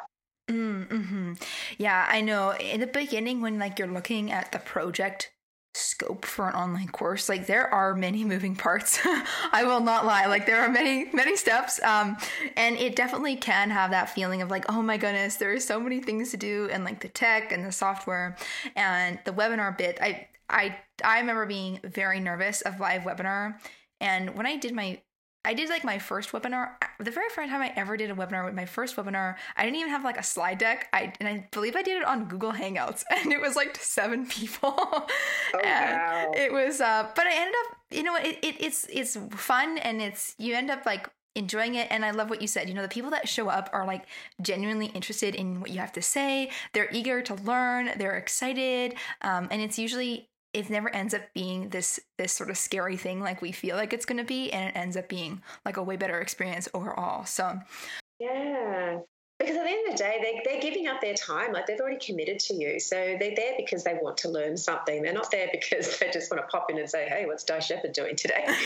Mm, 0.50 0.90
hmm 0.90 1.32
Yeah, 1.78 2.06
I 2.08 2.20
know. 2.20 2.52
In 2.52 2.80
the 2.80 2.86
beginning, 2.86 3.40
when 3.40 3.58
like 3.58 3.78
you're 3.78 3.88
looking 3.88 4.30
at 4.30 4.52
the 4.52 4.58
project 4.58 5.30
scope 5.74 6.24
for 6.24 6.48
an 6.48 6.54
online 6.54 6.88
course, 6.88 7.28
like 7.28 7.46
there 7.46 7.66
are 7.72 7.94
many 7.94 8.24
moving 8.24 8.54
parts. 8.54 9.00
I 9.52 9.64
will 9.64 9.80
not 9.80 10.04
lie. 10.04 10.26
Like 10.26 10.46
there 10.46 10.60
are 10.60 10.68
many, 10.68 11.08
many 11.12 11.36
steps. 11.36 11.82
Um, 11.82 12.16
and 12.56 12.76
it 12.76 12.94
definitely 12.94 13.36
can 13.36 13.70
have 13.70 13.90
that 13.90 14.10
feeling 14.10 14.42
of 14.42 14.50
like, 14.50 14.66
oh 14.68 14.82
my 14.82 14.98
goodness, 14.98 15.36
there 15.36 15.52
are 15.52 15.60
so 15.60 15.80
many 15.80 16.00
things 16.00 16.30
to 16.32 16.36
do, 16.36 16.68
and 16.70 16.84
like 16.84 17.00
the 17.00 17.08
tech 17.08 17.50
and 17.50 17.64
the 17.64 17.72
software 17.72 18.36
and 18.76 19.18
the 19.24 19.32
webinar 19.32 19.76
bit. 19.76 19.98
I 20.00 20.28
I 20.48 20.76
I 21.02 21.20
remember 21.20 21.46
being 21.46 21.80
very 21.84 22.20
nervous 22.20 22.60
of 22.60 22.80
live 22.80 23.02
webinar. 23.02 23.58
And 24.00 24.36
when 24.36 24.46
I 24.46 24.56
did 24.56 24.74
my 24.74 25.00
I 25.44 25.52
did 25.52 25.68
like 25.68 25.84
my 25.84 25.98
first 25.98 26.32
webinar. 26.32 26.70
The 26.98 27.10
very 27.10 27.28
first 27.28 27.50
time 27.50 27.60
I 27.60 27.72
ever 27.76 27.98
did 27.98 28.10
a 28.10 28.14
webinar 28.14 28.46
with 28.46 28.54
my 28.54 28.64
first 28.64 28.96
webinar, 28.96 29.36
I 29.56 29.64
didn't 29.64 29.76
even 29.76 29.90
have 29.90 30.02
like 30.02 30.16
a 30.16 30.22
slide 30.22 30.56
deck. 30.56 30.88
I 30.92 31.12
and 31.20 31.28
I 31.28 31.48
believe 31.52 31.76
I 31.76 31.82
did 31.82 31.98
it 31.98 32.04
on 32.04 32.26
Google 32.28 32.52
Hangouts, 32.52 33.04
and 33.10 33.30
it 33.30 33.40
was 33.40 33.54
like 33.54 33.76
seven 33.76 34.26
people. 34.26 34.74
Oh, 34.74 35.06
wow. 35.62 36.32
It 36.34 36.50
was, 36.50 36.80
uh, 36.80 37.10
but 37.14 37.26
I 37.26 37.34
ended 37.34 37.54
up, 37.66 37.76
you 37.90 38.02
know, 38.02 38.16
it, 38.16 38.38
it 38.42 38.56
it's 38.58 38.86
it's 38.90 39.18
fun, 39.32 39.76
and 39.78 40.00
it's 40.00 40.34
you 40.38 40.54
end 40.54 40.70
up 40.70 40.86
like 40.86 41.10
enjoying 41.36 41.74
it 41.74 41.88
and 41.90 42.04
i 42.04 42.12
love 42.12 42.30
what 42.30 42.40
you 42.40 42.46
said 42.46 42.68
you 42.68 42.74
know 42.76 42.82
the 42.82 42.86
people 42.86 43.10
that 43.10 43.28
show 43.28 43.48
up 43.48 43.68
are 43.72 43.84
like 43.84 44.06
genuinely 44.40 44.86
interested 44.86 45.34
in 45.34 45.58
what 45.60 45.68
you 45.68 45.80
have 45.80 45.90
to 45.90 46.00
say 46.00 46.48
they're 46.72 46.88
eager 46.92 47.20
to 47.20 47.34
learn 47.34 47.90
they're 47.96 48.16
excited 48.16 48.94
um, 49.22 49.48
and 49.50 49.60
it's 49.60 49.76
usually 49.76 50.28
it 50.54 50.70
never 50.70 50.88
ends 50.94 51.12
up 51.12 51.22
being 51.34 51.68
this 51.68 52.00
this 52.16 52.32
sort 52.32 52.48
of 52.48 52.56
scary 52.56 52.96
thing 52.96 53.20
like 53.20 53.42
we 53.42 53.52
feel 53.52 53.76
like 53.76 53.92
it's 53.92 54.06
going 54.06 54.18
to 54.18 54.24
be 54.24 54.52
and 54.52 54.68
it 54.68 54.78
ends 54.78 54.96
up 54.96 55.08
being 55.08 55.42
like 55.64 55.76
a 55.76 55.82
way 55.82 55.96
better 55.96 56.20
experience 56.20 56.68
overall 56.72 57.24
so. 57.26 57.58
Yeah. 58.20 59.00
Because 59.40 59.56
at 59.56 59.64
the 59.64 59.70
end 59.70 59.88
of 59.88 59.96
the 59.96 59.98
day 59.98 60.18
they, 60.22 60.40
they're 60.44 60.62
giving 60.62 60.86
up 60.86 61.00
their 61.00 61.14
time 61.14 61.52
like 61.52 61.66
they've 61.66 61.80
already 61.80 61.98
committed 61.98 62.38
to 62.38 62.54
you 62.54 62.78
so 62.78 63.16
they're 63.18 63.34
there 63.34 63.54
because 63.58 63.82
they 63.82 63.98
want 64.00 64.16
to 64.18 64.28
learn 64.28 64.56
something. 64.56 65.02
They're 65.02 65.12
not 65.12 65.30
there 65.30 65.48
because 65.52 65.98
they 66.00 66.10
just 66.10 66.30
want 66.30 66.42
to 66.42 66.46
pop 66.46 66.70
in 66.70 66.78
and 66.78 66.88
say 66.88 67.08
hey 67.08 67.26
what's 67.26 67.44
Di 67.44 67.58
Shepherd 67.58 67.92
doing 67.92 68.16
today? 68.16 68.46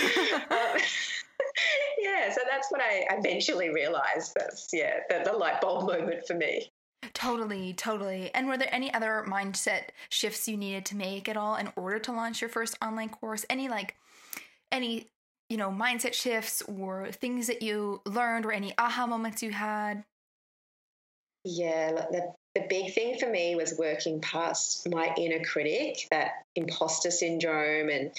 Um, 0.51 0.81
yeah 1.99 2.33
so 2.33 2.41
that's 2.51 2.71
what 2.71 2.81
i 2.81 3.07
eventually 3.11 3.71
realized. 3.71 4.33
That's 4.35 4.69
yeah 4.73 5.01
the, 5.09 5.23
the 5.25 5.37
light 5.37 5.61
bulb 5.61 5.87
moment 5.87 6.27
for 6.27 6.35
me 6.35 6.71
Totally, 7.15 7.73
totally. 7.73 8.33
And 8.35 8.47
were 8.47 8.57
there 8.57 8.73
any 8.73 8.93
other 8.93 9.25
mindset 9.27 9.91
shifts 10.09 10.49
you 10.49 10.57
needed 10.57 10.85
to 10.87 10.97
make 10.97 11.29
at 11.29 11.37
all 11.37 11.57
in 11.57 11.73
order 11.77 11.99
to 12.01 12.13
launch 12.13 12.41
your 12.41 12.51
first 12.51 12.77
online 12.83 13.09
course? 13.09 13.45
Any 13.51 13.69
like 13.69 13.97
any, 14.71 15.09
you 15.49 15.57
know, 15.57 15.71
mindset 15.71 16.15
shifts 16.15 16.63
or 16.63 17.09
things 17.11 17.47
that 17.47 17.63
you 17.63 18.03
learned 18.05 18.47
or 18.47 18.53
any 18.53 18.73
aha 18.79 19.07
moments 19.07 19.43
you 19.43 19.51
had? 19.53 20.05
Yeah, 21.45 21.93
the, 21.93 22.35
the 22.55 22.67
big 22.69 22.95
thing 22.95 23.19
for 23.19 23.29
me 23.29 23.55
was 23.55 23.79
working 23.79 24.21
past 24.21 24.89
my 24.89 25.15
inner 25.17 25.43
critic, 25.45 26.07
that 26.11 26.45
imposter 26.57 27.11
syndrome, 27.11 27.89
and 27.89 28.13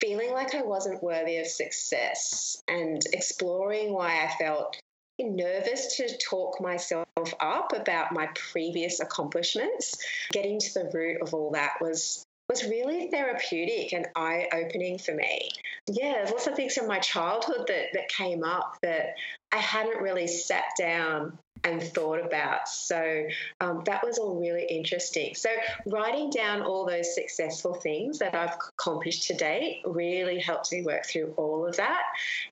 feeling 0.00 0.32
like 0.32 0.54
I 0.54 0.62
wasn't 0.62 1.02
worthy 1.02 1.36
of 1.38 1.46
success 1.46 2.62
and 2.66 3.00
exploring 3.12 3.92
why 3.92 4.24
I 4.24 4.34
felt 4.38 4.80
nervous 5.18 5.96
to 5.96 6.16
talk 6.18 6.60
myself 6.60 7.06
up 7.40 7.72
about 7.74 8.12
my 8.12 8.28
previous 8.34 9.00
accomplishments. 9.00 9.96
Getting 10.32 10.58
to 10.58 10.74
the 10.74 10.90
root 10.92 11.22
of 11.22 11.34
all 11.34 11.50
that 11.52 11.74
was 11.80 12.24
was 12.48 12.64
really 12.64 13.08
therapeutic 13.08 13.92
and 13.92 14.06
eye 14.14 14.48
opening 14.52 14.98
for 14.98 15.14
me. 15.14 15.50
Yeah, 15.88 16.14
there's 16.14 16.30
lots 16.30 16.46
of 16.46 16.54
things 16.54 16.74
from 16.74 16.86
my 16.86 16.98
childhood 16.98 17.66
that, 17.68 17.86
that 17.94 18.08
came 18.08 18.44
up 18.44 18.76
that 18.82 19.14
I 19.52 19.56
hadn't 19.56 20.02
really 20.02 20.26
sat 20.26 20.64
down 20.78 21.38
and 21.64 21.82
thought 21.82 22.24
about. 22.24 22.68
So 22.68 23.24
um, 23.60 23.82
that 23.86 24.04
was 24.04 24.18
all 24.18 24.40
really 24.40 24.66
interesting. 24.68 25.34
So 25.34 25.50
writing 25.86 26.30
down 26.30 26.62
all 26.62 26.86
those 26.86 27.14
successful 27.14 27.74
things 27.74 28.18
that 28.18 28.34
I've 28.34 28.54
accomplished 28.54 29.28
to 29.28 29.34
date 29.34 29.82
really 29.84 30.38
helped 30.38 30.72
me 30.72 30.82
work 30.82 31.06
through 31.06 31.34
all 31.36 31.66
of 31.66 31.76
that 31.76 32.02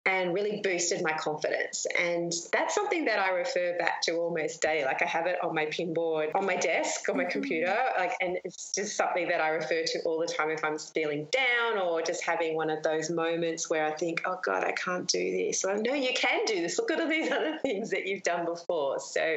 and 0.06 0.34
really 0.34 0.60
boosted 0.62 1.02
my 1.02 1.12
confidence. 1.12 1.86
And 1.98 2.32
that's 2.52 2.74
something 2.74 3.04
that 3.06 3.18
I 3.18 3.30
refer 3.30 3.76
back 3.78 4.02
to 4.02 4.12
almost 4.12 4.60
daily. 4.62 4.84
Like 4.84 5.02
I 5.02 5.06
have 5.06 5.26
it 5.26 5.36
on 5.42 5.54
my 5.54 5.66
pin 5.66 5.92
board 5.94 6.30
on 6.34 6.46
my 6.46 6.56
desk 6.56 7.08
on 7.08 7.16
my 7.16 7.24
mm-hmm. 7.24 7.32
computer, 7.32 7.76
like, 7.98 8.12
and 8.20 8.38
it's 8.44 8.72
just 8.72 8.96
something 8.96 9.28
that 9.28 9.40
I 9.40 9.48
refer 9.48 9.84
to 9.84 9.98
all 10.04 10.20
the 10.20 10.26
time 10.26 10.50
if 10.50 10.64
I'm 10.64 10.78
feeling 10.78 11.26
down 11.30 11.78
or 11.78 12.02
just 12.02 12.22
having 12.22 12.54
one 12.54 12.70
of 12.70 12.82
those 12.82 13.10
moments 13.10 13.68
where 13.68 13.86
I 13.86 13.92
think, 13.92 14.22
oh 14.26 14.38
God, 14.42 14.64
I 14.64 14.72
can't 14.72 15.06
do 15.06 15.18
this. 15.18 15.64
Or 15.64 15.76
no, 15.76 15.94
you 15.94 16.12
can 16.14 16.44
do 16.46 16.60
this. 16.60 16.78
Look 16.78 16.90
at 16.90 17.00
all 17.00 17.08
these 17.08 17.30
other 17.32 17.58
things 17.58 17.90
that 17.90 18.06
you've 18.06 18.22
done 18.22 18.44
before. 18.44 18.99
So 19.00 19.36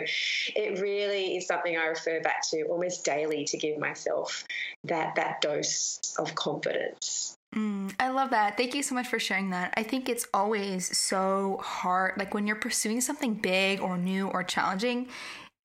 it 0.55 0.79
really 0.79 1.37
is 1.37 1.47
something 1.47 1.77
I 1.77 1.85
refer 1.85 2.21
back 2.21 2.47
to 2.49 2.63
almost 2.63 3.05
daily 3.05 3.45
to 3.45 3.57
give 3.57 3.77
myself 3.77 4.45
that 4.83 5.15
that 5.15 5.41
dose 5.41 5.99
of 6.17 6.35
confidence. 6.35 7.37
Mm, 7.55 7.93
I 7.99 8.09
love 8.09 8.31
that. 8.31 8.57
Thank 8.57 8.73
you 8.73 8.81
so 8.81 8.95
much 8.95 9.07
for 9.07 9.19
sharing 9.19 9.51
that. 9.51 9.73
I 9.77 9.83
think 9.83 10.09
it's 10.09 10.25
always 10.33 10.97
so 10.97 11.59
hard. 11.61 12.17
Like 12.17 12.33
when 12.33 12.47
you're 12.47 12.55
pursuing 12.55 12.99
something 12.99 13.35
big 13.35 13.79
or 13.79 13.97
new 13.97 14.27
or 14.27 14.43
challenging, 14.43 15.07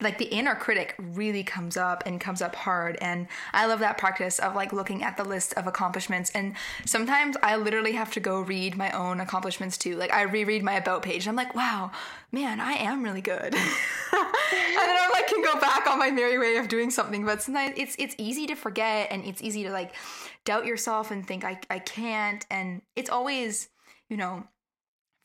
like 0.01 0.19
the 0.19 0.27
inner 0.27 0.55
critic 0.55 0.95
really 0.99 1.43
comes 1.43 1.77
up 1.77 2.05
and 2.07 2.21
comes 2.21 2.41
up 2.41 2.55
hard 2.55 2.97
and 3.01 3.27
i 3.53 3.67
love 3.67 3.81
that 3.81 3.99
practice 3.99 4.39
of 4.39 4.55
like 4.55 4.73
looking 4.73 5.03
at 5.03 5.17
the 5.17 5.25
list 5.25 5.53
of 5.55 5.67
accomplishments 5.67 6.31
and 6.35 6.55
sometimes 6.85 7.37
i 7.43 7.57
literally 7.57 7.93
have 7.93 8.13
to 8.13 8.21
go 8.21 8.41
read 8.41 8.77
my 8.77 8.91
own 8.93 9.21
accomplishments 9.21 9.77
too. 9.77 9.97
Like 9.97 10.13
i 10.13 10.23
reread 10.23 10.63
my 10.63 10.75
about 10.75 11.03
page 11.03 11.27
and 11.27 11.31
i'm 11.31 11.37
like 11.45 11.55
wow 11.55 11.91
man 12.31 12.61
i 12.61 12.73
am 12.73 13.03
really 13.03 13.23
good. 13.23 13.55
And 14.51 14.87
then 14.89 14.97
i 14.97 15.11
like 15.13 15.27
can 15.27 15.43
go 15.43 15.59
back 15.61 15.87
on 15.87 15.99
my 15.99 16.11
merry 16.11 16.39
way 16.39 16.57
of 16.57 16.69
doing 16.69 16.91
something 16.91 17.25
but 17.25 17.43
sometimes 17.43 17.75
it's 17.77 17.97
it's 17.99 18.15
easy 18.19 18.47
to 18.47 18.55
forget 18.55 19.09
and 19.11 19.25
it's 19.25 19.43
easy 19.43 19.65
to 19.65 19.71
like 19.71 19.95
doubt 20.45 20.65
yourself 20.65 21.11
and 21.11 21.27
think 21.27 21.45
i, 21.45 21.59
I 21.69 21.79
can't 21.79 22.47
and 22.51 22.83
it's 22.97 23.11
always 23.11 23.69
you 24.09 24.17
know 24.17 24.45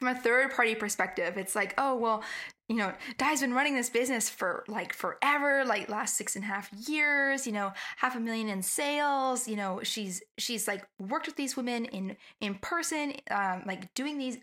from 0.04 0.16
a 0.16 0.20
third 0.20 0.54
party 0.54 0.76
perspective, 0.76 1.38
it's 1.38 1.56
like, 1.56 1.74
oh, 1.78 1.96
well, 1.96 2.24
you 2.69 2.78
know, 2.78 2.93
Di's 3.17 3.41
been 3.41 3.54
running 3.54 3.76
this 3.76 3.89
business 3.89 4.30
for 4.30 4.63
like 4.67 4.93
forever, 4.93 5.65
like 5.65 5.89
last 5.89 6.15
six 6.15 6.36
and 6.36 6.45
a 6.45 6.47
half 6.47 6.71
years, 6.88 7.45
you 7.45 7.52
know, 7.52 7.73
half 7.97 8.15
a 8.15 8.19
million 8.19 8.49
in 8.49 8.62
sales. 8.62 9.47
You 9.47 9.58
know, 9.58 9.82
she's 9.84 10.21
she's 10.38 10.67
like 10.67 10.86
worked 10.99 11.28
with 11.28 11.36
these 11.36 11.58
women 11.58 11.86
in 11.86 12.15
in 12.39 12.56
person, 12.56 13.13
um, 13.32 13.63
like 13.65 13.93
doing 13.93 14.17
these 14.17 14.38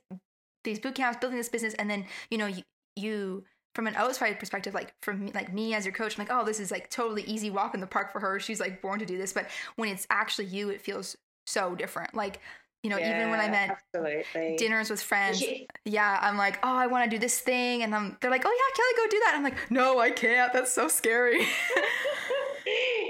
these 0.64 0.78
boot 0.78 0.94
camps, 0.94 1.18
building 1.18 1.38
this 1.38 1.48
business, 1.48 1.74
and 1.74 1.88
then 1.88 2.04
you 2.30 2.36
know 2.36 2.46
you, 2.46 2.62
you 2.94 3.44
from 3.74 3.86
an 3.86 3.94
outside 3.96 4.38
perspective, 4.38 4.74
like 4.74 4.92
from 5.00 5.24
me, 5.24 5.32
like 5.34 5.52
me 5.52 5.74
as 5.74 5.86
your 5.86 5.94
coach, 5.94 6.18
I'm 6.18 6.26
like, 6.26 6.32
oh, 6.36 6.44
this 6.44 6.60
is 6.60 6.70
like 6.70 6.90
totally 6.90 7.22
easy 7.22 7.50
walk 7.50 7.74
in 7.74 7.80
the 7.80 7.86
park 7.86 8.12
for 8.12 8.20
her. 8.20 8.38
She's 8.40 8.60
like 8.60 8.82
born 8.82 8.98
to 8.98 9.06
do 9.06 9.16
this. 9.16 9.32
But 9.32 9.48
when 9.76 9.88
it's 9.88 10.06
actually 10.10 10.46
you, 10.46 10.70
it 10.70 10.82
feels 10.82 11.16
so 11.46 11.74
different. 11.74 12.14
Like 12.14 12.40
you 12.82 12.88
know, 12.88 12.98
yeah, 12.98 13.16
even 13.16 13.30
when 13.30 13.40
I'm 13.40 13.52
at 13.52 13.78
absolutely. 13.94 14.56
dinners 14.56 14.88
with 14.88 15.02
friends, 15.02 15.42
yeah, 15.84 16.18
I'm 16.22 16.38
like, 16.38 16.58
oh, 16.62 16.74
I 16.74 16.86
want 16.86 17.10
to 17.10 17.14
do 17.14 17.20
this 17.20 17.38
thing, 17.38 17.82
and 17.82 17.94
I'm, 17.94 18.16
they're 18.20 18.30
like, 18.30 18.44
oh 18.46 18.50
yeah, 18.50 18.76
Kelly, 18.76 19.06
go 19.06 19.10
do 19.10 19.22
that. 19.26 19.34
I'm 19.36 19.42
like, 19.42 19.70
no, 19.70 19.98
I 19.98 20.10
can't. 20.10 20.52
That's 20.52 20.72
so 20.72 20.88
scary. 20.88 21.40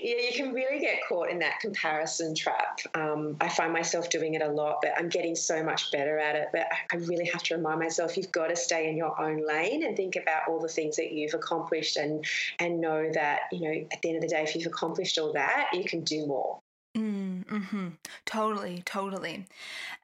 yeah, 0.03 0.17
you 0.17 0.33
can 0.35 0.53
really 0.53 0.81
get 0.81 0.99
caught 1.09 1.31
in 1.31 1.39
that 1.41 1.61
comparison 1.61 2.35
trap. 2.35 2.81
Um, 2.95 3.37
I 3.41 3.49
find 3.49 3.73
myself 3.73 4.11
doing 4.11 4.35
it 4.35 4.43
a 4.43 4.49
lot, 4.49 4.79
but 4.83 4.93
I'm 4.97 5.09
getting 5.09 5.37
so 5.37 5.63
much 5.63 5.93
better 5.93 6.19
at 6.19 6.37
it. 6.37 6.49
But 6.53 6.67
I 6.93 6.97
really 6.97 7.27
have 7.27 7.43
to 7.45 7.57
remind 7.57 7.81
myself 7.81 8.17
you've 8.17 8.33
got 8.33 8.49
to 8.49 8.57
stay 8.57 8.89
in 8.89 8.97
your 8.97 9.21
own 9.21 9.47
lane 9.47 9.85
and 9.85 9.97
think 9.97 10.17
about 10.17 10.49
all 10.49 10.61
the 10.61 10.69
things 10.69 10.97
that 10.97 11.13
you've 11.13 11.35
accomplished, 11.35 11.97
and 11.97 12.25
and 12.59 12.81
know 12.81 13.11
that 13.13 13.43
you 13.53 13.61
know 13.61 13.87
at 13.93 14.03
the 14.03 14.09
end 14.09 14.17
of 14.17 14.23
the 14.23 14.29
day, 14.29 14.43
if 14.43 14.55
you've 14.55 14.67
accomplished 14.67 15.19
all 15.19 15.33
that, 15.33 15.69
you 15.73 15.85
can 15.85 16.03
do 16.03 16.27
more. 16.27 16.60
Mm, 16.96 17.46
hmm 17.48 17.88
Totally, 18.26 18.83
totally. 18.85 19.46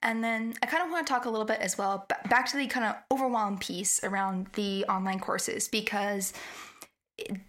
And 0.02 0.22
then 0.22 0.54
I 0.62 0.66
kind 0.66 0.84
of 0.84 0.90
want 0.90 1.06
to 1.06 1.12
talk 1.12 1.24
a 1.24 1.30
little 1.30 1.46
bit 1.46 1.60
as 1.60 1.76
well 1.76 2.06
back 2.30 2.48
to 2.50 2.56
the 2.56 2.66
kind 2.68 2.86
of 2.86 2.96
overwhelm 3.10 3.58
piece 3.58 4.02
around 4.04 4.46
the 4.54 4.84
online 4.84 5.18
courses 5.18 5.66
because 5.66 6.32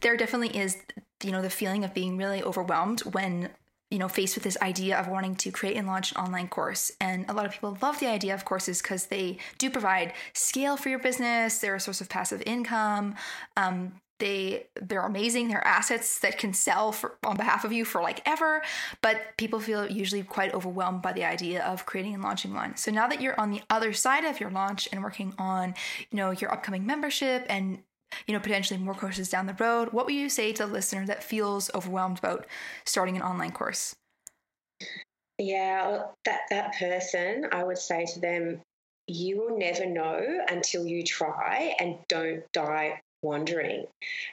there 0.02 0.18
definitely 0.18 0.58
is, 0.58 0.78
you 1.24 1.32
know, 1.32 1.42
the 1.42 1.50
feeling 1.50 1.84
of 1.84 1.94
being 1.94 2.18
really 2.18 2.42
overwhelmed 2.42 3.02
when 3.02 3.50
you 3.92 4.00
know 4.00 4.10
faced 4.10 4.36
with 4.36 4.44
this 4.44 4.58
idea 4.62 4.98
of 5.00 5.08
wanting 5.08 5.36
to 5.36 5.52
create 5.52 5.78
and 5.78 5.88
launch 5.88 6.12
an 6.12 6.18
online 6.18 6.50
course 6.50 6.92
and 7.00 7.24
a 7.30 7.34
lot 7.34 7.46
of 7.46 7.54
people 7.54 7.78
love 7.82 7.98
the 8.02 8.08
idea 8.08 8.34
of 8.34 8.44
courses 8.44 8.82
because 8.82 9.06
they 9.06 9.38
do 9.60 9.70
provide 9.70 10.12
scale 10.34 10.76
for 10.76 10.90
your 10.90 11.00
business 11.00 11.60
they're 11.60 11.76
a 11.76 11.80
source 11.80 12.02
of 12.02 12.10
passive 12.10 12.44
income 12.46 13.16
um, 13.56 13.94
they 14.20 14.68
they're 14.82 15.06
amazing. 15.06 15.48
They're 15.48 15.66
assets 15.66 16.20
that 16.20 16.38
can 16.38 16.54
sell 16.54 16.92
for, 16.92 17.18
on 17.26 17.38
behalf 17.38 17.64
of 17.64 17.72
you 17.72 17.86
for 17.86 18.02
like 18.02 18.22
ever. 18.26 18.62
But 19.02 19.38
people 19.38 19.60
feel 19.60 19.90
usually 19.90 20.24
quite 20.24 20.54
overwhelmed 20.54 21.02
by 21.02 21.14
the 21.14 21.24
idea 21.24 21.64
of 21.64 21.86
creating 21.86 22.14
and 22.14 22.24
launching 22.24 22.54
one. 22.54 22.76
So 22.78 22.92
now 22.92 23.08
that 23.08 23.22
you're 23.22 23.40
on 23.40 23.52
the 23.52 23.62
other 23.70 23.94
side 23.94 24.26
of 24.26 24.40
your 24.40 24.50
launch 24.50 24.88
and 24.92 25.04
working 25.04 25.34
on 25.38 25.76
you 26.10 26.18
know 26.18 26.32
your 26.32 26.52
upcoming 26.52 26.86
membership 26.86 27.46
and 27.50 27.80
you 28.26 28.34
know 28.34 28.40
potentially 28.40 28.80
more 28.80 28.94
courses 28.94 29.30
down 29.30 29.48
the 29.48 29.54
road 29.54 29.92
what 29.92 30.06
would 30.06 30.16
you 30.16 30.30
say 30.30 30.54
to 30.54 30.66
the 30.66 30.72
listener 30.72 31.06
that 31.06 31.24
feels 31.24 31.70
overwhelmed 31.76 32.20
about 32.20 32.46
starting 32.86 33.16
an 33.16 33.22
online 33.22 33.52
course? 33.52 33.96
Yeah 35.38 36.04
that 36.26 36.42
that 36.50 36.74
person 36.80 37.46
i 37.52 37.64
would 37.64 37.78
say 37.78 38.06
to 38.06 38.20
them 38.20 38.62
you 39.08 39.38
will 39.38 39.58
never 39.58 39.86
know 39.86 40.22
until 40.50 40.86
you 40.86 41.04
try 41.04 41.76
and 41.80 41.98
don't 42.08 42.44
die 42.54 43.00
wandering. 43.22 43.86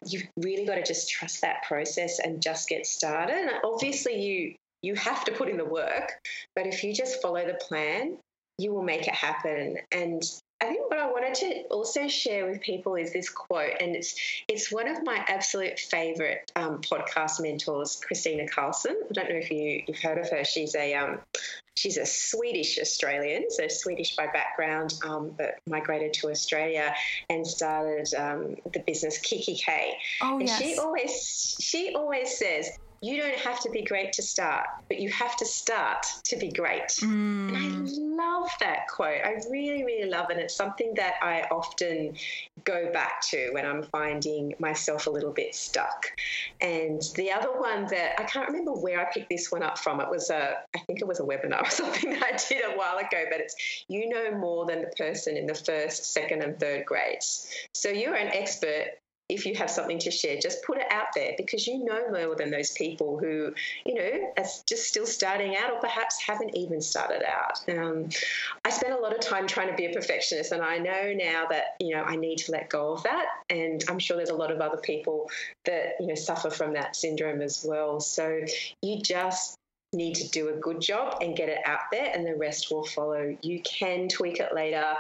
You've 0.07 0.29
really 0.37 0.67
got 0.67 0.77
to 0.77 0.83
just 0.83 1.09
trust 1.11 1.41
that 1.43 1.63
process 1.65 2.19
and 2.19 2.43
just 2.43 2.69
get 2.69 2.87
started. 2.87 3.51
Obviously, 3.65 4.23
you 4.23 4.55
you 4.83 4.95
have 4.95 5.25
to 5.25 5.33
put 5.33 5.49
in 5.49 5.57
the 5.57 5.65
work, 5.65 6.13
but 6.55 6.67
if 6.67 6.85
you 6.85 6.93
just 6.95 7.23
follow 7.23 7.47
the 7.47 7.55
plan, 7.55 8.19
you 8.59 8.73
will 8.73 8.83
make 8.83 9.09
it 9.09 9.15
happen. 9.15 9.79
And 9.91 10.23
I 10.65 10.69
think 10.69 10.89
what 10.89 10.99
I 10.99 11.11
wanted 11.11 11.35
to 11.35 11.63
also 11.65 12.09
share 12.09 12.47
with 12.47 12.61
people 12.63 12.95
is 12.95 13.13
this 13.13 13.29
quote, 13.29 13.73
and 13.81 13.95
it's 13.95 14.15
it's 14.49 14.73
one 14.73 14.89
of 14.89 15.05
my 15.05 15.23
absolute 15.29 15.79
favorite 15.79 16.51
um, 16.57 16.81
podcast 16.81 17.41
mentors, 17.41 18.01
Kristina 18.01 18.49
Karlsson. 18.49 18.95
I 19.11 19.13
don't 19.13 19.29
know 19.29 19.37
if 19.37 19.51
you 19.51 19.83
you've 19.87 19.99
heard 19.99 20.19
of 20.19 20.31
her. 20.31 20.43
She's 20.45 20.75
a 20.75 20.95
um, 20.95 21.19
she's 21.77 21.99
a 21.99 22.07
Swedish 22.07 22.79
Australian, 22.79 23.51
so 23.51 23.69
Swedish 23.69 24.17
by 24.17 24.27
background, 24.29 24.95
um, 25.05 25.35
but 25.37 25.59
migrated 25.69 26.15
to 26.15 26.31
Australia 26.31 26.95
and 27.29 27.47
started 27.47 28.13
um, 28.15 28.57
the 28.73 28.81
business 28.87 29.19
kikki.K. 29.19 29.93
Oh 30.23 30.39
and 30.39 30.49
yes. 30.49 30.59
she 30.59 30.79
always 30.79 31.57
she 31.61 31.95
always 31.95 32.39
says 32.39 32.71
you 33.05 33.19
don't 33.19 33.39
have 33.39 33.61
to 33.61 33.71
be 33.71 33.83
great 33.83 34.15
to 34.15 34.23
start, 34.23 34.67
but 34.89 34.99
you 34.99 35.11
have 35.11 35.37
to 35.37 35.45
start 35.45 36.07
to 36.25 36.37
be 36.37 36.51
great. 36.51 36.89
Mm. 37.03 37.55
And 37.55 37.89
I 37.89 38.25
love 38.25 38.49
that 38.61 38.89
quote. 38.89 39.21
I 39.23 39.35
really, 39.51 39.85
really 39.85 40.09
love 40.09 40.31
it. 40.31 40.39
It's 40.39 40.57
something 40.57 40.95
that 40.95 41.17
I 41.21 41.43
often 41.51 42.17
go 42.65 42.91
back 42.93 43.21
to 43.29 43.51
when 43.53 43.67
I'm 43.67 43.83
finding 43.83 44.55
myself 44.59 45.07
a 45.07 45.11
little 45.11 45.33
bit 45.33 45.55
stuck. 45.55 46.07
And 46.63 47.03
the 47.15 47.31
other 47.31 47.53
one 47.53 47.87
that 47.89 48.19
I 48.19 48.25
can't 48.25 48.49
remember 48.49 48.73
where 48.73 49.01
I 49.01 49.13
picked 49.13 49.29
this 49.29 49.53
one 49.53 49.63
up 49.63 49.79
from. 49.79 50.01
It 50.01 50.09
was 50.09 50.31
a, 50.31 50.57
I 50.75 50.79
think 50.79 51.03
it 51.03 51.07
was 51.07 51.21
a 51.21 51.25
webinar 51.25 51.63
or 51.63 51.71
something 51.71 52.11
that 52.11 52.23
I 52.23 52.37
did 52.49 52.65
a 52.65 52.75
while 52.75 52.97
ago, 52.97 53.25
but 53.31 53.41
it's 53.41 53.85
you 53.89 54.09
know 54.09 54.31
more 54.39 54.65
than 54.65 54.81
the 54.81 54.93
person 54.97 55.37
in 55.37 55.47
the 55.47 55.55
first, 55.55 56.15
second, 56.15 56.43
and 56.43 56.59
third 56.59 56.87
grades. 56.87 57.51
So 57.75 57.91
you're 57.91 58.15
an 58.15 58.29
expert 58.29 58.99
if 59.29 59.47
you 59.47 59.55
have 59.55 59.71
something 59.71 59.99
to 60.01 60.11
share, 60.11 60.37
just 60.39 60.63
put 60.65 60.77
it 60.77 60.87
out 60.91 61.07
there 61.15 61.33
because 61.39 61.67
you 61.67 61.83
know 61.83 62.11
more 62.11 62.37
than 62.37 62.51
those 62.51 62.73
people 62.73 63.19
who, 63.19 63.55
you 63.87 63.95
know, 63.95 64.33
are 64.37 64.45
just 64.67 64.85
still 64.85 65.07
starting 65.07 65.57
out 65.57 65.73
or 65.73 65.81
perhaps 65.81 66.21
haven't 66.21 66.55
even 66.55 66.81
started 66.81 67.23
out. 67.23 67.59
Um, 67.69 68.11
I 68.65 68.71
spent 68.71 68.93
a 68.93 68.99
lot 68.99 69.15
of 69.15 69.21
time 69.21 69.47
trying 69.47 69.69
to 69.69 69.75
be 69.75 69.87
a 69.87 69.95
perfectionist, 69.95 70.53
and 70.53 70.63
I 70.63 70.77
know 70.77 71.15
now 71.15 71.47
that, 71.51 71.77
you 71.81 71.95
know, 71.95 72.03
I 72.03 72.17
need 72.17 72.37
to 72.39 72.53
let 72.53 72.69
go 72.69 72.93
of 72.93 73.03
that. 73.05 73.27
And 73.49 73.83
I'm 73.89 73.99
sure 73.99 74.17
there's 74.19 74.29
a 74.29 74.37
lot 74.37 74.51
of 74.51 74.61
other 74.61 74.77
people 74.77 75.31
that, 75.65 75.95
you 76.01 76.07
know, 76.07 76.15
suffer 76.15 76.51
from 76.51 76.75
that 76.75 76.95
syndrome 76.95 77.41
as 77.41 77.65
well. 77.67 78.01
So 78.01 78.41
you 78.83 79.01
just 79.01 79.57
need 79.95 80.17
to 80.17 80.29
do 80.29 80.49
a 80.49 80.53
good 80.53 80.81
job 80.81 81.19
and 81.23 81.35
get 81.37 81.49
it 81.49 81.61
out 81.65 81.91
there, 81.91 82.13
and 82.15 82.27
the 82.27 82.35
rest 82.37 82.71
will 82.71 82.85
follow. 82.85 83.35
You 83.41 83.63
can 83.63 84.09
tweak 84.09 84.39
it 84.39 84.55
later, 84.55 84.95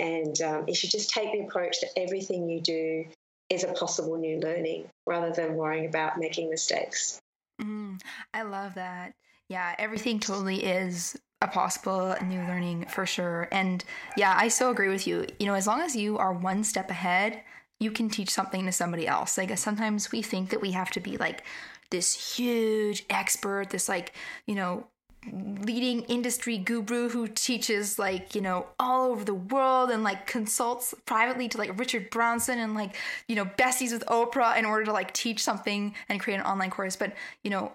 and 0.00 0.40
um, 0.40 0.64
you 0.66 0.74
should 0.74 0.90
just 0.90 1.10
take 1.10 1.32
the 1.32 1.40
approach 1.40 1.80
that 1.82 1.90
everything 1.96 2.48
you 2.48 2.60
do 2.60 3.04
is 3.48 3.64
a 3.64 3.72
possible 3.72 4.16
new 4.16 4.38
learning 4.40 4.88
rather 5.06 5.32
than 5.32 5.54
worrying 5.54 5.86
about 5.86 6.18
making 6.18 6.50
mistakes. 6.50 7.20
Mm, 7.60 8.00
I 8.34 8.42
love 8.42 8.74
that. 8.74 9.14
Yeah, 9.48 9.74
everything 9.78 10.18
totally 10.18 10.64
is 10.64 11.16
a 11.40 11.48
possible 11.48 12.16
new 12.24 12.40
learning 12.40 12.86
for 12.86 13.06
sure. 13.06 13.48
And 13.52 13.84
yeah, 14.16 14.34
I 14.36 14.48
so 14.48 14.70
agree 14.70 14.88
with 14.88 15.06
you. 15.06 15.26
You 15.38 15.46
know, 15.46 15.54
as 15.54 15.66
long 15.66 15.80
as 15.80 15.94
you 15.94 16.18
are 16.18 16.32
one 16.32 16.64
step 16.64 16.90
ahead, 16.90 17.42
you 17.78 17.90
can 17.90 18.08
teach 18.08 18.30
something 18.30 18.64
to 18.66 18.72
somebody 18.72 19.06
else. 19.06 19.38
Like 19.38 19.56
sometimes 19.58 20.10
we 20.10 20.22
think 20.22 20.50
that 20.50 20.60
we 20.60 20.72
have 20.72 20.90
to 20.92 21.00
be 21.00 21.16
like 21.16 21.44
this 21.90 22.36
huge 22.36 23.04
expert, 23.10 23.70
this 23.70 23.88
like, 23.88 24.14
you 24.46 24.54
know, 24.54 24.88
leading 25.32 26.02
industry 26.02 26.58
guru 26.58 27.08
who 27.08 27.26
teaches 27.28 27.98
like 27.98 28.34
you 28.34 28.40
know 28.40 28.66
all 28.78 29.10
over 29.10 29.24
the 29.24 29.34
world 29.34 29.90
and 29.90 30.02
like 30.04 30.26
consults 30.26 30.94
privately 31.04 31.48
to 31.48 31.58
like 31.58 31.78
Richard 31.78 32.10
Branson 32.10 32.58
and 32.58 32.74
like 32.74 32.96
you 33.28 33.36
know 33.36 33.44
besties 33.44 33.92
with 33.92 34.04
Oprah 34.06 34.56
in 34.56 34.64
order 34.64 34.84
to 34.84 34.92
like 34.92 35.12
teach 35.12 35.42
something 35.42 35.94
and 36.08 36.20
create 36.20 36.36
an 36.36 36.46
online 36.46 36.70
course. 36.70 36.96
But 36.96 37.14
you 37.42 37.50
know 37.50 37.72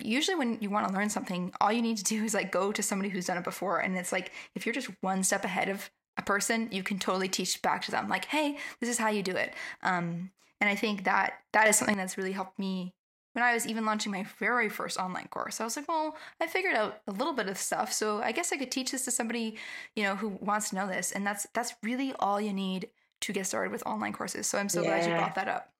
usually 0.00 0.36
when 0.36 0.58
you 0.60 0.70
want 0.70 0.88
to 0.88 0.94
learn 0.94 1.08
something 1.08 1.52
all 1.60 1.72
you 1.72 1.82
need 1.82 1.96
to 1.96 2.04
do 2.04 2.24
is 2.24 2.34
like 2.34 2.50
go 2.50 2.72
to 2.72 2.82
somebody 2.82 3.08
who's 3.08 3.26
done 3.26 3.38
it 3.38 3.44
before. 3.44 3.78
And 3.78 3.96
it's 3.96 4.12
like 4.12 4.32
if 4.54 4.66
you're 4.66 4.74
just 4.74 4.90
one 5.00 5.22
step 5.22 5.44
ahead 5.44 5.68
of 5.68 5.90
a 6.16 6.22
person 6.22 6.68
you 6.70 6.82
can 6.82 6.98
totally 6.98 7.28
teach 7.28 7.60
back 7.60 7.82
to 7.82 7.90
them 7.90 8.08
like 8.08 8.26
hey 8.26 8.56
this 8.80 8.88
is 8.88 8.98
how 8.98 9.08
you 9.08 9.22
do 9.22 9.36
it. 9.36 9.54
Um 9.82 10.30
and 10.60 10.70
I 10.70 10.76
think 10.76 11.04
that 11.04 11.34
that 11.52 11.68
is 11.68 11.76
something 11.76 11.96
that's 11.96 12.16
really 12.16 12.32
helped 12.32 12.58
me 12.58 12.94
when 13.34 13.44
I 13.44 13.52
was 13.52 13.66
even 13.66 13.84
launching 13.84 14.12
my 14.12 14.24
very 14.38 14.68
first 14.68 14.96
online 14.96 15.28
course, 15.28 15.60
I 15.60 15.64
was 15.64 15.76
like, 15.76 15.88
well, 15.88 16.16
I 16.40 16.46
figured 16.46 16.74
out 16.74 17.00
a 17.06 17.12
little 17.12 17.32
bit 17.32 17.48
of 17.48 17.58
stuff, 17.58 17.92
so 17.92 18.22
I 18.22 18.32
guess 18.32 18.52
I 18.52 18.56
could 18.56 18.70
teach 18.70 18.92
this 18.92 19.04
to 19.04 19.10
somebody, 19.10 19.56
you 19.94 20.04
know, 20.04 20.16
who 20.16 20.28
wants 20.40 20.70
to 20.70 20.76
know 20.76 20.86
this. 20.86 21.12
And 21.12 21.26
that's 21.26 21.46
that's 21.52 21.74
really 21.82 22.14
all 22.18 22.40
you 22.40 22.52
need 22.52 22.88
to 23.22 23.32
get 23.32 23.46
started 23.46 23.72
with 23.72 23.84
online 23.86 24.12
courses. 24.12 24.46
So 24.46 24.58
I'm 24.58 24.68
so 24.68 24.82
yeah. 24.82 24.88
glad 24.88 25.06
you 25.06 25.16
brought 25.16 25.34
that 25.34 25.48
up. 25.48 25.70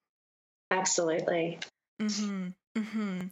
Absolutely. 0.69 1.59
Mm-hmm. 2.01 2.49
Mhm. 2.77 3.31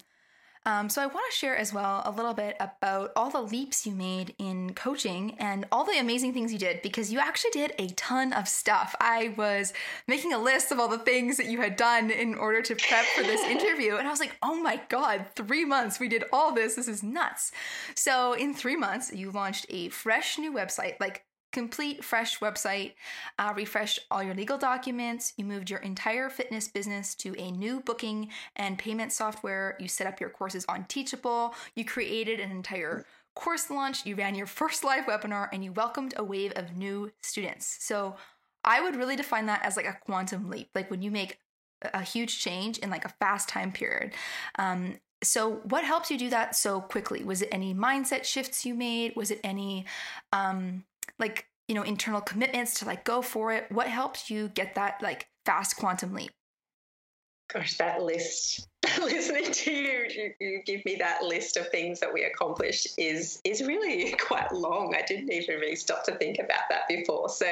Um, 0.66 0.90
so 0.90 1.02
I 1.02 1.08
want 1.08 1.26
to 1.30 1.38
share 1.38 1.58
as 1.58 1.74
well 1.74 2.02
a 2.06 2.12
little 2.12 2.34
bit 2.34 2.56
about 2.60 3.12
all 3.16 3.30
the 3.30 3.42
leaps 3.42 3.86
you 3.86 3.94
made 3.94 4.34
in 4.38 4.74
coaching 4.74 5.36
and 5.40 5.66
all 5.72 5.84
the 5.84 6.00
amazing 6.00 6.34
things 6.34 6.54
you 6.54 6.60
did 6.60 6.82
because 6.82 7.12
you 7.12 7.20
actually 7.20 7.52
did 7.52 7.74
a 7.78 7.88
ton 7.90 8.32
of 8.32 8.48
stuff. 8.48 8.96
I 9.00 9.34
was 9.38 9.74
making 10.08 10.32
a 10.32 10.42
list 10.42 10.72
of 10.72 10.80
all 10.80 10.88
the 10.88 10.98
things 10.98 11.38
that 11.38 11.48
you 11.48 11.62
had 11.62 11.76
done 11.76 12.10
in 12.12 12.36
order 12.36 12.62
to 12.62 12.76
prep 12.76 13.06
for 13.16 13.24
this 13.24 13.42
interview, 13.46 13.96
and 13.96 14.08
I 14.08 14.12
was 14.12 14.20
like, 14.20 14.38
oh 14.42 14.56
my 14.56 14.80
god, 14.90 15.26
three 15.36 15.66
months 15.66 16.00
we 16.00 16.08
did 16.08 16.24
all 16.32 16.54
this. 16.54 16.76
This 16.76 16.88
is 16.88 17.04
nuts. 17.04 17.52
So 17.96 18.34
in 18.34 18.54
three 18.54 18.76
months, 18.76 19.14
you 19.14 19.32
launched 19.32 19.66
a 19.70 19.90
fresh 19.90 20.38
new 20.38 20.54
website, 20.54 21.00
like 21.00 21.26
complete 21.54 22.04
fresh 22.04 22.40
website, 22.40 22.94
uh, 23.40 23.54
refreshed 23.56 24.00
all 24.12 24.22
your 24.22 24.36
legal 24.36 24.58
documents, 24.58 25.34
you 25.38 25.46
moved 25.46 25.70
your 25.70 25.80
entire 25.80 26.30
fitness 26.30 26.68
business 26.68 27.16
to 27.16 27.34
a 27.40 27.52
new 27.52 27.80
booking 27.80 28.30
and 28.56 28.78
payment 28.78 29.14
software, 29.14 29.78
you 29.80 29.88
set 29.88 30.08
up 30.08 30.20
your 30.20 30.30
courses 30.30 30.66
on 30.68 30.86
Teachable, 30.86 31.54
you 31.76 31.86
created 31.86 32.40
an 32.40 32.52
entire 32.52 33.06
course 33.36 33.70
launch, 33.70 34.06
you 34.06 34.16
ran 34.16 34.36
your 34.36 34.48
first 34.60 34.84
live 34.84 35.06
webinar, 35.06 35.48
and 35.54 35.64
you 35.64 35.72
welcomed 35.72 36.14
a 36.18 36.24
wave 36.24 36.52
of 36.56 36.76
new 36.76 37.12
students. 37.22 37.78
So 37.80 38.18
I 38.66 38.82
would 38.82 38.96
really 38.96 39.16
define 39.16 39.46
that 39.46 39.64
as 39.64 39.78
like 39.78 39.88
a 39.88 39.98
quantum 40.06 40.50
leap, 40.50 40.70
like 40.76 40.90
when 40.90 41.02
you 41.02 41.12
make 41.12 41.40
a 41.94 42.02
huge 42.02 42.40
change 42.40 42.80
in 42.80 42.90
like 42.90 43.06
a 43.06 43.10
fast 43.10 43.50
time 43.50 43.72
period. 43.72 44.14
Um, 44.58 44.96
so 45.22 45.62
what 45.64 45.84
helps 45.84 46.12
you 46.12 46.18
do 46.18 46.30
that 46.30 46.56
so 46.56 46.82
quickly 46.82 47.24
was 47.24 47.42
it 47.42 47.50
any 47.52 47.74
mindset 47.74 48.26
shifts 48.26 48.66
you 48.66 48.74
made 48.74 49.16
was 49.16 49.32
it 49.32 49.40
any 49.44 49.86
um 50.34 50.84
like 51.20 51.48
you 51.68 51.76
know 51.76 51.84
internal 51.84 52.22
commitments 52.22 52.80
to 52.80 52.86
like 52.86 53.04
go 53.04 53.22
for 53.22 53.52
it. 53.52 53.72
What 53.72 53.88
helps 53.88 54.30
you 54.30 54.50
get 54.50 54.76
that 54.76 55.02
like 55.02 55.28
fast 55.46 55.78
quantum 55.78 56.14
leap? 56.14 56.32
Gosh 57.54 57.78
that 57.78 58.02
list 58.02 58.68
listening 59.02 59.52
to 59.52 59.72
you, 59.72 60.34
you, 60.40 60.62
give 60.66 60.84
me 60.84 60.96
that 60.96 61.24
list 61.24 61.58
of 61.58 61.70
things 61.70 62.00
that 62.00 62.14
we 62.14 62.24
accomplished 62.24 62.88
is 62.98 63.40
is 63.44 63.62
really 63.62 64.12
quite 64.28 64.52
long. 64.52 64.94
I 64.96 65.04
didn't 65.04 65.32
even 65.32 65.60
really 65.60 65.76
stop 65.76 66.04
to 66.06 66.16
think 66.16 66.40
about 66.40 66.62
that 66.70 66.88
before. 66.88 67.30
So 67.30 67.46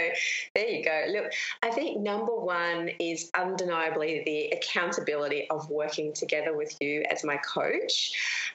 there 0.55 0.67
you 0.67 0.83
go. 0.83 1.05
Look, 1.09 1.31
I 1.63 1.69
think 1.69 1.99
number 1.99 2.35
one 2.35 2.89
is 2.99 3.29
undeniably 3.33 4.23
the 4.25 4.57
accountability 4.57 5.49
of 5.49 5.69
working 5.69 6.13
together 6.13 6.55
with 6.55 6.75
you 6.81 7.05
as 7.09 7.23
my 7.23 7.37
coach. 7.37 8.11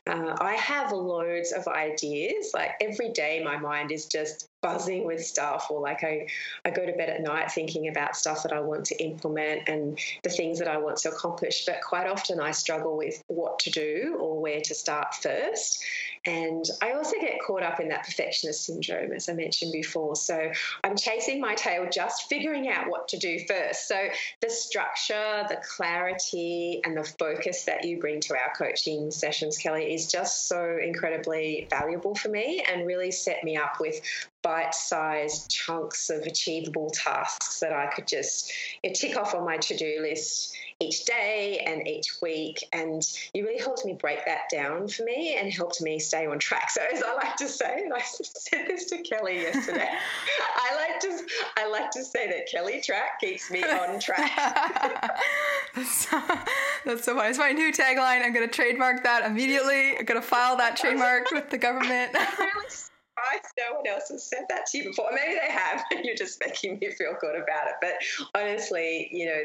Uh, 0.06 0.36
I 0.40 0.54
have 0.54 0.92
loads 0.92 1.52
of 1.52 1.66
ideas. 1.68 2.50
Like 2.52 2.72
every 2.80 3.10
day, 3.10 3.42
my 3.42 3.56
mind 3.56 3.90
is 3.90 4.06
just 4.06 4.48
buzzing 4.62 5.04
with 5.04 5.24
stuff 5.24 5.68
or 5.70 5.80
like 5.80 6.02
I, 6.02 6.26
I 6.64 6.70
go 6.70 6.84
to 6.84 6.92
bed 6.92 7.08
at 7.08 7.22
night 7.22 7.52
thinking 7.52 7.88
about 7.88 8.16
stuff 8.16 8.42
that 8.42 8.52
I 8.52 8.60
want 8.60 8.84
to 8.86 9.02
implement 9.02 9.68
and 9.68 9.98
the 10.24 10.30
things 10.30 10.58
that 10.58 10.66
I 10.66 10.76
want 10.76 10.96
to 10.98 11.10
accomplish. 11.10 11.64
But 11.64 11.80
quite 11.82 12.08
often 12.08 12.40
I 12.40 12.50
struggle 12.66 12.96
with 12.96 13.22
what 13.28 13.60
to 13.60 13.70
do 13.70 14.16
or 14.20 14.40
where 14.40 14.60
to 14.60 14.74
start 14.74 15.14
first. 15.14 15.84
And 16.24 16.64
I 16.82 16.92
also 16.92 17.12
get 17.20 17.38
caught 17.46 17.62
up 17.62 17.78
in 17.78 17.88
that 17.90 18.04
perfectionist 18.04 18.66
syndrome, 18.66 19.12
as 19.12 19.28
I 19.28 19.34
mentioned 19.34 19.70
before. 19.72 20.16
So 20.16 20.50
I'm 20.82 20.96
chasing 20.96 21.40
my 21.40 21.54
tail, 21.54 21.86
just 21.88 22.28
figuring 22.28 22.68
out 22.68 22.90
what 22.90 23.06
to 23.08 23.18
do 23.18 23.38
first. 23.46 23.86
So 23.86 24.08
the 24.40 24.50
structure, 24.50 25.44
the 25.48 25.62
clarity, 25.76 26.80
and 26.84 26.96
the 26.96 27.04
focus 27.04 27.62
that 27.66 27.84
you 27.84 28.00
bring 28.00 28.18
to 28.22 28.34
our 28.34 28.52
coaching 28.58 29.12
sessions, 29.12 29.58
Kelly, 29.58 29.94
is 29.94 30.10
just 30.10 30.48
so 30.48 30.78
incredibly 30.82 31.68
valuable 31.70 32.16
for 32.16 32.30
me 32.30 32.64
and 32.68 32.84
really 32.84 33.12
set 33.12 33.44
me 33.44 33.56
up 33.56 33.78
with 33.78 34.00
bite-sized 34.46 35.50
chunks 35.50 36.08
of 36.08 36.22
achievable 36.22 36.88
tasks 36.90 37.58
that 37.58 37.72
I 37.72 37.88
could 37.88 38.06
just 38.06 38.52
you 38.84 38.90
know, 38.90 38.94
tick 38.94 39.16
off 39.16 39.34
on 39.34 39.44
my 39.44 39.56
to-do 39.56 39.98
list 40.00 40.56
each 40.78 41.04
day 41.04 41.64
and 41.66 41.88
each 41.88 42.18
week. 42.22 42.64
And 42.72 43.02
you 43.34 43.44
really 43.44 43.58
helped 43.58 43.84
me 43.84 43.94
break 43.94 44.24
that 44.24 44.42
down 44.52 44.86
for 44.86 45.02
me 45.02 45.36
and 45.36 45.52
helped 45.52 45.82
me 45.82 45.98
stay 45.98 46.26
on 46.26 46.38
track. 46.38 46.70
So 46.70 46.80
as 46.92 47.02
I 47.02 47.14
like 47.14 47.34
to 47.36 47.48
say, 47.48 47.82
and 47.82 47.92
I 47.92 48.00
said 48.02 48.68
this 48.68 48.84
to 48.90 48.98
Kelly 48.98 49.40
yesterday, 49.40 49.88
I 50.56 50.76
like 50.76 51.00
to 51.00 51.26
I 51.56 51.68
like 51.68 51.90
to 51.90 52.04
say 52.04 52.28
that 52.28 52.48
Kelly 52.48 52.74
Trach 52.74 53.18
keeps 53.20 53.50
me 53.50 53.64
on 53.64 53.98
track. 54.00 54.30
that's, 55.74 56.06
that's 56.84 57.04
so 57.04 57.16
funny. 57.16 57.30
It's 57.30 57.38
my 57.38 57.50
new 57.50 57.72
tagline. 57.72 58.24
I'm 58.24 58.32
going 58.32 58.48
to 58.48 58.54
trademark 58.54 59.02
that 59.02 59.28
immediately. 59.28 59.98
I'm 59.98 60.04
going 60.04 60.20
to 60.20 60.26
file 60.26 60.56
that 60.58 60.76
trademark 60.76 61.32
with 61.32 61.50
the 61.50 61.58
government. 61.58 62.16
Surprised 63.16 63.52
no 63.58 63.76
one 63.76 63.86
else 63.86 64.08
has 64.08 64.24
said 64.24 64.44
that 64.48 64.66
to 64.66 64.78
you 64.78 64.84
before. 64.84 65.10
Maybe 65.12 65.34
they 65.34 65.52
have, 65.52 65.84
and 65.90 66.00
you're 66.04 66.16
just 66.16 66.40
making 66.44 66.78
me 66.78 66.90
feel 66.92 67.16
good 67.20 67.36
about 67.36 67.68
it. 67.68 67.74
But 67.80 67.94
honestly, 68.34 69.08
you 69.12 69.26
know, 69.26 69.42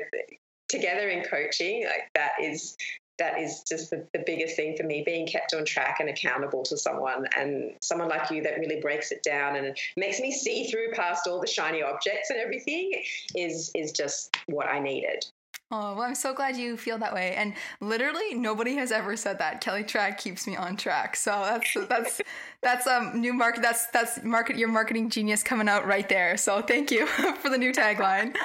together 0.70 1.10
in 1.10 1.24
coaching, 1.24 1.86
like 1.86 2.10
that 2.16 2.32
is 2.42 2.78
that 3.20 3.40
is 3.40 3.62
just 3.68 3.92
the, 3.92 4.08
the 4.14 4.24
biggest 4.26 4.56
thing 4.56 4.76
for 4.76 4.84
me 4.84 5.04
being 5.06 5.28
kept 5.28 5.54
on 5.54 5.64
track 5.64 5.98
and 6.00 6.10
accountable 6.10 6.64
to 6.64 6.76
someone 6.76 7.28
and 7.38 7.74
someone 7.82 8.10
like 8.10 8.32
you 8.32 8.42
that 8.42 8.58
really 8.58 8.82
breaks 8.82 9.12
it 9.12 9.22
down 9.22 9.56
and 9.58 9.78
makes 9.96 10.20
me 10.20 10.32
see 10.32 10.66
through 10.72 10.92
past 10.94 11.28
all 11.28 11.40
the 11.40 11.46
shiny 11.46 11.84
objects 11.84 12.32
and 12.32 12.40
everything 12.40 12.92
is 13.36 13.70
is 13.76 13.92
just 13.92 14.36
what 14.48 14.66
i 14.68 14.80
needed 14.80 15.24
Oh, 15.74 15.94
well, 15.94 16.02
I'm 16.02 16.16
so 16.16 16.34
glad 16.34 16.58
you 16.58 16.76
feel 16.76 16.98
that 16.98 17.14
way. 17.14 17.34
And 17.36 17.54
literally, 17.80 18.34
nobody 18.34 18.76
has 18.76 18.92
ever 18.92 19.16
said 19.16 19.40
that. 19.40 19.62
Kelly 19.62 19.86
Trach 19.86 20.18
keeps 20.18 20.46
me 20.46 20.58
on 20.58 20.76
track. 20.76 21.16
So 21.16 21.32
that's 21.32 21.88
that's 21.88 22.22
that's 22.62 22.88
um 22.88 23.22
new 23.22 23.34
market. 23.34 23.62
That's 23.62 23.88
that's 23.88 24.22
market 24.22 24.58
your 24.58 24.68
marketing 24.68 25.10
genius 25.10 25.44
coming 25.44 25.70
out 25.70 25.88
right 25.88 26.10
there. 26.10 26.36
So 26.36 26.62
thank 26.62 26.92
you 26.92 27.08
for 27.42 27.50
the 27.50 27.58
new 27.58 27.72
tagline. 27.72 28.36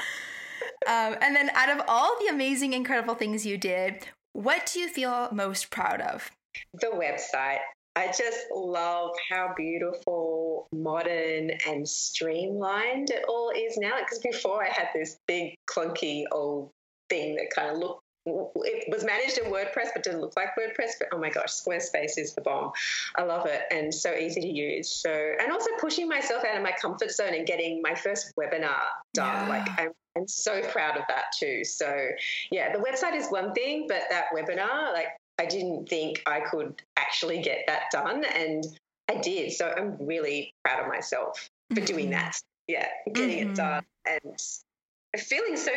Um, 0.87 1.17
and 1.21 1.35
then, 1.35 1.51
out 1.51 1.69
of 1.69 1.85
all 1.89 2.17
the 2.21 2.29
amazing, 2.29 2.75
incredible 2.75 3.17
things 3.17 3.45
you 3.45 3.59
did, 3.59 4.07
what 4.33 4.71
do 4.73 4.79
you 4.79 4.89
feel 4.89 5.29
most 5.33 5.71
proud 5.71 6.01
of? 6.01 6.31
The 6.75 6.89
website. 6.89 7.59
I 7.97 8.09
just 8.09 8.47
love 8.55 9.13
how 9.31 9.55
beautiful, 9.57 10.69
modern, 10.71 11.51
and 11.67 11.89
streamlined 11.89 13.11
it 13.11 13.25
all 13.27 13.51
is 13.57 13.79
now. 13.79 13.95
Because 13.99 14.19
before 14.19 14.63
I 14.63 14.69
had 14.69 14.89
this 14.95 15.17
big, 15.27 15.55
clunky 15.67 16.25
old 16.31 16.71
thing 17.09 17.37
that 17.37 17.51
kind 17.55 17.71
of 17.71 17.79
looked 17.79 18.03
it 18.27 18.85
was 18.89 19.05
managed 19.05 19.39
in 19.39 19.45
WordPress 19.53 19.89
but 19.95 20.03
didn't 20.03 20.21
look 20.21 20.35
like 20.37 20.49
WordPress. 20.59 20.93
But 20.99 21.09
oh 21.13 21.19
my 21.19 21.31
gosh, 21.31 21.51
Squarespace 21.51 22.19
is 22.19 22.35
the 22.35 22.41
bomb. 22.41 22.73
I 23.15 23.23
love 23.23 23.47
it 23.47 23.63
and 23.71 23.95
so 23.95 24.13
easy 24.15 24.41
to 24.41 24.49
use. 24.49 24.91
So 24.91 25.11
and 25.11 25.53
also 25.53 25.71
pushing 25.79 26.09
myself 26.09 26.45
out 26.45 26.57
of 26.57 26.63
my 26.63 26.73
comfort 26.81 27.11
zone 27.11 27.35
and 27.35 27.47
getting 27.47 27.81
my 27.83 27.95
first 27.95 28.33
webinar 28.37 28.83
done. 29.15 29.27
Yeah. 29.27 29.49
Like 29.49 29.69
I'm, 29.79 29.91
I'm 30.17 30.29
so 30.29 30.61
proud 30.63 30.97
of 30.97 31.05
that 31.09 31.27
too. 31.39 31.65
So 31.65 32.09
yeah, 32.51 32.73
the 32.73 32.83
website 32.83 33.15
is 33.15 33.29
one 33.29 33.53
thing, 33.53 33.87
but 33.89 34.03
that 34.11 34.27
webinar, 34.35 34.93
like 34.93 35.09
I 35.39 35.47
didn't 35.47 35.89
think 35.89 36.23
I 36.27 36.41
could 36.41 36.83
actually 36.97 37.43
get 37.43 37.65
that 37.67 37.91
done, 37.93 38.25
and 38.25 38.65
I 39.09 39.17
did. 39.17 39.53
So 39.53 39.73
I'm 39.77 39.97
really 40.01 40.55
proud 40.65 40.83
of 40.83 40.89
myself 40.89 41.49
for 41.71 41.77
mm-hmm. 41.77 41.85
doing 41.85 42.11
that. 42.11 42.41
Yeah, 42.67 42.89
getting 43.13 43.39
mm-hmm. 43.39 43.51
it 43.51 43.57
done 43.57 43.85
and 44.07 45.21
feeling 45.21 45.57
so 45.57 45.71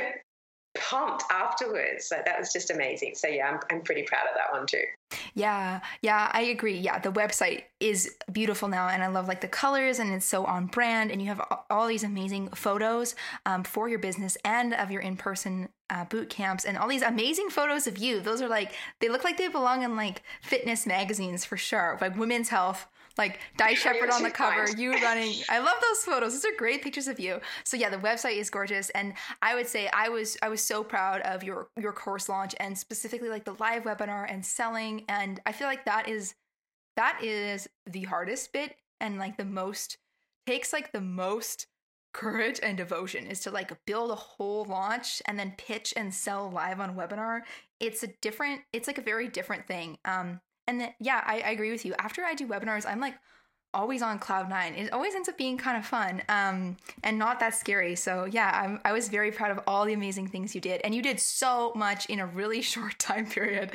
pumped 0.76 1.24
afterwards. 1.32 2.10
Like 2.12 2.26
that 2.26 2.40
was 2.40 2.52
just 2.52 2.72
amazing. 2.72 3.16
So 3.16 3.28
yeah, 3.28 3.50
I'm, 3.50 3.60
I'm 3.72 3.82
pretty 3.82 4.04
proud 4.04 4.26
of 4.30 4.36
that 4.36 4.58
one 4.58 4.68
too. 4.68 4.84
Yeah, 5.34 5.82
yeah, 6.02 6.30
I 6.34 6.42
agree. 6.42 6.78
Yeah, 6.78 7.00
the 7.00 7.12
website 7.12 7.64
is 7.80 8.16
beautiful 8.32 8.68
now, 8.68 8.90
and 8.90 9.04
I 9.04 9.08
love 9.08 9.28
like 9.28 9.42
the 9.42 9.48
colors, 9.48 10.00
and 10.00 10.14
it's 10.14 10.26
so 10.26 10.46
on 10.46 10.68
brand. 10.68 11.12
And 11.12 11.22
you 11.22 11.28
have 11.28 11.42
all 11.70 11.88
these 11.88 12.04
amazing 12.04 12.50
photos 12.50 13.16
um, 13.46 13.64
for 13.64 13.90
your 13.90 14.00
business 14.00 14.38
and 14.46 14.74
of 14.74 14.92
your 14.92 15.02
in-person 15.02 15.70
uh, 15.90 16.06
boot 16.06 16.30
camps, 16.30 16.66
and 16.66 16.78
all 16.78 16.88
these 16.88 17.02
amazing 17.02 17.50
photos 17.50 17.88
of 17.88 17.98
you. 17.98 18.20
Those 18.20 18.42
are 18.42 18.50
like 18.50 18.74
they 19.00 19.10
look 19.10 19.24
like 19.24 19.38
they 19.38 19.48
belong 19.48 19.84
in 19.84 19.96
like 19.96 20.22
fitness 20.42 20.86
magazines 20.86 21.46
for 21.46 21.58
sure, 21.58 21.98
like 22.02 22.18
Women's 22.18 22.50
Health 22.50 22.88
like 23.20 23.40
Di 23.58 23.76
Shepherd 23.76 24.10
on 24.10 24.24
the 24.24 24.32
cover, 24.32 24.66
you 24.78 24.94
running. 25.04 25.36
I 25.50 25.60
love 25.60 25.76
those 25.82 26.04
photos. 26.04 26.34
Those 26.34 26.46
are 26.46 26.58
great 26.58 26.82
pictures 26.82 27.08
of 27.08 27.20
you. 27.20 27.40
So 27.66 27.78
yeah, 27.78 27.90
the 27.90 27.98
website 27.98 28.38
is 28.38 28.50
gorgeous, 28.50 28.90
and 28.92 29.14
I 29.44 29.54
would 29.54 29.68
say 29.68 29.90
I 29.94 30.10
was 30.10 30.38
I 30.42 30.50
was 30.50 30.64
so 30.64 30.84
proud 30.84 31.22
of 31.22 31.44
your 31.44 31.68
your 31.78 31.92
course 31.92 32.30
launch 32.30 32.56
and 32.60 32.76
specifically 32.76 33.30
like 33.30 33.44
the 33.44 33.56
live 33.60 33.84
webinar 33.84 34.26
and 34.28 34.44
selling. 34.44 34.99
And 35.08 35.40
I 35.46 35.52
feel 35.52 35.68
like 35.68 35.86
that 35.86 36.08
is 36.10 36.36
that 36.96 37.20
is 37.24 37.70
the 37.86 38.04
hardest 38.04 38.52
bit 38.52 38.76
and 39.00 39.18
like 39.18 39.38
the 39.38 39.46
most 39.46 39.98
takes 40.46 40.74
like 40.74 40.92
the 40.92 41.02
most 41.02 41.68
courage 42.12 42.60
and 42.62 42.76
devotion 42.76 43.28
is 43.28 43.40
to 43.42 43.52
like 43.52 43.86
build 43.86 44.12
a 44.12 44.16
whole 44.16 44.66
launch 44.66 45.22
and 45.26 45.40
then 45.40 45.54
pitch 45.58 45.94
and 45.96 46.14
sell 46.14 46.50
live 46.50 46.80
on 46.80 46.96
webinar 46.96 47.42
it's 47.80 48.02
a 48.02 48.08
different 48.20 48.62
it's 48.74 48.88
like 48.88 48.98
a 48.98 49.02
very 49.02 49.28
different 49.28 49.68
thing 49.68 49.96
um 50.06 50.42
and 50.70 50.94
yeah, 51.00 51.24
I, 51.26 51.40
I 51.40 51.50
agree 51.50 51.72
with 51.72 51.84
you. 51.84 51.96
After 51.98 52.24
I 52.24 52.36
do 52.36 52.48
webinars, 52.48 52.86
I'm 52.86 53.00
like 53.00 53.16
always 53.74 54.02
on 54.02 54.20
cloud 54.20 54.50
nine. 54.50 54.76
It 54.76 54.94
always 54.94 55.16
ends 55.16 55.28
up 55.28 55.38
being 55.38 55.58
kind 55.58 55.76
of 55.78 55.86
fun 55.86 56.22
um, 56.30 56.78
and 57.04 57.18
not 57.18 57.40
that 57.40 57.56
scary. 57.56 57.96
So 57.96 58.26
yeah, 58.26 58.52
I'm, 58.64 58.80
I 58.86 58.92
was 58.92 59.10
very 59.10 59.32
proud 59.32 59.52
of 59.52 59.60
all 59.66 59.86
the 59.86 59.94
amazing 59.94 60.28
things 60.28 60.54
you 60.54 60.62
did, 60.62 60.82
and 60.84 60.94
you 60.94 61.02
did 61.02 61.20
so 61.20 61.74
much 61.76 62.06
in 62.06 62.20
a 62.20 62.28
really 62.28 62.62
short 62.74 63.00
time 63.00 63.26
period. 63.26 63.72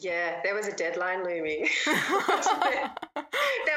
Yeah, 0.00 0.40
there 0.42 0.54
was 0.54 0.68
a 0.68 0.72
deadline 0.72 1.24
looming. 1.24 1.68
there 1.86 2.90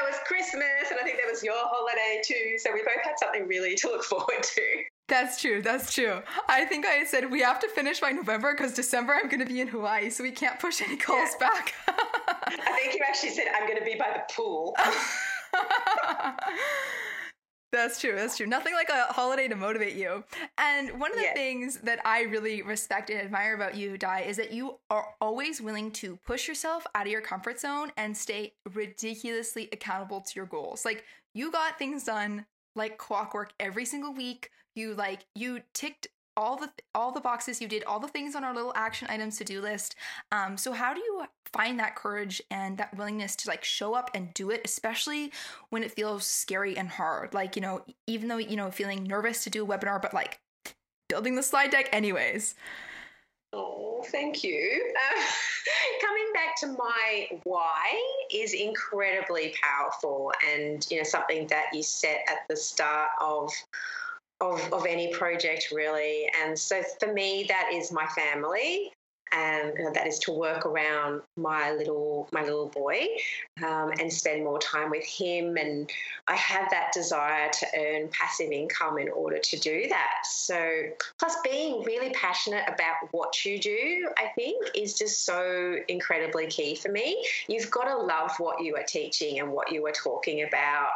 was 0.04 0.16
Christmas, 0.26 0.90
and 0.90 1.00
I 1.00 1.02
think 1.02 1.16
there 1.18 1.30
was 1.30 1.42
your 1.42 1.54
holiday 1.56 2.22
too. 2.24 2.58
So 2.58 2.72
we 2.72 2.80
both 2.80 3.02
had 3.04 3.18
something 3.18 3.46
really 3.48 3.74
to 3.76 3.88
look 3.88 4.04
forward 4.04 4.42
to. 4.42 4.62
That's 5.08 5.40
true. 5.40 5.60
That's 5.62 5.92
true. 5.92 6.22
I 6.48 6.64
think 6.64 6.86
I 6.86 7.04
said 7.04 7.30
we 7.30 7.40
have 7.40 7.58
to 7.60 7.68
finish 7.68 8.00
by 8.00 8.12
November 8.12 8.54
because 8.54 8.72
December 8.72 9.14
I'm 9.14 9.28
going 9.28 9.40
to 9.40 9.46
be 9.46 9.60
in 9.60 9.68
Hawaii, 9.68 10.10
so 10.10 10.22
we 10.22 10.30
can't 10.30 10.58
push 10.58 10.80
any 10.80 10.96
calls 10.96 11.30
yeah. 11.40 11.48
back. 11.48 11.74
I 11.88 12.78
think 12.80 12.94
you 12.94 13.00
actually 13.06 13.30
said 13.30 13.46
I'm 13.54 13.66
going 13.66 13.78
to 13.78 13.84
be 13.84 13.96
by 13.96 14.10
the 14.14 14.22
pool. 14.34 14.76
That's 17.72 17.98
true. 17.98 18.14
That's 18.14 18.36
true. 18.36 18.46
Nothing 18.46 18.74
like 18.74 18.90
a 18.90 19.12
holiday 19.12 19.48
to 19.48 19.56
motivate 19.56 19.96
you. 19.96 20.22
And 20.58 21.00
one 21.00 21.10
of 21.10 21.16
the 21.16 21.30
things 21.34 21.78
that 21.78 22.00
I 22.04 22.22
really 22.22 22.60
respect 22.60 23.08
and 23.08 23.18
admire 23.18 23.54
about 23.54 23.74
you, 23.74 23.96
Di, 23.96 24.20
is 24.20 24.36
that 24.36 24.52
you 24.52 24.78
are 24.90 25.06
always 25.22 25.60
willing 25.62 25.90
to 25.92 26.18
push 26.26 26.46
yourself 26.46 26.86
out 26.94 27.06
of 27.06 27.12
your 27.12 27.22
comfort 27.22 27.58
zone 27.58 27.90
and 27.96 28.14
stay 28.14 28.52
ridiculously 28.74 29.70
accountable 29.72 30.20
to 30.20 30.32
your 30.36 30.44
goals. 30.44 30.84
Like 30.84 31.04
you 31.34 31.50
got 31.50 31.78
things 31.78 32.04
done 32.04 32.44
like 32.76 32.98
clockwork 32.98 33.52
every 33.58 33.86
single 33.86 34.12
week 34.12 34.50
you 34.74 34.94
like 34.94 35.26
you 35.34 35.60
ticked 35.74 36.08
all 36.36 36.56
the 36.56 36.70
all 36.94 37.12
the 37.12 37.20
boxes 37.20 37.60
you 37.60 37.68
did 37.68 37.84
all 37.84 38.00
the 38.00 38.08
things 38.08 38.34
on 38.34 38.44
our 38.44 38.54
little 38.54 38.72
action 38.74 39.06
items 39.10 39.36
to 39.38 39.44
do 39.44 39.60
list. 39.60 39.94
Um, 40.30 40.56
so 40.56 40.72
how 40.72 40.94
do 40.94 41.00
you 41.00 41.24
find 41.52 41.78
that 41.78 41.96
courage 41.96 42.40
and 42.50 42.78
that 42.78 42.96
willingness 42.96 43.36
to 43.36 43.48
like 43.48 43.64
show 43.64 43.94
up 43.94 44.10
and 44.14 44.32
do 44.34 44.50
it 44.50 44.62
especially 44.64 45.32
when 45.70 45.82
it 45.82 45.92
feels 45.92 46.26
scary 46.26 46.76
and 46.76 46.88
hard? 46.88 47.34
Like 47.34 47.56
you 47.56 47.62
know 47.62 47.84
even 48.06 48.28
though 48.28 48.38
you 48.38 48.56
know 48.56 48.70
feeling 48.70 49.04
nervous 49.04 49.44
to 49.44 49.50
do 49.50 49.64
a 49.64 49.66
webinar 49.66 50.00
but 50.00 50.14
like 50.14 50.40
building 51.08 51.34
the 51.34 51.42
slide 51.42 51.70
deck 51.70 51.88
anyways. 51.92 52.54
Oh, 53.52 54.02
thank 54.10 54.42
you. 54.42 54.94
Uh, 54.96 55.22
coming 56.00 56.24
back 56.32 56.56
to 56.60 56.68
my 56.68 57.38
why 57.44 58.02
is 58.32 58.54
incredibly 58.54 59.54
powerful, 59.62 60.32
and 60.50 60.86
you 60.90 60.96
know 60.96 61.02
something 61.02 61.46
that 61.48 61.66
you 61.74 61.82
set 61.82 62.24
at 62.28 62.48
the 62.48 62.56
start 62.56 63.10
of 63.20 63.52
of, 64.42 64.72
of 64.72 64.86
any 64.86 65.12
project 65.12 65.68
really. 65.72 66.28
And 66.42 66.58
so 66.58 66.82
for 67.00 67.12
me, 67.12 67.46
that 67.48 67.70
is 67.72 67.92
my 67.92 68.06
family. 68.08 68.92
And 69.34 69.72
that 69.94 70.06
is 70.06 70.18
to 70.20 70.32
work 70.32 70.66
around 70.66 71.22
my 71.38 71.72
little 71.72 72.28
my 72.32 72.42
little 72.42 72.68
boy 72.68 73.06
um, 73.66 73.90
and 73.98 74.12
spend 74.12 74.44
more 74.44 74.58
time 74.58 74.90
with 74.90 75.06
him. 75.06 75.56
And 75.56 75.90
i 76.28 76.36
have 76.36 76.68
that 76.70 76.90
desire 76.92 77.48
to 77.50 77.66
earn 77.78 78.08
passive 78.08 78.50
income 78.50 78.98
in 78.98 79.08
order 79.08 79.38
to 79.38 79.58
do 79.58 79.88
that. 79.88 80.26
So 80.26 80.82
plus 81.18 81.34
being 81.42 81.82
really 81.84 82.10
passionate 82.10 82.64
about 82.68 83.08
what 83.12 83.42
you 83.42 83.58
do 83.58 84.06
i 84.18 84.26
think 84.34 84.66
is 84.74 84.98
just 84.98 85.24
so 85.24 85.76
incredibly 85.88 86.46
key 86.48 86.74
for 86.74 86.90
me. 86.90 87.24
You've 87.48 87.70
got 87.70 87.84
to 87.84 87.96
love 87.96 88.32
what 88.36 88.62
you 88.62 88.76
are 88.76 88.84
teaching 88.86 89.40
and 89.40 89.50
what 89.50 89.72
you 89.72 89.86
are 89.86 89.92
talking 89.92 90.42
about 90.42 90.90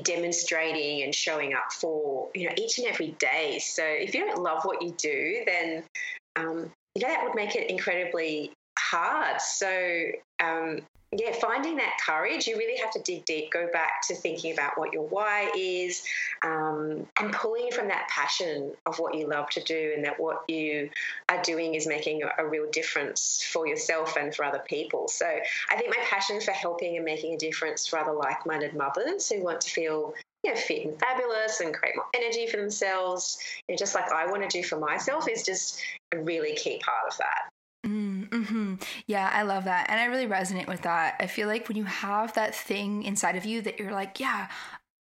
demonstrating 0.00 1.02
and 1.02 1.14
showing 1.14 1.54
up 1.54 1.72
for 1.72 2.28
you 2.34 2.48
know 2.48 2.54
each 2.56 2.78
and 2.78 2.86
every 2.86 3.12
day 3.18 3.58
so 3.58 3.82
if 3.84 4.14
you 4.14 4.24
don't 4.24 4.42
love 4.42 4.64
what 4.64 4.80
you 4.80 4.94
do 4.98 5.42
then 5.46 5.84
um, 6.36 6.70
you 6.94 7.02
know, 7.02 7.08
that 7.08 7.24
would 7.24 7.34
make 7.34 7.54
it 7.56 7.70
incredibly 7.70 8.52
hard. 8.78 9.40
So, 9.40 10.08
um, 10.42 10.80
yeah, 11.14 11.32
finding 11.32 11.76
that 11.76 11.98
courage, 12.04 12.46
you 12.46 12.56
really 12.56 12.78
have 12.78 12.90
to 12.92 13.00
dig 13.00 13.26
deep, 13.26 13.50
go 13.50 13.68
back 13.70 14.06
to 14.08 14.14
thinking 14.14 14.52
about 14.52 14.78
what 14.78 14.94
your 14.94 15.06
why 15.08 15.50
is, 15.54 16.02
um, 16.42 17.06
and 17.20 17.32
pulling 17.32 17.70
from 17.70 17.88
that 17.88 18.08
passion 18.08 18.72
of 18.86 18.98
what 18.98 19.14
you 19.14 19.28
love 19.28 19.50
to 19.50 19.62
do, 19.62 19.92
and 19.94 20.04
that 20.06 20.18
what 20.18 20.42
you 20.48 20.88
are 21.28 21.42
doing 21.42 21.74
is 21.74 21.86
making 21.86 22.22
a 22.38 22.46
real 22.46 22.70
difference 22.70 23.46
for 23.52 23.66
yourself 23.66 24.16
and 24.16 24.34
for 24.34 24.44
other 24.44 24.62
people. 24.66 25.06
So 25.06 25.26
I 25.70 25.76
think 25.76 25.90
my 25.90 26.02
passion 26.04 26.40
for 26.40 26.52
helping 26.52 26.96
and 26.96 27.04
making 27.04 27.34
a 27.34 27.38
difference 27.38 27.86
for 27.86 27.98
other 27.98 28.12
like 28.12 28.46
minded 28.46 28.74
mothers 28.74 29.28
who 29.28 29.44
want 29.44 29.60
to 29.62 29.70
feel 29.70 30.14
you 30.44 30.52
know, 30.52 30.58
fit 30.58 30.86
and 30.86 30.98
fabulous 30.98 31.60
and 31.60 31.74
create 31.74 31.94
more 31.94 32.06
energy 32.14 32.46
for 32.46 32.56
themselves, 32.56 33.38
you 33.68 33.74
know, 33.74 33.76
just 33.76 33.94
like 33.94 34.10
I 34.10 34.26
want 34.26 34.42
to 34.42 34.48
do 34.48 34.66
for 34.66 34.76
myself, 34.76 35.28
is 35.28 35.44
just 35.44 35.80
a 36.12 36.18
really 36.18 36.54
key 36.54 36.80
part 36.84 37.12
of 37.12 37.16
that. 37.18 37.51
Mm-hmm. 37.84 38.74
Yeah, 39.06 39.28
I 39.32 39.42
love 39.42 39.64
that. 39.64 39.90
And 39.90 39.98
I 39.98 40.04
really 40.04 40.26
resonate 40.26 40.68
with 40.68 40.82
that. 40.82 41.16
I 41.18 41.26
feel 41.26 41.48
like 41.48 41.68
when 41.68 41.76
you 41.76 41.84
have 41.84 42.34
that 42.34 42.54
thing 42.54 43.02
inside 43.02 43.36
of 43.36 43.44
you 43.44 43.60
that 43.62 43.78
you're 43.78 43.92
like, 43.92 44.20
yeah, 44.20 44.48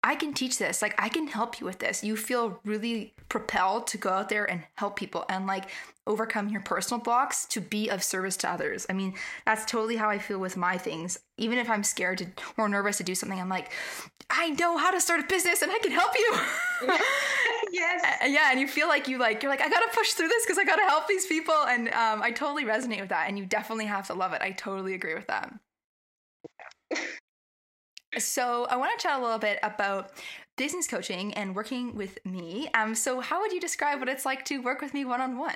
I 0.02 0.16
can 0.16 0.34
teach 0.34 0.58
this. 0.58 0.82
Like, 0.82 0.96
I 0.98 1.10
can 1.10 1.28
help 1.28 1.60
you 1.60 1.66
with 1.66 1.80
this. 1.80 2.04
You 2.06 2.16
feel 2.16 2.60
really 2.64 3.14
propelled 3.28 3.86
to 3.88 3.98
go 3.98 4.10
out 4.10 4.30
there 4.30 4.50
and 4.50 4.64
help 4.76 4.96
people 4.96 5.26
and 5.28 5.46
like 5.46 5.66
overcome 6.08 6.48
your 6.48 6.62
personal 6.62 7.02
blocks 7.04 7.46
to 7.48 7.60
be 7.60 7.90
of 7.90 8.02
service 8.02 8.38
to 8.38 8.50
others. 8.50 8.86
I 8.90 8.94
mean, 8.94 9.14
that's 9.46 9.70
totally 9.70 9.98
how 9.98 10.10
I 10.10 10.18
feel 10.18 10.40
with 10.40 10.56
my 10.56 10.78
things. 10.78 11.20
Even 11.38 11.58
if 11.60 11.70
I'm 11.70 11.84
scared 11.84 12.20
to, 12.20 12.28
or 12.58 12.70
nervous 12.70 12.98
to 12.98 13.04
do 13.04 13.14
something, 13.14 13.40
I'm 13.40 13.50
like, 13.50 13.74
I 14.30 14.52
know 14.52 14.78
how 14.78 14.92
to 14.92 15.02
start 15.02 15.20
a 15.20 15.28
business 15.28 15.62
and 15.62 15.72
I 15.72 15.80
can 15.80 15.92
help 15.92 16.14
you. 16.18 16.34
yes. 17.72 18.20
yeah. 18.28 18.52
And 18.52 18.60
you 18.60 18.68
feel 18.68 18.88
like 18.88 19.08
you 19.08 19.18
like, 19.18 19.44
you're 19.44 19.52
like, 19.52 19.62
I 19.62 19.70
got 19.70 19.80
to 19.80 19.98
push 19.98 20.12
through 20.14 20.28
this 20.28 20.46
because 20.46 20.58
I 20.58 20.64
got 20.64 20.78
to 20.78 20.84
help 20.84 21.08
these 21.08 21.26
people. 21.26 21.54
And 21.54 21.90
um, 21.90 22.22
I 22.22 22.32
totally 22.32 22.66
resonate 22.66 23.00
with 23.00 23.10
that. 23.10 23.28
And 23.28 23.38
you 23.38 23.46
definitely 23.46 23.86
have 23.86 24.08
to 24.08 24.14
love 24.14 24.34
it. 24.34 24.42
I 24.42 24.52
totally 24.52 24.94
agree 24.94 25.16
with 25.16 25.28
that. 25.28 25.54
So, 28.18 28.66
I 28.66 28.76
want 28.76 28.98
to 28.98 29.04
chat 29.04 29.20
a 29.20 29.22
little 29.22 29.38
bit 29.38 29.60
about 29.62 30.12
business 30.58 30.88
coaching 30.88 31.34
and 31.36 31.56
working 31.56 31.96
with 31.96 32.18
me. 32.26 32.68
Um, 32.74 32.96
so, 32.96 33.20
how 33.20 33.40
would 33.40 33.52
you 33.52 33.62
describe 33.62 34.00
what 34.00 34.10
it's 34.10 34.26
like 34.26 34.44
to 34.46 34.58
work 34.62 34.82
with 34.82 34.96
me 34.96 35.06
one 35.06 35.22
on 35.22 35.38
one? 35.38 35.56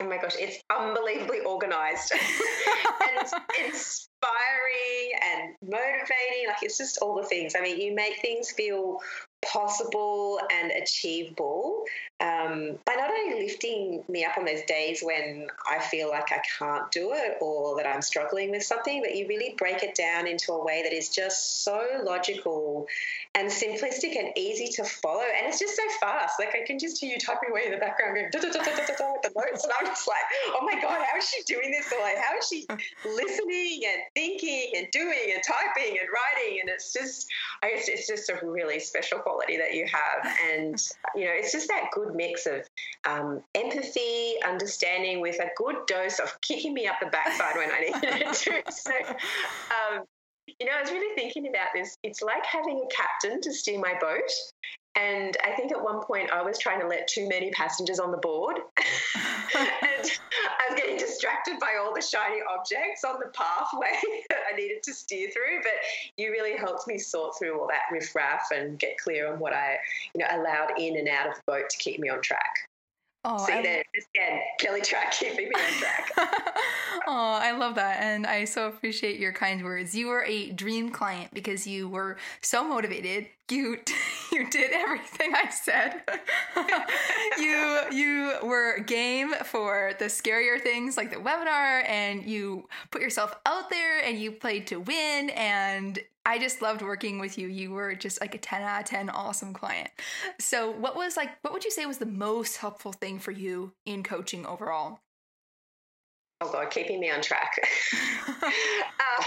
Oh 0.00 0.08
my 0.08 0.18
gosh, 0.18 0.34
it's 0.38 0.58
unbelievably 0.76 1.40
organized 1.40 2.12
and 3.18 3.28
inspiring 3.64 5.12
and 5.22 5.54
motivating. 5.62 6.48
Like, 6.48 6.62
it's 6.62 6.76
just 6.76 6.98
all 7.00 7.16
the 7.16 7.26
things. 7.26 7.54
I 7.56 7.62
mean, 7.62 7.80
you 7.80 7.94
make 7.94 8.20
things 8.20 8.50
feel 8.50 8.98
possible 9.44 10.40
and 10.50 10.72
achievable 10.72 11.84
um, 12.20 12.78
by 12.86 12.94
not 12.94 13.10
only 13.10 13.44
lifting 13.44 14.04
me 14.08 14.24
up 14.24 14.38
on 14.38 14.44
those 14.44 14.62
days 14.68 15.02
when 15.02 15.48
I 15.68 15.80
feel 15.80 16.08
like 16.08 16.30
I 16.32 16.40
can't 16.58 16.90
do 16.90 17.12
it 17.12 17.38
or 17.40 17.76
that 17.76 17.86
I'm 17.86 18.02
struggling 18.02 18.50
with 18.50 18.62
something, 18.62 19.02
but 19.02 19.14
you 19.16 19.26
really 19.28 19.54
break 19.58 19.82
it 19.82 19.94
down 19.94 20.26
into 20.26 20.52
a 20.52 20.64
way 20.64 20.82
that 20.84 20.92
is 20.92 21.08
just 21.08 21.64
so 21.64 21.82
logical 22.04 22.86
and 23.34 23.48
simplistic 23.48 24.16
and 24.16 24.30
easy 24.36 24.68
to 24.68 24.84
follow. 24.84 25.22
And 25.22 25.48
it's 25.48 25.58
just 25.58 25.76
so 25.76 25.82
fast. 26.00 26.34
Like 26.38 26.54
I 26.54 26.64
can 26.64 26.78
just 26.78 26.98
hear 27.00 27.12
you 27.12 27.18
typing 27.18 27.50
away 27.50 27.62
in 27.66 27.72
the 27.72 27.78
background 27.78 28.14
going 28.14 28.30
da 28.30 28.38
da 28.38 28.48
da 28.48 28.62
da 28.62 28.86
da 28.86 28.94
da 28.96 29.12
with 29.12 29.22
the 29.22 29.32
notes. 29.34 29.64
And 29.64 29.72
I'm 29.78 29.86
just 29.86 30.06
like, 30.06 30.24
oh 30.54 30.64
my 30.64 30.80
God, 30.80 31.04
how 31.04 31.18
is 31.18 31.28
she 31.28 31.42
doing 31.42 31.70
this? 31.72 31.92
Or 31.92 32.00
like, 32.00 32.16
how 32.16 32.38
is 32.38 32.46
she 32.46 32.66
listening 33.04 33.82
and 33.90 34.02
thinking 34.14 34.72
and 34.76 34.86
doing 34.92 35.34
and 35.34 35.42
typing 35.42 35.98
and 35.98 36.08
writing? 36.08 36.60
And 36.60 36.70
it's 36.70 36.92
just, 36.92 37.26
I 37.62 37.70
guess 37.70 37.88
it's 37.88 38.06
just 38.06 38.30
a 38.30 38.38
really 38.46 38.78
special 38.78 39.18
quality 39.18 39.33
that 39.38 39.74
you 39.74 39.86
have. 39.86 40.36
And, 40.50 40.82
you 41.14 41.24
know, 41.24 41.32
it's 41.32 41.52
just 41.52 41.68
that 41.68 41.90
good 41.92 42.14
mix 42.14 42.46
of 42.46 42.62
um, 43.06 43.42
empathy, 43.54 44.34
understanding 44.46 45.20
with 45.20 45.40
a 45.40 45.50
good 45.56 45.76
dose 45.86 46.18
of 46.18 46.40
kicking 46.40 46.74
me 46.74 46.86
up 46.86 46.96
the 47.00 47.06
backside 47.06 47.56
when 47.56 47.70
I 47.70 47.80
needed 47.80 48.22
it 48.22 48.32
to. 48.32 48.72
So, 48.72 48.92
um, 48.92 50.04
you 50.58 50.66
know, 50.66 50.72
I 50.76 50.80
was 50.80 50.90
really 50.90 51.14
thinking 51.14 51.48
about 51.48 51.68
this. 51.74 51.96
It's 52.02 52.22
like 52.22 52.44
having 52.44 52.78
a 52.84 52.94
captain 52.94 53.40
to 53.40 53.52
steer 53.52 53.78
my 53.78 53.94
boat. 54.00 54.30
And 54.96 55.36
I 55.44 55.50
think 55.52 55.72
at 55.72 55.82
one 55.82 56.02
point 56.02 56.30
I 56.30 56.42
was 56.42 56.58
trying 56.58 56.80
to 56.80 56.86
let 56.86 57.08
too 57.08 57.28
many 57.28 57.50
passengers 57.50 57.98
on 57.98 58.12
the 58.12 58.18
board. 58.18 58.58
and 59.56 59.64
I 59.82 60.70
was 60.70 60.76
getting 60.76 60.96
distracted 60.96 61.58
by 61.58 61.76
all 61.80 61.92
the 61.92 62.00
shiny 62.00 62.40
objects 62.56 63.02
on 63.04 63.16
the 63.18 63.30
pathway 63.34 63.92
that 64.30 64.40
I 64.52 64.56
needed 64.56 64.82
to 64.84 64.94
steer 64.94 65.30
through. 65.30 65.62
But 65.62 65.72
you 66.16 66.30
really 66.30 66.56
helped 66.56 66.86
me 66.86 66.98
sort 66.98 67.36
through 67.38 67.60
all 67.60 67.66
that 67.68 67.92
riffraff 67.92 68.48
and 68.54 68.78
get 68.78 68.96
clear 68.98 69.32
on 69.32 69.40
what 69.40 69.52
I, 69.52 69.78
you 70.14 70.20
know, 70.20 70.26
allowed 70.30 70.78
in 70.78 70.96
and 70.96 71.08
out 71.08 71.28
of 71.28 71.34
the 71.34 71.42
boat 71.46 71.70
to 71.70 71.76
keep 71.78 71.98
me 71.98 72.08
on 72.08 72.22
track. 72.22 72.68
Oh, 73.26 73.38
See 73.38 73.54
I... 73.54 73.62
there, 73.62 73.84
again, 74.14 74.40
Kelly 74.58 74.82
Trach 74.82 75.18
keeping 75.18 75.48
me 75.48 75.54
on 75.54 75.72
track. 75.80 76.10
oh, 77.06 77.38
I 77.40 77.52
love 77.52 77.74
that. 77.76 78.02
And 78.02 78.26
I 78.26 78.44
so 78.44 78.68
appreciate 78.68 79.18
your 79.18 79.32
kind 79.32 79.64
words. 79.64 79.94
You 79.94 80.08
were 80.08 80.24
a 80.24 80.50
dream 80.50 80.90
client 80.90 81.32
because 81.32 81.66
you 81.66 81.88
were 81.88 82.18
so 82.42 82.62
motivated. 82.62 83.28
You 83.50 83.78
you 84.34 84.50
did 84.50 84.72
everything 84.72 85.32
I 85.34 85.48
said. 85.50 86.02
you 87.38 87.80
you 87.92 88.34
were 88.42 88.80
game 88.80 89.32
for 89.44 89.92
the 89.98 90.06
scarier 90.06 90.60
things 90.60 90.96
like 90.96 91.10
the 91.10 91.16
webinar 91.16 91.88
and 91.88 92.24
you 92.24 92.68
put 92.90 93.00
yourself 93.00 93.34
out 93.46 93.70
there 93.70 94.00
and 94.04 94.18
you 94.18 94.32
played 94.32 94.66
to 94.68 94.80
win 94.80 95.30
and 95.30 95.98
I 96.26 96.38
just 96.38 96.62
loved 96.62 96.80
working 96.80 97.18
with 97.18 97.36
you. 97.36 97.48
You 97.48 97.72
were 97.72 97.94
just 97.94 98.20
like 98.20 98.34
a 98.34 98.38
10 98.38 98.62
out 98.62 98.80
of 98.80 98.86
10 98.86 99.10
awesome 99.10 99.52
client. 99.52 99.90
So, 100.40 100.70
what 100.70 100.96
was 100.96 101.18
like, 101.18 101.30
what 101.42 101.52
would 101.52 101.64
you 101.64 101.70
say 101.70 101.84
was 101.84 101.98
the 101.98 102.06
most 102.06 102.56
helpful 102.56 102.94
thing 102.94 103.18
for 103.18 103.30
you 103.30 103.72
in 103.84 104.02
coaching 104.02 104.46
overall? 104.46 105.00
Oh 106.40 106.50
god, 106.52 106.70
keeping 106.70 107.00
me 107.00 107.10
on 107.10 107.20
track. 107.20 107.52
uh, 108.42 109.24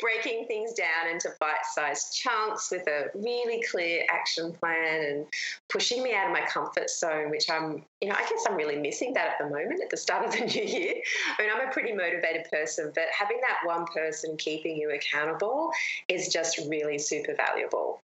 breaking 0.00 0.46
things 0.46 0.72
down 0.72 1.10
into 1.10 1.30
bite-sized 1.40 2.14
chunks 2.14 2.70
with 2.70 2.86
a 2.88 3.06
really 3.14 3.62
clear 3.70 4.04
action 4.10 4.52
plan 4.52 5.04
and 5.04 5.26
pushing 5.68 6.02
me 6.02 6.14
out 6.14 6.26
of 6.26 6.32
my 6.32 6.42
comfort 6.42 6.90
zone, 6.90 7.30
which 7.30 7.50
I'm, 7.50 7.84
you 8.00 8.08
know, 8.08 8.14
I 8.14 8.22
guess 8.22 8.44
I'm 8.48 8.56
really 8.56 8.76
missing 8.76 9.12
that 9.14 9.32
at 9.32 9.38
the 9.38 9.44
moment 9.44 9.82
at 9.82 9.90
the 9.90 9.96
start 9.96 10.24
of 10.24 10.32
the 10.32 10.44
new 10.44 10.62
year. 10.62 10.94
I 11.38 11.42
mean, 11.42 11.50
I'm 11.54 11.68
a 11.68 11.72
pretty 11.72 11.92
motivated 11.92 12.46
person, 12.50 12.92
but 12.94 13.04
having 13.16 13.40
that 13.40 13.58
one 13.64 13.86
person 13.86 14.36
keeping 14.36 14.76
you 14.76 14.92
accountable 14.92 15.70
is 16.08 16.28
just 16.28 16.58
really 16.68 16.98
super 16.98 17.34
valuable. 17.34 18.00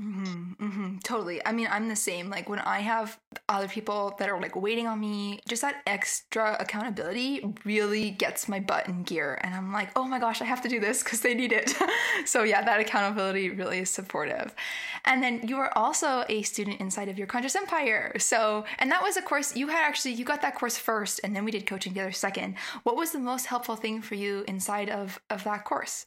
Mm-hmm, 0.00 0.64
mm-hmm, 0.64 0.98
totally. 0.98 1.44
I 1.44 1.50
mean, 1.50 1.66
I'm 1.68 1.88
the 1.88 1.96
same. 1.96 2.30
Like 2.30 2.48
when 2.48 2.60
I 2.60 2.78
have 2.78 3.18
other 3.48 3.66
people 3.66 4.14
that 4.20 4.28
are 4.28 4.40
like 4.40 4.54
waiting 4.54 4.86
on 4.86 5.00
me, 5.00 5.40
just 5.48 5.62
that 5.62 5.82
extra 5.88 6.56
accountability 6.60 7.44
really 7.64 8.10
gets 8.10 8.48
my 8.48 8.60
butt 8.60 8.86
in 8.86 9.02
gear. 9.02 9.40
And 9.42 9.56
I'm 9.56 9.72
like, 9.72 9.90
oh 9.96 10.04
my 10.04 10.20
gosh, 10.20 10.40
I 10.40 10.44
have 10.44 10.62
to 10.62 10.68
do 10.68 10.78
this 10.78 11.02
because 11.02 11.20
they 11.20 11.34
need 11.34 11.50
it. 11.50 11.74
so 12.26 12.44
yeah, 12.44 12.62
that 12.62 12.78
accountability 12.78 13.50
really 13.50 13.80
is 13.80 13.90
supportive. 13.90 14.54
And 15.04 15.20
then 15.20 15.40
you 15.48 15.56
are 15.56 15.76
also 15.76 16.24
a 16.28 16.42
student 16.42 16.80
inside 16.80 17.08
of 17.08 17.18
your 17.18 17.26
conscious 17.26 17.56
empire. 17.56 18.12
So, 18.18 18.64
and 18.78 18.92
that 18.92 19.02
was 19.02 19.16
a 19.16 19.22
course 19.22 19.56
you 19.56 19.66
had 19.66 19.84
actually 19.84 20.12
you 20.12 20.24
got 20.24 20.42
that 20.42 20.54
course 20.54 20.78
first, 20.78 21.20
and 21.24 21.34
then 21.34 21.44
we 21.44 21.50
did 21.50 21.66
coaching 21.66 21.92
together 21.92 22.12
second. 22.12 22.54
What 22.84 22.96
was 22.96 23.10
the 23.10 23.18
most 23.18 23.46
helpful 23.46 23.74
thing 23.74 24.00
for 24.02 24.14
you 24.14 24.44
inside 24.46 24.90
of 24.90 25.20
of 25.28 25.42
that 25.42 25.64
course? 25.64 26.06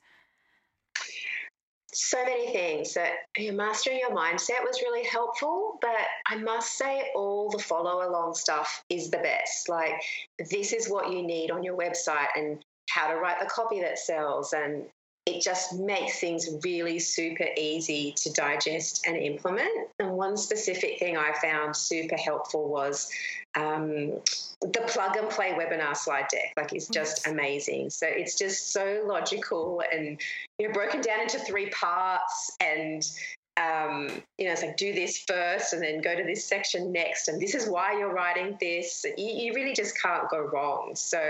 So 1.94 2.24
many 2.24 2.52
things 2.54 2.94
that 2.94 3.12
you 3.38 3.52
mastering 3.52 4.00
your 4.00 4.12
mindset 4.12 4.64
was 4.64 4.82
really 4.82 5.06
helpful 5.06 5.78
but 5.82 6.08
i 6.28 6.36
must 6.36 6.78
say 6.78 7.12
all 7.16 7.50
the 7.50 7.60
follow 7.60 8.08
along 8.08 8.34
stuff 8.34 8.84
is 8.90 9.10
the 9.10 9.18
best. 9.18 9.70
Like 9.70 10.02
this 10.50 10.74
is 10.74 10.90
what 10.90 11.12
you 11.12 11.24
need 11.24 11.52
on 11.52 11.64
your 11.64 11.78
website 11.78 12.28
and 12.36 12.64
how 12.90 13.10
to 13.10 13.16
write 13.16 13.40
the 13.40 13.46
copy 13.46 13.82
that 13.82 14.00
sells 14.00 14.54
and 14.54 14.86
it 15.28 15.42
just 15.42 15.78
makes 15.78 16.20
things 16.20 16.50
really 16.64 16.98
super 16.98 17.46
easy 17.56 18.14
to 18.18 18.32
digest 18.32 19.06
and 19.08 19.16
implement. 19.16 19.70
And 20.00 20.12
one 20.12 20.36
specific 20.36 20.98
thing 20.98 21.16
I 21.16 21.34
found 21.34 21.76
super 21.76 22.18
helpful 22.18 22.68
was 22.68 23.12
um, 23.56 24.20
the 24.62 24.84
plug 24.88 25.18
and 25.18 25.30
play 25.30 25.52
webinar 25.52 25.96
slide 25.96 26.28
deck. 26.32 26.54
Like 26.58 26.74
it's 26.74 26.88
just 26.88 27.28
amazing. 27.28 27.92
So 27.92 28.08
it's 28.10 28.36
just 28.36 28.74
so 28.74 29.04
logical 29.06 29.84
and 29.94 30.20
you 30.58 30.68
know 30.68 30.74
broken 30.74 31.02
down 31.02 31.22
into 31.22 31.38
three 31.40 31.70
parts 31.70 32.58
and 32.60 33.08
um, 33.58 34.08
you 34.38 34.46
know, 34.46 34.54
it's 34.54 34.62
like 34.62 34.78
do 34.78 34.94
this 34.94 35.20
first 35.28 35.74
and 35.74 35.84
then 35.84 36.00
go 36.00 36.16
to 36.16 36.24
this 36.24 36.46
section 36.46 36.92
next. 36.92 37.28
And 37.28 37.42
this 37.42 37.54
is 37.54 37.68
why 37.68 37.98
you're 37.98 38.14
writing 38.14 38.58
this. 38.62 39.06
You, 39.18 39.26
you 39.26 39.54
really 39.54 39.74
just 39.74 40.02
can't 40.02 40.30
go 40.30 40.40
wrong. 40.40 40.92
So 40.96 41.22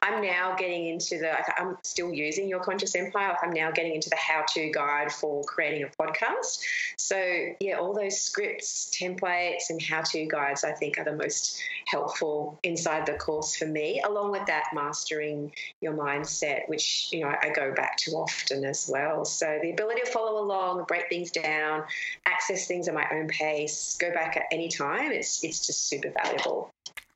I'm 0.00 0.22
now 0.22 0.54
getting 0.54 0.86
into 0.86 1.18
the, 1.18 1.32
I'm 1.60 1.76
still 1.82 2.12
using 2.12 2.48
Your 2.48 2.60
Conscious 2.60 2.94
Empire. 2.94 3.36
I'm 3.42 3.50
now 3.50 3.72
getting 3.72 3.94
into 3.94 4.08
the 4.08 4.16
how 4.16 4.44
to 4.54 4.70
guide 4.70 5.10
for 5.10 5.42
creating 5.44 5.82
a 5.82 6.02
podcast. 6.02 6.60
So, 6.96 7.16
yeah, 7.58 7.74
all 7.74 7.92
those 7.92 8.20
scripts, 8.20 8.96
templates, 8.96 9.70
and 9.70 9.82
how 9.82 10.02
to 10.02 10.26
guides 10.26 10.62
I 10.62 10.72
think 10.72 10.98
are 10.98 11.04
the 11.04 11.16
most 11.16 11.60
helpful 11.86 12.58
inside 12.62 13.04
the 13.04 13.14
course 13.14 13.56
for 13.56 13.66
me, 13.66 14.00
along 14.06 14.30
with 14.30 14.46
that 14.46 14.66
mastering 14.72 15.52
your 15.80 15.92
mindset, 15.92 16.68
which, 16.68 17.08
you 17.10 17.20
know, 17.20 17.34
I 17.42 17.50
go 17.50 17.74
back 17.74 17.96
to 17.98 18.12
often 18.12 18.64
as 18.64 18.88
well. 18.90 19.24
So 19.24 19.58
the 19.60 19.70
ability 19.70 20.02
to 20.04 20.10
follow 20.10 20.40
along, 20.40 20.84
break 20.84 21.08
things 21.08 21.32
down 21.32 21.63
down, 21.64 21.84
access 22.26 22.66
things 22.66 22.88
at 22.88 22.94
my 22.94 23.06
own 23.12 23.28
pace, 23.28 23.96
go 24.00 24.12
back 24.12 24.36
at 24.36 24.44
any 24.52 24.68
time. 24.68 25.12
It's 25.12 25.42
it's 25.44 25.66
just 25.66 25.88
super 25.88 26.10
valuable. 26.10 26.70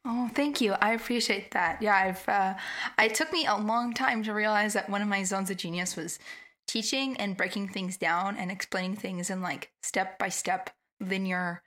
Oh, 0.04 0.30
thank 0.34 0.60
you. 0.60 0.72
I 0.72 0.92
appreciate 0.92 1.50
that. 1.52 1.82
Yeah, 1.82 1.94
I've. 1.94 2.28
Uh, 2.28 2.54
it 2.98 3.14
took 3.14 3.32
me 3.32 3.46
a 3.46 3.56
long 3.56 3.92
time 3.92 4.22
to 4.24 4.32
realize 4.32 4.72
that 4.72 4.88
one 4.88 5.02
of 5.02 5.08
my 5.08 5.22
zones 5.22 5.50
of 5.50 5.56
genius 5.56 5.96
was 5.96 6.18
teaching 6.66 7.16
and 7.16 7.36
breaking 7.36 7.68
things 7.68 7.96
down 7.96 8.36
and 8.36 8.50
explaining 8.50 8.96
things 8.96 9.30
in 9.30 9.42
like 9.42 9.70
step 9.82 10.18
by 10.18 10.28
step, 10.28 10.70
linear, 11.00 11.62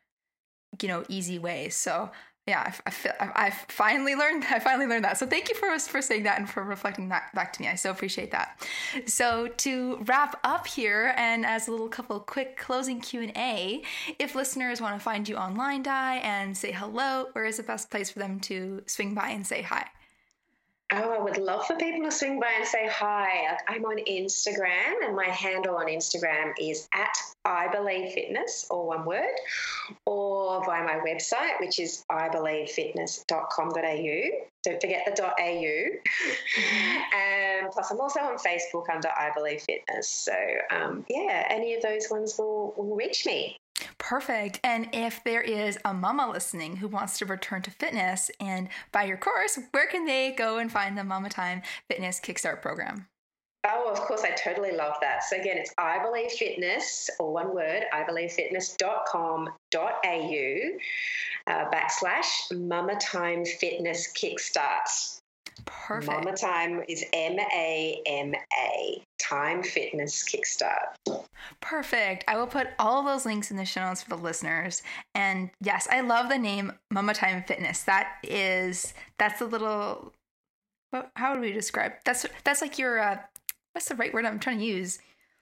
you 0.81 0.87
know, 0.87 1.03
easy 1.09 1.39
ways. 1.39 1.75
So 1.75 2.11
yeah, 2.51 2.63
I, 2.67 2.73
I 2.85 2.89
feel 2.91 3.13
I, 3.17 3.31
I 3.35 3.49
finally 3.49 4.13
learned. 4.13 4.43
I 4.49 4.59
finally 4.59 4.85
learned 4.85 5.05
that. 5.05 5.17
So 5.17 5.25
thank 5.25 5.47
you 5.47 5.55
for 5.55 5.79
for 5.79 6.01
saying 6.01 6.23
that 6.23 6.37
and 6.37 6.49
for 6.49 6.63
reflecting 6.63 7.07
that 7.09 7.33
back 7.33 7.53
to 7.53 7.61
me. 7.61 7.69
I 7.69 7.75
so 7.75 7.91
appreciate 7.91 8.31
that. 8.31 8.59
So 9.05 9.47
to 9.47 9.97
wrap 10.05 10.37
up 10.43 10.67
here, 10.67 11.13
and 11.15 11.45
as 11.45 11.69
a 11.69 11.71
little 11.71 11.87
couple 11.87 12.19
quick 12.19 12.57
closing 12.57 12.99
Q 12.99 13.21
and 13.21 13.31
A, 13.37 13.83
if 14.19 14.35
listeners 14.35 14.81
want 14.81 14.95
to 14.95 14.99
find 14.99 15.29
you 15.29 15.37
online, 15.37 15.81
Di, 15.81 16.17
and 16.17 16.57
say 16.57 16.73
hello, 16.73 17.27
where 17.31 17.45
is 17.45 17.55
the 17.55 17.63
best 17.63 17.89
place 17.89 18.09
for 18.09 18.19
them 18.19 18.41
to 18.41 18.83
swing 18.85 19.13
by 19.13 19.29
and 19.29 19.47
say 19.47 19.61
hi? 19.61 19.87
Oh, 20.93 21.13
I 21.13 21.19
would 21.19 21.37
love 21.37 21.65
for 21.65 21.77
people 21.77 22.03
to 22.03 22.11
swing 22.11 22.41
by 22.41 22.51
and 22.57 22.67
say 22.67 22.85
hi. 22.85 23.57
I'm 23.65 23.85
on 23.85 23.99
Instagram, 23.99 25.05
and 25.05 25.15
my 25.15 25.23
handle 25.23 25.77
on 25.77 25.85
Instagram 25.85 26.51
is 26.59 26.89
at 26.93 27.17
I 27.45 27.69
Believe 27.69 28.11
Fitness, 28.11 28.67
or 28.69 28.87
one 28.87 29.05
word, 29.05 29.33
or 30.05 30.61
via 30.65 30.83
my 30.83 30.95
website, 30.95 31.61
which 31.61 31.79
is 31.79 32.03
ibelievefitness.com.au. 32.11 34.45
Don't 34.63 34.81
forget 34.81 35.05
the 35.05 35.23
.au. 35.23 35.33
and 37.15 37.71
plus, 37.71 37.89
I'm 37.89 38.01
also 38.01 38.19
on 38.19 38.37
Facebook 38.37 38.89
under 38.93 39.07
I 39.07 39.31
Believe 39.33 39.61
Fitness. 39.61 40.09
So, 40.09 40.35
um, 40.71 41.05
yeah, 41.07 41.47
any 41.49 41.73
of 41.73 41.81
those 41.81 42.09
ones 42.11 42.37
will, 42.37 42.73
will 42.75 42.97
reach 42.97 43.25
me. 43.25 43.57
Perfect. 43.97 44.59
And 44.63 44.89
if 44.93 45.23
there 45.23 45.41
is 45.41 45.77
a 45.85 45.93
mama 45.93 46.29
listening 46.29 46.77
who 46.77 46.87
wants 46.87 47.17
to 47.19 47.25
return 47.25 47.61
to 47.63 47.71
fitness 47.71 48.31
and 48.39 48.69
buy 48.91 49.03
your 49.03 49.17
course, 49.17 49.59
where 49.71 49.87
can 49.87 50.05
they 50.05 50.31
go 50.31 50.57
and 50.57 50.71
find 50.71 50.97
the 50.97 51.03
Mama 51.03 51.29
Time 51.29 51.61
Fitness 51.87 52.19
Kickstart 52.19 52.61
program? 52.61 53.07
Oh, 53.63 53.91
of 53.91 53.99
course, 53.99 54.23
I 54.23 54.31
totally 54.31 54.71
love 54.71 54.95
that. 55.01 55.23
So 55.23 55.39
again, 55.39 55.57
it's 55.57 55.71
I 55.77 56.01
Believe 56.01 56.31
Fitness, 56.31 57.11
or 57.19 57.31
one 57.31 57.53
word, 57.53 57.83
i 57.93 58.03
ibelievefitness.com.au 58.03 60.77
uh, 61.47 61.65
backslash 61.69 62.67
Mama 62.67 62.95
Time 62.95 63.45
Fitness 63.45 64.11
Kickstart. 64.13 65.20
Perfect. 65.65 66.11
Mama 66.11 66.35
Time 66.35 66.83
is 66.87 67.03
M 67.13 67.37
A 67.39 68.01
M 68.05 68.33
A, 68.35 69.03
Time 69.19 69.63
Fitness 69.63 70.23
Kickstart. 70.23 71.21
Perfect. 71.59 72.23
I 72.27 72.37
will 72.37 72.47
put 72.47 72.67
all 72.79 72.99
of 72.99 73.05
those 73.05 73.25
links 73.25 73.51
in 73.51 73.57
the 73.57 73.65
show 73.65 73.81
notes 73.81 74.03
for 74.03 74.09
the 74.09 74.15
listeners. 74.21 74.83
And 75.15 75.49
yes, 75.61 75.87
I 75.91 76.01
love 76.01 76.29
the 76.29 76.37
name 76.37 76.73
Mama 76.89 77.13
Time 77.13 77.43
Fitness. 77.43 77.83
That 77.83 78.17
is, 78.23 78.93
that's 79.17 79.41
a 79.41 79.45
little, 79.45 80.13
how 81.15 81.33
would 81.33 81.41
we 81.41 81.51
describe? 81.51 81.93
That's, 82.05 82.25
that's 82.43 82.61
like 82.61 82.77
your, 82.77 82.99
uh, 82.99 83.17
what's 83.73 83.87
the 83.87 83.95
right 83.95 84.13
word 84.13 84.25
I'm 84.25 84.39
trying 84.39 84.59
to 84.59 84.65
use? 84.65 84.99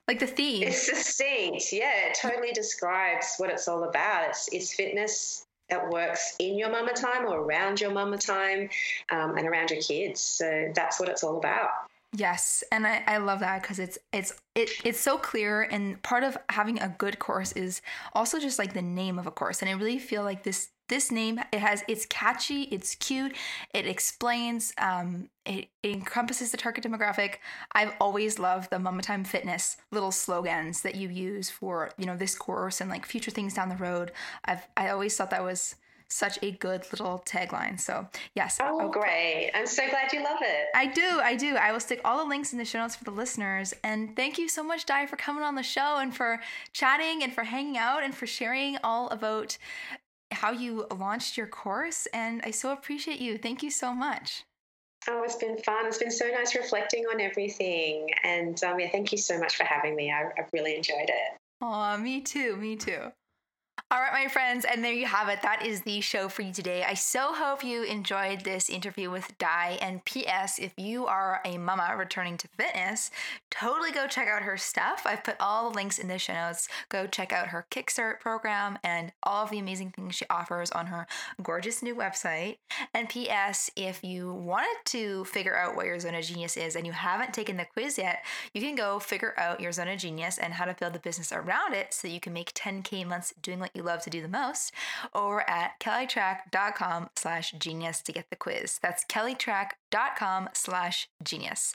Like 0.07 0.19
the 0.19 0.27
theme. 0.27 0.63
It's 0.63 0.87
succinct. 0.87 1.71
Yeah, 1.71 2.07
it 2.07 2.17
totally 2.19 2.51
describes 2.51 3.35
what 3.37 3.51
it's 3.51 3.67
all 3.67 3.83
about. 3.83 4.29
It's, 4.29 4.49
it's 4.51 4.73
fitness 4.73 5.45
that 5.69 5.89
works 5.89 6.35
in 6.39 6.57
your 6.57 6.69
mama 6.69 6.93
time 6.93 7.25
or 7.25 7.39
around 7.39 7.79
your 7.79 7.91
mama 7.91 8.17
time 8.17 8.69
um, 9.11 9.37
and 9.37 9.47
around 9.47 9.71
your 9.71 9.81
kids. 9.81 10.19
So 10.21 10.71
that's 10.73 10.99
what 10.99 11.09
it's 11.09 11.23
all 11.23 11.37
about. 11.37 11.69
Yes, 12.15 12.63
and 12.71 12.87
I, 12.87 13.03
I 13.05 13.17
love 13.17 13.39
that 13.41 13.61
because 13.61 13.77
it's 13.77 13.99
it's 14.11 14.33
it, 14.55 14.71
it's 14.83 14.99
so 14.99 15.17
clear 15.17 15.61
and 15.61 16.01
part 16.01 16.23
of 16.23 16.35
having 16.49 16.79
a 16.79 16.89
good 16.97 17.19
course 17.19 17.51
is 17.51 17.83
also 18.13 18.39
just 18.39 18.57
like 18.57 18.73
the 18.73 18.81
name 18.81 19.19
of 19.19 19.27
a 19.27 19.31
course 19.31 19.61
and 19.61 19.69
I 19.69 19.73
really 19.73 19.99
feel 19.99 20.23
like 20.23 20.41
this 20.41 20.69
this 20.89 21.11
name 21.11 21.39
it 21.51 21.59
has 21.59 21.83
it's 21.87 22.05
catchy 22.07 22.63
it's 22.63 22.95
cute 22.95 23.35
it 23.73 23.85
explains 23.85 24.73
um, 24.77 25.29
it, 25.45 25.69
it, 25.83 25.91
encompasses 25.91 26.51
the 26.51 26.57
target 26.57 26.83
demographic 26.83 27.35
i've 27.73 27.93
always 27.99 28.39
loved 28.39 28.69
the 28.69 28.79
mama 28.79 29.01
time 29.01 29.23
fitness 29.23 29.77
little 29.91 30.11
slogans 30.11 30.81
that 30.81 30.95
you 30.95 31.09
use 31.09 31.49
for 31.49 31.91
you 31.97 32.05
know 32.05 32.17
this 32.17 32.35
course 32.35 32.81
and 32.81 32.89
like 32.89 33.05
future 33.05 33.31
things 33.31 33.53
down 33.53 33.69
the 33.69 33.75
road 33.77 34.11
i've 34.45 34.67
i 34.75 34.89
always 34.89 35.15
thought 35.15 35.29
that 35.29 35.43
was 35.43 35.75
such 36.09 36.39
a 36.41 36.51
good 36.51 36.85
little 36.91 37.23
tagline. 37.25 37.79
So, 37.79 38.07
yes. 38.33 38.57
Oh, 38.61 38.79
I'll, 38.79 38.89
great. 38.89 39.51
I'm 39.53 39.67
so 39.67 39.87
glad 39.89 40.11
you 40.11 40.23
love 40.23 40.39
it. 40.41 40.67
I 40.73 40.87
do. 40.87 41.19
I 41.21 41.35
do. 41.35 41.55
I 41.55 41.71
will 41.71 41.79
stick 41.79 42.01
all 42.03 42.17
the 42.17 42.29
links 42.29 42.51
in 42.51 42.57
the 42.57 42.65
show 42.65 42.79
notes 42.79 42.95
for 42.95 43.03
the 43.03 43.11
listeners. 43.11 43.73
And 43.83 44.15
thank 44.15 44.37
you 44.37 44.49
so 44.49 44.63
much, 44.63 44.85
Di, 44.85 45.05
for 45.05 45.15
coming 45.15 45.43
on 45.43 45.55
the 45.55 45.63
show 45.63 45.97
and 45.99 46.15
for 46.15 46.41
chatting 46.73 47.23
and 47.23 47.33
for 47.33 47.43
hanging 47.43 47.77
out 47.77 48.03
and 48.03 48.13
for 48.13 48.25
sharing 48.25 48.77
all 48.83 49.07
about 49.09 49.57
how 50.31 50.51
you 50.51 50.85
launched 50.95 51.37
your 51.37 51.47
course. 51.47 52.07
And 52.13 52.41
I 52.43 52.51
so 52.51 52.71
appreciate 52.71 53.19
you. 53.19 53.37
Thank 53.37 53.63
you 53.63 53.71
so 53.71 53.93
much. 53.93 54.43
Oh, 55.07 55.23
it's 55.23 55.35
been 55.35 55.57
fun. 55.57 55.85
It's 55.85 55.97
been 55.97 56.11
so 56.11 56.27
nice 56.27 56.55
reflecting 56.55 57.05
on 57.05 57.21
everything. 57.21 58.09
And 58.23 58.61
um, 58.63 58.79
yeah, 58.79 58.89
thank 58.91 59.11
you 59.11 59.17
so 59.17 59.39
much 59.39 59.55
for 59.55 59.63
having 59.63 59.95
me. 59.95 60.11
I, 60.11 60.29
I've 60.37 60.49
really 60.53 60.75
enjoyed 60.75 61.09
it. 61.09 61.37
Oh, 61.61 61.97
me 61.97 62.21
too. 62.21 62.55
Me 62.57 62.75
too. 62.75 63.11
All 63.91 63.99
right, 63.99 64.11
my 64.11 64.27
friends, 64.27 64.65
and 64.65 64.83
there 64.83 64.93
you 64.93 65.05
have 65.05 65.29
it. 65.29 65.41
That 65.41 65.65
is 65.65 65.81
the 65.81 66.01
show 66.01 66.27
for 66.27 66.41
you 66.41 66.53
today. 66.53 66.83
I 66.87 66.93
so 66.93 67.33
hope 67.33 67.63
you 67.63 67.83
enjoyed 67.83 68.41
this 68.41 68.69
interview 68.69 69.09
with 69.09 69.35
Di. 69.37 69.79
And 69.81 70.03
P.S., 70.05 70.59
if 70.59 70.73
you 70.77 71.07
are 71.07 71.41
a 71.45 71.57
mama 71.57 71.95
returning 71.97 72.37
to 72.37 72.47
fitness, 72.49 73.09
totally 73.49 73.91
go 73.91 74.05
check 74.05 74.27
out 74.27 74.43
her 74.43 74.57
stuff. 74.57 75.03
I've 75.05 75.23
put 75.23 75.37
all 75.39 75.69
the 75.69 75.75
links 75.75 75.97
in 75.97 76.07
the 76.07 76.19
show 76.19 76.33
notes. 76.33 76.67
Go 76.89 77.07
check 77.07 77.31
out 77.31 77.47
her 77.47 77.65
Kickstart 77.71 78.19
program 78.19 78.77
and 78.83 79.11
all 79.23 79.43
of 79.43 79.49
the 79.49 79.59
amazing 79.59 79.91
things 79.91 80.15
she 80.15 80.25
offers 80.29 80.71
on 80.71 80.87
her 80.87 81.07
gorgeous 81.41 81.81
new 81.81 81.95
website. 81.95 82.57
And 82.93 83.09
P.S., 83.09 83.71
if 83.75 84.03
you 84.03 84.33
wanted 84.33 84.77
to 84.85 85.25
figure 85.25 85.55
out 85.55 85.75
what 85.75 85.85
your 85.85 85.99
zone 85.99 86.15
of 86.15 86.25
genius 86.25 86.57
is 86.57 86.75
and 86.75 86.85
you 86.85 86.91
haven't 86.91 87.33
taken 87.33 87.57
the 87.57 87.65
quiz 87.65 87.97
yet, 87.97 88.23
you 88.53 88.61
can 88.61 88.75
go 88.75 88.99
figure 88.99 89.33
out 89.37 89.61
your 89.61 89.71
zone 89.71 89.87
of 89.87 89.99
genius 89.99 90.37
and 90.37 90.53
how 90.53 90.65
to 90.65 90.75
build 90.75 90.93
the 90.93 90.99
business 90.99 91.31
around 91.31 91.73
it 91.73 91.93
so 91.93 92.07
you 92.07 92.19
can 92.19 92.33
make 92.33 92.53
10K 92.53 93.05
months 93.05 93.33
doing 93.41 93.59
what 93.59 93.68
you 93.73 93.79
you 93.79 93.85
love 93.85 94.01
to 94.03 94.09
do 94.09 94.21
the 94.21 94.27
most 94.27 94.73
over 95.15 95.49
at 95.49 95.79
kellytrach.com 95.79 97.09
slash 97.15 97.53
genius 97.53 98.01
to 98.03 98.11
get 98.11 98.29
the 98.29 98.35
quiz. 98.35 98.77
That's 98.81 99.05
kellytrach.com 99.05 100.49
slash 100.53 101.09
genius. 101.23 101.73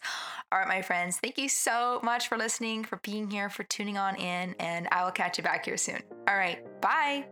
All 0.52 0.58
right, 0.58 0.68
my 0.68 0.82
friends, 0.82 1.16
thank 1.16 1.38
you 1.38 1.48
so 1.48 2.00
much 2.02 2.28
for 2.28 2.36
listening, 2.36 2.84
for 2.84 3.00
being 3.02 3.30
here, 3.30 3.48
for 3.48 3.64
tuning 3.64 3.96
on 3.96 4.16
in, 4.16 4.54
and 4.60 4.86
I 4.92 5.04
will 5.04 5.12
catch 5.12 5.38
you 5.38 5.44
back 5.44 5.64
here 5.64 5.78
soon. 5.78 6.00
All 6.28 6.36
right, 6.36 6.60
bye. 6.80 7.24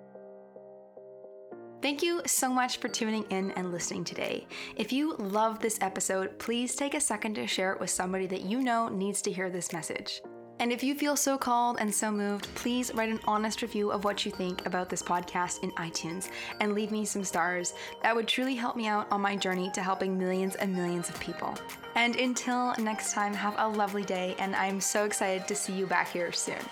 Thank 1.82 2.02
you 2.02 2.22
so 2.26 2.48
much 2.48 2.78
for 2.78 2.88
tuning 2.88 3.24
in 3.30 3.50
and 3.52 3.72
listening 3.72 4.04
today. 4.04 4.46
If 4.76 4.92
you 4.92 5.16
love 5.16 5.58
this 5.58 5.78
episode, 5.82 6.38
please 6.38 6.76
take 6.76 6.94
a 6.94 7.00
second 7.00 7.34
to 7.34 7.46
share 7.46 7.72
it 7.72 7.80
with 7.80 7.90
somebody 7.90 8.26
that 8.28 8.42
you 8.42 8.62
know 8.62 8.88
needs 8.88 9.20
to 9.22 9.32
hear 9.32 9.50
this 9.50 9.72
message. 9.72 10.22
And 10.62 10.70
if 10.70 10.84
you 10.84 10.94
feel 10.94 11.16
so 11.16 11.36
called 11.36 11.78
and 11.80 11.92
so 11.92 12.12
moved, 12.12 12.46
please 12.54 12.94
write 12.94 13.08
an 13.08 13.18
honest 13.24 13.62
review 13.62 13.90
of 13.90 14.04
what 14.04 14.24
you 14.24 14.30
think 14.30 14.64
about 14.64 14.88
this 14.88 15.02
podcast 15.02 15.60
in 15.64 15.72
iTunes 15.72 16.28
and 16.60 16.72
leave 16.72 16.92
me 16.92 17.04
some 17.04 17.24
stars. 17.24 17.74
That 18.04 18.14
would 18.14 18.28
truly 18.28 18.54
help 18.54 18.76
me 18.76 18.86
out 18.86 19.10
on 19.10 19.20
my 19.20 19.34
journey 19.34 19.72
to 19.74 19.82
helping 19.82 20.16
millions 20.16 20.54
and 20.54 20.72
millions 20.72 21.08
of 21.08 21.18
people. 21.18 21.52
And 21.96 22.14
until 22.14 22.76
next 22.78 23.12
time, 23.12 23.34
have 23.34 23.56
a 23.58 23.68
lovely 23.68 24.04
day, 24.04 24.36
and 24.38 24.54
I'm 24.54 24.80
so 24.80 25.04
excited 25.04 25.48
to 25.48 25.56
see 25.56 25.72
you 25.72 25.84
back 25.84 26.12
here 26.12 26.30
soon. 26.30 26.62